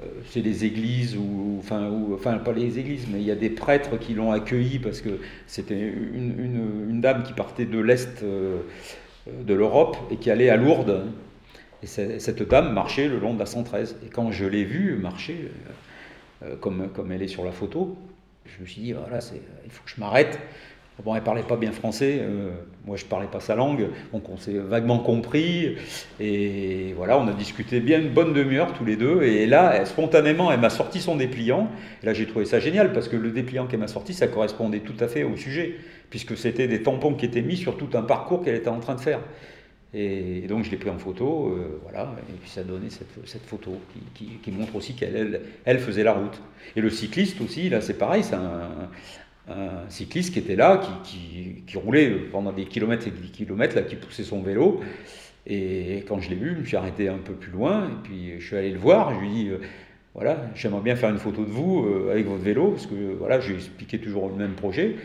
euh, 0.01 0.07
c'est 0.31 0.41
les 0.41 0.65
églises, 0.65 1.17
ou, 1.17 1.59
enfin, 1.59 2.39
pas 2.39 2.53
les 2.53 2.79
églises, 2.79 3.07
mais 3.13 3.19
il 3.19 3.27
y 3.27 3.33
a 3.33 3.37
des 3.37 3.51
prêtres 3.51 3.99
qui 3.99 4.15
l'ont 4.15 4.31
accueilli 4.31 4.79
parce 4.79 5.01
que 5.01 5.19
c'était 5.49 5.81
une, 6.15 7.01
dame 7.01 7.25
qui 7.25 7.33
partait 7.33 7.65
de 7.65 7.81
l'Est 7.81 8.23
de 8.23 9.55
l'Europe 9.55 9.97
et 10.13 10.17
qui 10.17 10.31
allait 10.31 10.51
à 10.51 10.57
Lourdes. 10.57 11.07
Et 11.83 11.87
cette 11.89 12.49
dame 12.49 12.73
marchait 12.73 13.09
le 13.09 13.19
long 13.19 13.35
de 13.35 13.41
la 13.41 13.47
113. 13.47 13.97
Et 14.07 14.09
quand 14.09 14.31
je 14.31 14.45
l'ai 14.45 14.63
vue 14.63 14.95
marcher, 14.95 15.49
comme, 16.61 16.91
comme 16.95 17.11
elle 17.11 17.23
est 17.23 17.29
sur 17.29 17.45
la 17.45 17.51
photo, 17.51 17.97
je 18.47 18.63
me 18.63 18.67
suis 18.67 18.83
dit, 18.83 18.93
voilà, 18.93 19.19
il 19.65 19.71
faut 19.73 19.83
que 19.85 19.91
je 19.91 19.99
m'arrête. 19.99 20.39
Bon, 21.05 21.17
elle 21.17 21.23
parlait 21.23 21.43
pas 21.43 21.57
bien 21.57 21.73
français, 21.73 22.19
euh, 22.21 22.51
moi 22.87 22.97
je 22.97 23.05
parlais 23.05 23.27
pas 23.27 23.41
sa 23.41 23.57
langue, 23.57 23.89
donc 24.13 24.29
on 24.29 24.37
s'est 24.37 24.57
vaguement 24.57 25.01
compris. 25.01 25.77
Et 26.21 26.95
voilà, 26.97 27.19
on 27.19 27.27
a 27.27 27.33
discuté 27.33 27.81
bien 27.81 27.99
une 28.01 28.11
bonne 28.11 28.33
demi-heure 28.33 28.73
tous 28.73 28.85
les 28.85 28.95
deux. 28.95 29.23
Et 29.23 29.47
là, 29.47 29.85
spontanément, 29.85 30.53
elle 30.53 30.61
m'a 30.61 30.71
sorti 30.71 31.01
son 31.01 31.17
dépliant. 31.17 31.69
Et 32.03 32.07
là, 32.07 32.15
j'ai 32.15 32.27
trouvé 32.27 32.45
ça 32.45 32.61
génial 32.61 32.93
parce 32.93 33.09
que 33.09 33.17
le 33.17 33.33
dépliant 33.33 33.67
qu'elle 33.67 33.81
m'a 33.81 33.89
sorti, 33.89 34.15
ça 34.15 34.29
correspondait 34.29 34.81
tout 34.81 34.97
à 35.01 35.09
fait 35.09 35.25
au 35.25 35.37
sujet, 35.37 35.75
puisque 36.09 36.37
c'était 36.37 36.69
des 36.69 36.83
tampons 36.83 37.15
qui 37.15 37.27
étaient 37.27 37.43
mis 37.43 37.57
sur 37.57 37.77
tout 37.77 37.91
un 37.95 38.03
parcours 38.03 38.45
qu'elle 38.45 38.57
était 38.57 38.69
en 38.69 38.81
train 38.81 38.95
de 38.95 39.01
faire. 39.01 39.21
Et, 39.95 40.47
donc 40.49 40.65
je 40.65 40.71
l'ai 40.71 40.79
pris 40.79 40.89
en 40.89 40.99
photo, 40.99 41.49
euh, 41.49 41.81
voilà, 41.83 42.15
et 42.31 42.39
puis 42.41 42.49
ça 42.49 42.63
a 42.63 42.65
donné 42.65 42.89
cette, 42.89 43.45
photo 43.45 43.79
qui, 44.15 44.51
montre 44.51 44.75
aussi 44.75 44.95
qu'elle 44.95 45.15
elle, 45.15 45.41
elle, 45.67 45.79
faisait 45.81 46.03
la 46.03 46.15
route. 46.15 46.41
Et 46.77 46.81
le 46.81 46.89
cycliste 46.89 47.43
aussi, 47.43 47.69
là 47.69 47.83
c'est 47.83 47.99
pareil, 47.99 48.25
c'est 48.25 48.37
un, 48.37 48.89
un, 49.49 49.89
cycliste 49.89 50.33
qui 50.33 50.39
était 50.39 50.57
là, 50.57 50.81
qui, 51.05 51.77
roulait 51.77 52.11
pendant 52.11 52.53
des 52.53 52.65
kilomètres 52.65 53.07
et 53.07 53.11
des 53.11 53.29
kilomètres, 53.29 53.77
là, 53.77 53.83
qui 53.83 53.97
poussait 53.97 54.25
son 54.25 54.43
vélo. 54.43 54.81
Et 55.47 56.05
quand 56.07 56.21
je 56.21 56.31
l'ai 56.31 56.37
vu, 56.37 56.55
je 56.55 56.61
me 56.61 56.65
suis 56.65 56.77
arrêté 56.77 57.09
un 57.09 57.19
peu 57.19 57.35
plus 57.35 57.51
loin, 57.51 57.89
et 57.89 58.03
puis 58.05 58.41
je 58.41 58.47
suis 58.47 58.57
allé 58.57 58.71
le 58.71 58.79
voir, 58.79 59.15
je 59.15 59.21
lui 59.21 59.29
ai 59.29 59.33
dit, 59.33 59.49
euh, 59.49 59.59
voilà, 60.15 60.51
j'aimerais 60.55 60.83
bien 60.83 60.95
faire 60.95 61.11
une 61.11 61.19
photo 61.19 61.45
de 61.45 61.51
vous 61.51 61.85
euh, 61.85 62.13
avec 62.13 62.27
votre 62.27 62.43
vélo, 62.43 62.71
parce 62.71 62.87
que 62.87 63.15
voilà, 63.15 63.41
j'ai 63.41 63.55
expliqué 63.55 63.99
toujours 63.99 64.29
le 64.29 64.37
même 64.37 64.53
projet. 64.53 64.97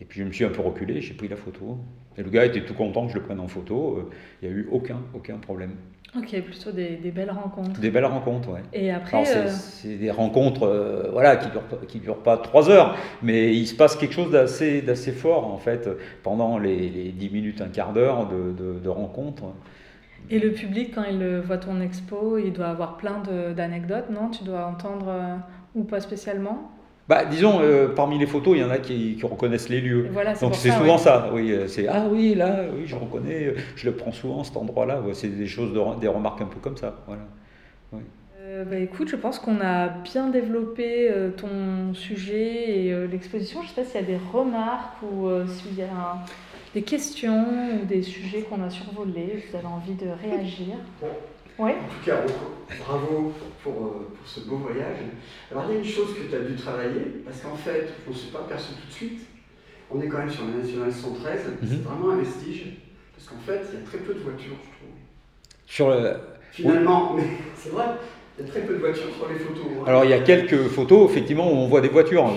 Et 0.00 0.04
puis 0.04 0.20
je 0.20 0.24
me 0.24 0.32
suis 0.32 0.44
un 0.44 0.50
peu 0.50 0.62
reculé, 0.62 1.00
j'ai 1.00 1.14
pris 1.14 1.28
la 1.28 1.36
photo. 1.36 1.78
Et 2.16 2.22
le 2.22 2.30
gars 2.30 2.44
était 2.44 2.64
tout 2.64 2.74
content 2.74 3.06
que 3.06 3.12
je 3.12 3.18
le 3.18 3.24
prenne 3.24 3.40
en 3.40 3.48
photo. 3.48 3.98
Euh, 3.98 4.10
il 4.42 4.48
n'y 4.48 4.54
a 4.54 4.58
eu 4.58 4.68
aucun, 4.70 5.00
aucun 5.14 5.38
problème. 5.38 5.76
Ok, 6.14 6.38
plutôt 6.42 6.72
des, 6.72 6.96
des, 6.96 7.10
belles 7.10 7.30
rencontres. 7.30 7.80
Des 7.80 7.90
belles 7.90 8.04
rencontres, 8.04 8.50
ouais. 8.50 8.60
Et 8.74 8.90
après. 8.90 9.24
Euh, 9.34 9.48
c'est 9.48 9.96
des 9.96 10.10
rencontres 10.10 10.64
euh, 10.64 11.08
voilà, 11.10 11.36
qui 11.36 11.46
ne 11.46 11.52
durent, 11.52 11.86
qui 11.88 12.00
durent 12.00 12.22
pas 12.22 12.36
trois 12.36 12.68
heures, 12.68 12.96
mais 13.22 13.54
il 13.56 13.66
se 13.66 13.74
passe 13.74 13.96
quelque 13.96 14.12
chose 14.12 14.30
d'assez, 14.30 14.82
d'assez 14.82 15.12
fort, 15.12 15.46
en 15.46 15.56
fait, 15.56 15.88
pendant 16.22 16.58
les, 16.58 16.90
les 16.90 17.12
10 17.12 17.30
minutes, 17.30 17.60
un 17.62 17.68
quart 17.68 17.94
d'heure 17.94 18.28
de, 18.28 18.52
de, 18.52 18.78
de 18.78 18.88
rencontres. 18.90 19.44
Et 20.28 20.38
le 20.38 20.52
public, 20.52 20.94
quand 20.94 21.04
il 21.04 21.38
voit 21.38 21.56
ton 21.56 21.80
expo, 21.80 22.36
il 22.36 22.52
doit 22.52 22.68
avoir 22.68 22.98
plein 22.98 23.22
d'anecdotes, 23.56 24.10
non? 24.10 24.28
Tu 24.28 24.44
dois 24.44 24.66
entendre, 24.66 25.40
ou 25.74 25.84
pas 25.84 26.00
spécialement? 26.00 26.70
Bah, 27.08 27.24
disons, 27.24 27.60
euh, 27.60 27.88
parmi 27.88 28.18
les 28.18 28.26
photos, 28.26 28.56
il 28.56 28.62
y 28.62 28.64
en 28.64 28.70
a 28.70 28.78
qui, 28.78 29.18
reconnaissent 29.22 29.68
les 29.68 29.80
lieux. 29.80 30.08
Donc 30.40 30.54
c'est 30.54 30.70
souvent 30.70 30.98
ça. 30.98 31.30
Oui, 31.32 31.52
euh, 31.52 31.66
c'est 31.66 31.88
ah 31.88 32.06
oui 32.10 32.34
là, 32.34 32.60
oui, 32.74 32.84
je 32.86 32.94
reconnais, 32.94 33.46
euh, 33.46 33.56
je 33.76 33.86
le 33.86 33.96
prends 33.96 34.12
souvent 34.12 34.44
cet 34.44 34.56
endroit-là. 34.56 35.00
C'est 35.12 35.28
des 35.28 35.46
choses, 35.46 35.72
des 36.00 36.08
remarques 36.08 36.40
un 36.40 36.46
peu 36.46 36.60
comme 36.60 36.76
ça. 36.76 36.94
Voilà. 37.06 37.22
bah, 38.64 38.78
écoute, 38.78 39.08
je 39.08 39.16
pense 39.16 39.38
qu'on 39.40 39.60
a 39.60 39.88
bien 39.88 40.28
développé 40.28 41.10
ton 41.36 41.92
sujet 41.92 42.86
et 42.86 43.06
l'exposition. 43.08 43.62
Je 43.62 43.66
ne 43.66 43.68
sais 43.70 43.82
pas 43.82 43.84
s'il 43.84 44.00
y 44.00 44.04
a 44.04 44.06
des 44.06 44.20
remarques 44.32 45.02
ou 45.02 45.28
s'il 45.48 45.74
y 45.74 45.82
a 45.82 46.24
des 46.72 46.82
questions 46.82 47.46
ou 47.82 47.84
des 47.84 48.02
sujets 48.02 48.42
qu'on 48.42 48.62
a 48.62 48.70
survolés. 48.70 49.44
Vous 49.50 49.56
avez 49.56 49.66
envie 49.66 49.94
de 49.94 50.06
réagir. 50.22 50.76
En 51.58 51.68
tout 51.68 52.04
cas, 52.04 52.20
bravo 52.84 53.32
pour, 53.62 53.72
euh, 53.72 54.08
pour, 54.16 54.26
ce 54.26 54.40
beau 54.40 54.56
voyage. 54.56 54.96
Alors, 55.50 55.64
il 55.68 55.74
y 55.74 55.76
a 55.76 55.80
une 55.80 55.88
chose 55.88 56.14
que 56.14 56.28
tu 56.28 56.34
as 56.34 56.40
dû 56.40 56.54
travailler, 56.56 57.22
parce 57.24 57.40
qu'en 57.40 57.56
fait, 57.56 57.88
on 58.06 58.10
ne 58.10 58.16
s'est 58.16 58.32
pas 58.32 58.44
perçu 58.48 58.72
tout 58.72 58.88
de 58.88 58.92
suite. 58.92 59.20
On 59.90 60.00
est 60.00 60.08
quand 60.08 60.18
même 60.18 60.30
sur 60.30 60.44
la 60.46 60.62
nationale 60.62 60.92
113, 60.92 61.40
c'est 61.60 61.66
mhm. 61.66 61.82
vraiment 61.82 62.12
un 62.12 62.16
vestige, 62.16 62.64
parce 63.14 63.28
qu'en 63.28 63.40
fait, 63.44 63.60
il 63.72 63.78
y 63.78 63.82
a 63.82 63.86
très 63.86 63.98
peu 63.98 64.14
de 64.14 64.20
voitures, 64.20 64.56
je 64.62 64.78
trouve. 64.78 64.96
Sur 65.66 65.90
le... 65.90 66.14
Finalement, 66.50 67.14
mais 67.16 67.24
c'est 67.54 67.70
vrai, 67.70 67.84
il 68.38 68.46
y 68.46 68.48
a 68.48 68.50
très 68.50 68.62
peu 68.62 68.74
de 68.74 68.78
voitures 68.78 69.14
sur 69.14 69.28
les 69.28 69.38
photos. 69.38 69.64
Hein. 69.80 69.84
Alors 69.86 70.04
il 70.04 70.10
y 70.10 70.14
a 70.14 70.20
quelques 70.20 70.68
photos, 70.68 71.10
effectivement, 71.10 71.52
où 71.52 71.56
on 71.56 71.68
voit 71.68 71.82
des 71.82 71.88
voitures. 71.88 72.30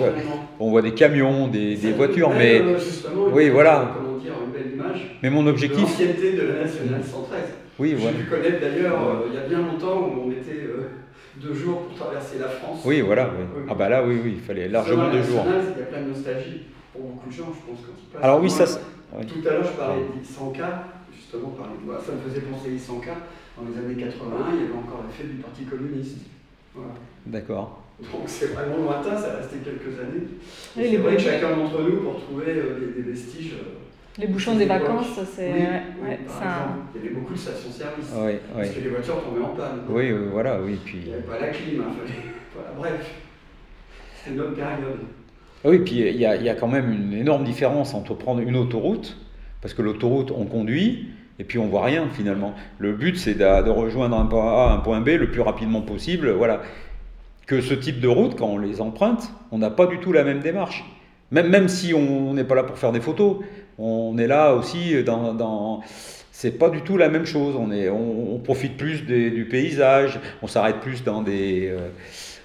On 0.59 0.69
voit 0.69 0.81
des 0.81 0.93
camions, 0.93 1.47
des, 1.47 1.75
des 1.75 1.91
voitures, 1.93 2.31
mais. 2.31 2.59
Euh, 2.59 2.77
justement, 2.77 3.27
oui, 3.31 3.49
voilà. 3.49 3.93
Comment 3.95 4.17
dire, 4.17 4.33
une 4.45 4.51
belle 4.51 4.73
image. 4.73 5.17
Mais 5.23 5.29
mon 5.29 5.47
objectif. 5.47 5.81
L'ancienneté 5.81 6.33
de 6.33 6.41
la 6.41 6.63
nationale 6.63 7.01
113. 7.01 7.39
Oui, 7.77 7.95
J'ai 7.99 8.23
pu 8.23 8.29
connaître 8.29 8.61
d'ailleurs, 8.61 9.07
euh, 9.07 9.27
il 9.27 9.35
y 9.35 9.37
a 9.37 9.47
bien 9.47 9.59
longtemps, 9.59 10.07
où 10.07 10.21
on 10.23 10.25
mettait 10.27 10.63
euh, 10.63 10.89
deux 11.35 11.53
jours 11.53 11.83
pour 11.83 11.97
traverser 11.97 12.39
la 12.39 12.47
France. 12.47 12.81
Oui, 12.85 13.01
voilà. 13.01 13.29
Ah 13.69 13.73
bah 13.75 13.89
là, 13.89 14.03
oui, 14.05 14.19
oui, 14.23 14.33
il 14.37 14.41
fallait 14.41 14.69
largement 14.69 15.11
deux 15.11 15.23
jours. 15.23 15.45
Il 15.45 15.79
y 15.79 15.83
a 15.83 15.85
plein 15.85 16.01
de 16.01 16.09
nostalgie 16.09 16.63
pour 16.93 17.01
beaucoup 17.01 17.29
de 17.29 17.33
gens, 17.33 17.47
je 17.53 17.71
pense, 17.71 17.79
quand 17.85 17.93
ils 18.01 18.13
passent. 18.13 18.23
Alors 18.23 18.41
oui, 18.41 18.49
ça... 18.49 18.65
Tout 18.65 19.47
à 19.47 19.51
l'heure, 19.51 19.63
je 19.63 19.77
parlais 19.77 20.03
d'Isanka, 20.17 20.83
justement, 21.13 21.55
ça 22.05 22.11
me 22.11 22.29
faisait 22.29 22.41
penser 22.41 22.69
à 22.69 22.71
Isanka. 22.71 23.13
Dans 23.57 23.63
les 23.69 23.77
années 23.77 24.03
80, 24.03 24.35
il 24.53 24.61
y 24.61 24.63
avait 24.65 24.73
encore 24.73 25.03
l'effet 25.07 25.31
du 25.31 25.35
Parti 25.41 25.63
communiste. 25.63 26.17
Voilà. 26.73 26.91
D'accord. 27.25 27.83
Donc 27.99 28.23
c'est 28.25 28.47
vraiment 28.47 28.77
lointain, 28.77 29.17
ça 29.17 29.33
a 29.33 29.37
resté 29.37 29.57
quelques 29.63 29.97
années. 29.99 30.27
Et 30.77 30.91
c'est 30.91 30.97
vrai 30.97 31.15
que 31.15 31.21
chacun 31.21 31.55
d'entre 31.55 31.81
nous, 31.81 32.01
pour 32.01 32.21
trouver 32.21 32.45
euh, 32.47 32.93
des, 32.93 33.01
vestiges, 33.01 33.55
les 34.17 34.27
bouchons 34.27 34.55
des 34.55 34.65
vacances, 34.65 35.19
c'est. 35.35 35.51
Oui, 35.51 35.59
ouais. 35.59 36.19
Il 36.95 37.01
y 37.01 37.05
avait 37.05 37.15
beaucoup 37.15 37.33
de 37.33 37.39
stations-service. 37.39 38.13
Oui, 38.15 38.33
parce 38.53 38.69
que 38.69 38.79
les 38.79 38.89
voitures 38.89 39.23
tombaient 39.23 39.43
en 39.43 39.55
panne. 39.55 39.81
Oui, 39.89 40.11
voilà, 40.31 40.59
oui. 40.61 40.79
Puis... 40.83 40.99
Il 41.03 41.07
n'y 41.09 41.13
avait 41.13 41.23
pas 41.23 41.39
la 41.39 41.47
clim, 41.49 41.81
hein, 41.81 41.91
fallait... 41.99 42.19
voilà, 42.53 42.69
bref. 42.77 43.11
C'était 44.17 44.35
une 44.35 44.41
autre 44.41 44.55
période. 44.55 44.99
Ah 45.63 45.69
oui, 45.69 45.79
puis 45.79 45.95
il 45.95 46.15
y, 46.15 46.25
a, 46.25 46.35
il 46.35 46.43
y, 46.43 46.49
a, 46.49 46.55
quand 46.55 46.67
même 46.67 46.91
une 46.91 47.13
énorme 47.13 47.43
différence 47.43 47.93
entre 47.93 48.13
prendre 48.13 48.39
une 48.39 48.55
autoroute, 48.55 49.17
parce 49.61 49.73
que 49.73 49.81
l'autoroute, 49.81 50.31
on 50.31 50.45
conduit, 50.45 51.09
et 51.39 51.43
puis 51.43 51.57
on 51.59 51.67
voit 51.67 51.83
rien 51.83 52.07
finalement. 52.11 52.53
Le 52.77 52.93
but, 52.93 53.17
c'est 53.17 53.33
de, 53.33 53.63
de, 53.63 53.69
rejoindre 53.69 54.17
un 54.17 54.25
point 54.25 54.67
A, 54.67 54.73
un 54.73 54.77
point 54.77 55.01
B 55.01 55.09
le 55.09 55.29
plus 55.31 55.41
rapidement 55.41 55.81
possible. 55.81 56.29
Voilà. 56.31 56.61
Que 57.47 57.61
ce 57.61 57.73
type 57.73 57.99
de 57.99 58.07
route, 58.07 58.35
quand 58.37 58.47
on 58.47 58.57
les 58.57 58.79
emprunte, 58.79 59.31
on 59.51 59.57
n'a 59.57 59.69
pas 59.69 59.87
du 59.87 59.99
tout 59.99 60.13
la 60.13 60.23
même 60.23 60.39
démarche. 60.39 60.85
Même, 61.31 61.49
même 61.49 61.67
si 61.67 61.93
on 61.93 62.33
n'est 62.33 62.43
pas 62.43 62.55
là 62.55 62.63
pour 62.63 62.77
faire 62.77 62.91
des 62.91 63.01
photos, 63.01 63.37
on 63.77 64.17
est 64.17 64.27
là 64.27 64.53
aussi 64.53 65.03
dans, 65.03 65.81
c'est 66.35 66.51
pas 66.51 66.69
du 66.69 66.81
tout 66.81 66.97
la 66.97 67.09
même 67.09 67.25
chose. 67.25 67.55
On, 67.57 67.71
est, 67.71 67.89
on, 67.89 68.39
profite 68.39 68.75
plus 68.75 69.05
du 69.05 69.47
paysage, 69.49 70.19
on 70.41 70.47
s'arrête 70.47 70.81
plus 70.81 71.03
dans 71.03 71.21
des, 71.21 71.69
euh, 71.69 71.89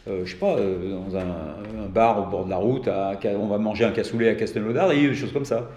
euh, 0.09 0.23
je 0.25 0.31
sais 0.31 0.39
pas, 0.39 0.57
euh, 0.57 0.97
dans 0.97 1.17
un, 1.17 1.89
bar 1.89 2.21
au 2.21 2.31
bord 2.31 2.45
de 2.45 2.51
la 2.51 2.57
route, 2.57 2.89
on 2.89 3.47
va 3.49 3.59
manger 3.59 3.85
un 3.85 3.91
cassoulet 3.91 4.29
à 4.29 4.35
Castelnaudary, 4.37 5.09
des 5.09 5.15
choses 5.15 5.33
comme 5.33 5.45
ça. 5.45 5.69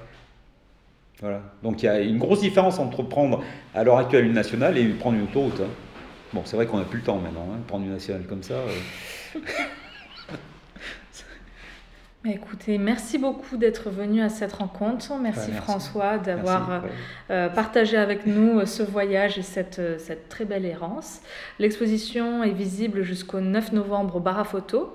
Voilà. 1.22 1.42
Donc 1.64 1.82
il 1.82 1.88
y 1.88 1.90
a 1.90 2.02
une 2.02 2.20
grosse 2.20 2.42
différence 2.42 2.78
entre 2.78 3.02
prendre 3.02 3.42
à 3.74 3.84
l'heure 3.84 3.98
actuelle 3.98 4.26
une 4.26 4.34
nationale 4.34 4.78
et 4.78 4.86
prendre 4.90 5.18
une 5.18 5.24
autoroute. 5.24 5.60
Hein. 5.62 5.70
Bon, 6.34 6.42
c'est 6.46 6.56
vrai 6.56 6.68
qu'on 6.68 6.78
n'a 6.78 6.86
plus 6.86 7.00
le 7.00 7.06
temps 7.06 7.18
maintenant, 7.18 7.48
hein, 7.52 7.60
prendre 7.68 7.86
une 7.86 7.94
nationale 7.94 8.24
comme 8.28 8.44
ça. 8.44 8.56
Écoutez, 12.26 12.78
merci 12.78 13.18
beaucoup 13.18 13.58
d'être 13.58 13.90
venu 13.90 14.22
à 14.22 14.30
cette 14.30 14.54
rencontre. 14.54 15.12
Merci, 15.22 15.52
François 15.52 16.18
d'avoir 16.18 16.72
euh, 16.72 16.80
euh, 17.32 17.50
partagé 17.50 17.98
avec 17.98 18.26
nous 18.26 18.60
euh, 18.60 18.66
ce 18.66 18.82
voyage 18.82 19.38
et 19.38 19.42
cette, 19.42 19.82
cette 20.00 20.30
très 20.30 20.46
belle 20.46 20.66
errance. 20.66 21.20
L'exposition 21.60 22.42
est 22.42 22.54
visible 22.54 23.04
jusqu'au 23.04 23.42
9 23.42 23.74
novembre 23.74 24.16
au 24.16 24.20
bar 24.22 24.40
à 24.40 24.46
photo. 24.46 24.94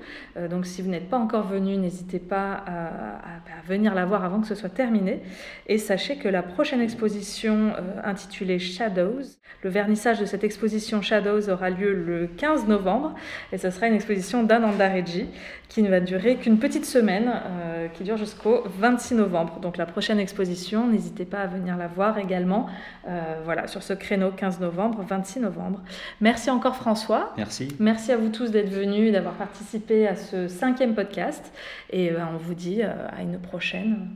donc 0.48 0.64
si 0.64 0.80
vous 0.80 0.88
n'êtes 0.88 1.10
pas 1.10 1.18
encore 1.18 1.46
venu, 1.46 1.76
n'hésitez 1.76 2.18
pas 2.18 2.62
à, 2.66 2.86
à, 2.86 3.62
venir 3.66 3.94
la 3.94 4.06
voir 4.06 4.24
avant 4.24 4.40
que 4.40 4.46
ce 4.46 4.54
soit 4.54 4.70
terminé. 4.70 5.20
Et 5.66 5.76
sachez 5.76 6.16
que 6.16 6.28
la 6.28 6.42
prochaine 6.42 6.80
exposition 6.80 7.74
intitulée 8.04 8.58
Shadows, 8.58 9.20
le 9.62 9.70
vernissage 9.70 10.18
de 10.18 10.24
cette 10.24 10.44
exposition 10.44 11.02
Shadows 11.02 11.50
aura 11.50 11.68
lieu 11.68 11.92
le 11.92 12.26
15 12.26 12.68
novembre 12.68 13.14
et 13.52 13.58
ce 13.58 13.68
sera 13.70 13.88
une 13.88 13.94
exposition 13.94 14.44
d'Ananda 14.44 14.88
Reggi 14.88 15.26
qui 15.68 15.82
ne 15.82 15.90
va 15.90 16.00
durer 16.00 16.36
qu'une 16.36 16.58
petite 16.58 16.86
semaine, 16.86 17.17
euh, 17.26 17.88
qui 17.88 18.04
dure 18.04 18.16
jusqu'au 18.16 18.62
26 18.78 19.14
novembre. 19.14 19.60
Donc 19.60 19.76
la 19.76 19.86
prochaine 19.86 20.18
exposition, 20.18 20.86
n'hésitez 20.86 21.24
pas 21.24 21.40
à 21.40 21.46
venir 21.46 21.76
la 21.76 21.88
voir 21.88 22.18
également, 22.18 22.68
euh, 23.06 23.40
voilà, 23.44 23.66
sur 23.66 23.82
ce 23.82 23.92
créneau 23.92 24.30
15 24.30 24.60
novembre, 24.60 25.02
26 25.02 25.40
novembre. 25.40 25.82
Merci 26.20 26.50
encore 26.50 26.76
François. 26.76 27.32
Merci. 27.36 27.68
Merci 27.78 28.12
à 28.12 28.16
vous 28.16 28.28
tous 28.28 28.50
d'être 28.50 28.70
venus, 28.70 29.12
d'avoir 29.12 29.34
participé 29.34 30.06
à 30.06 30.16
ce 30.16 30.48
cinquième 30.48 30.94
podcast. 30.94 31.52
Et 31.90 32.10
euh, 32.10 32.18
on 32.32 32.36
vous 32.36 32.54
dit 32.54 32.82
à 32.82 33.22
une 33.22 33.38
prochaine. 33.38 34.08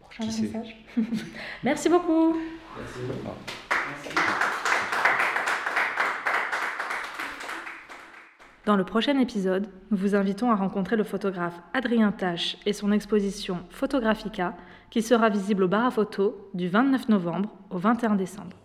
Prochain 0.00 0.26
message. 0.26 0.76
Merci 1.62 1.88
beaucoup. 1.88 2.36
Merci. 2.76 4.71
Dans 8.64 8.76
le 8.76 8.84
prochain 8.84 9.18
épisode, 9.18 9.66
nous 9.90 9.96
vous 9.96 10.14
invitons 10.14 10.52
à 10.52 10.54
rencontrer 10.54 10.94
le 10.94 11.02
photographe 11.02 11.60
Adrien 11.74 12.12
Tache 12.12 12.56
et 12.64 12.72
son 12.72 12.92
exposition 12.92 13.58
Photographica 13.70 14.54
qui 14.88 15.02
sera 15.02 15.30
visible 15.30 15.64
au 15.64 15.68
bar 15.68 15.86
à 15.86 15.90
photo 15.90 16.48
du 16.54 16.68
29 16.68 17.08
novembre 17.08 17.50
au 17.70 17.78
21 17.78 18.14
décembre. 18.14 18.61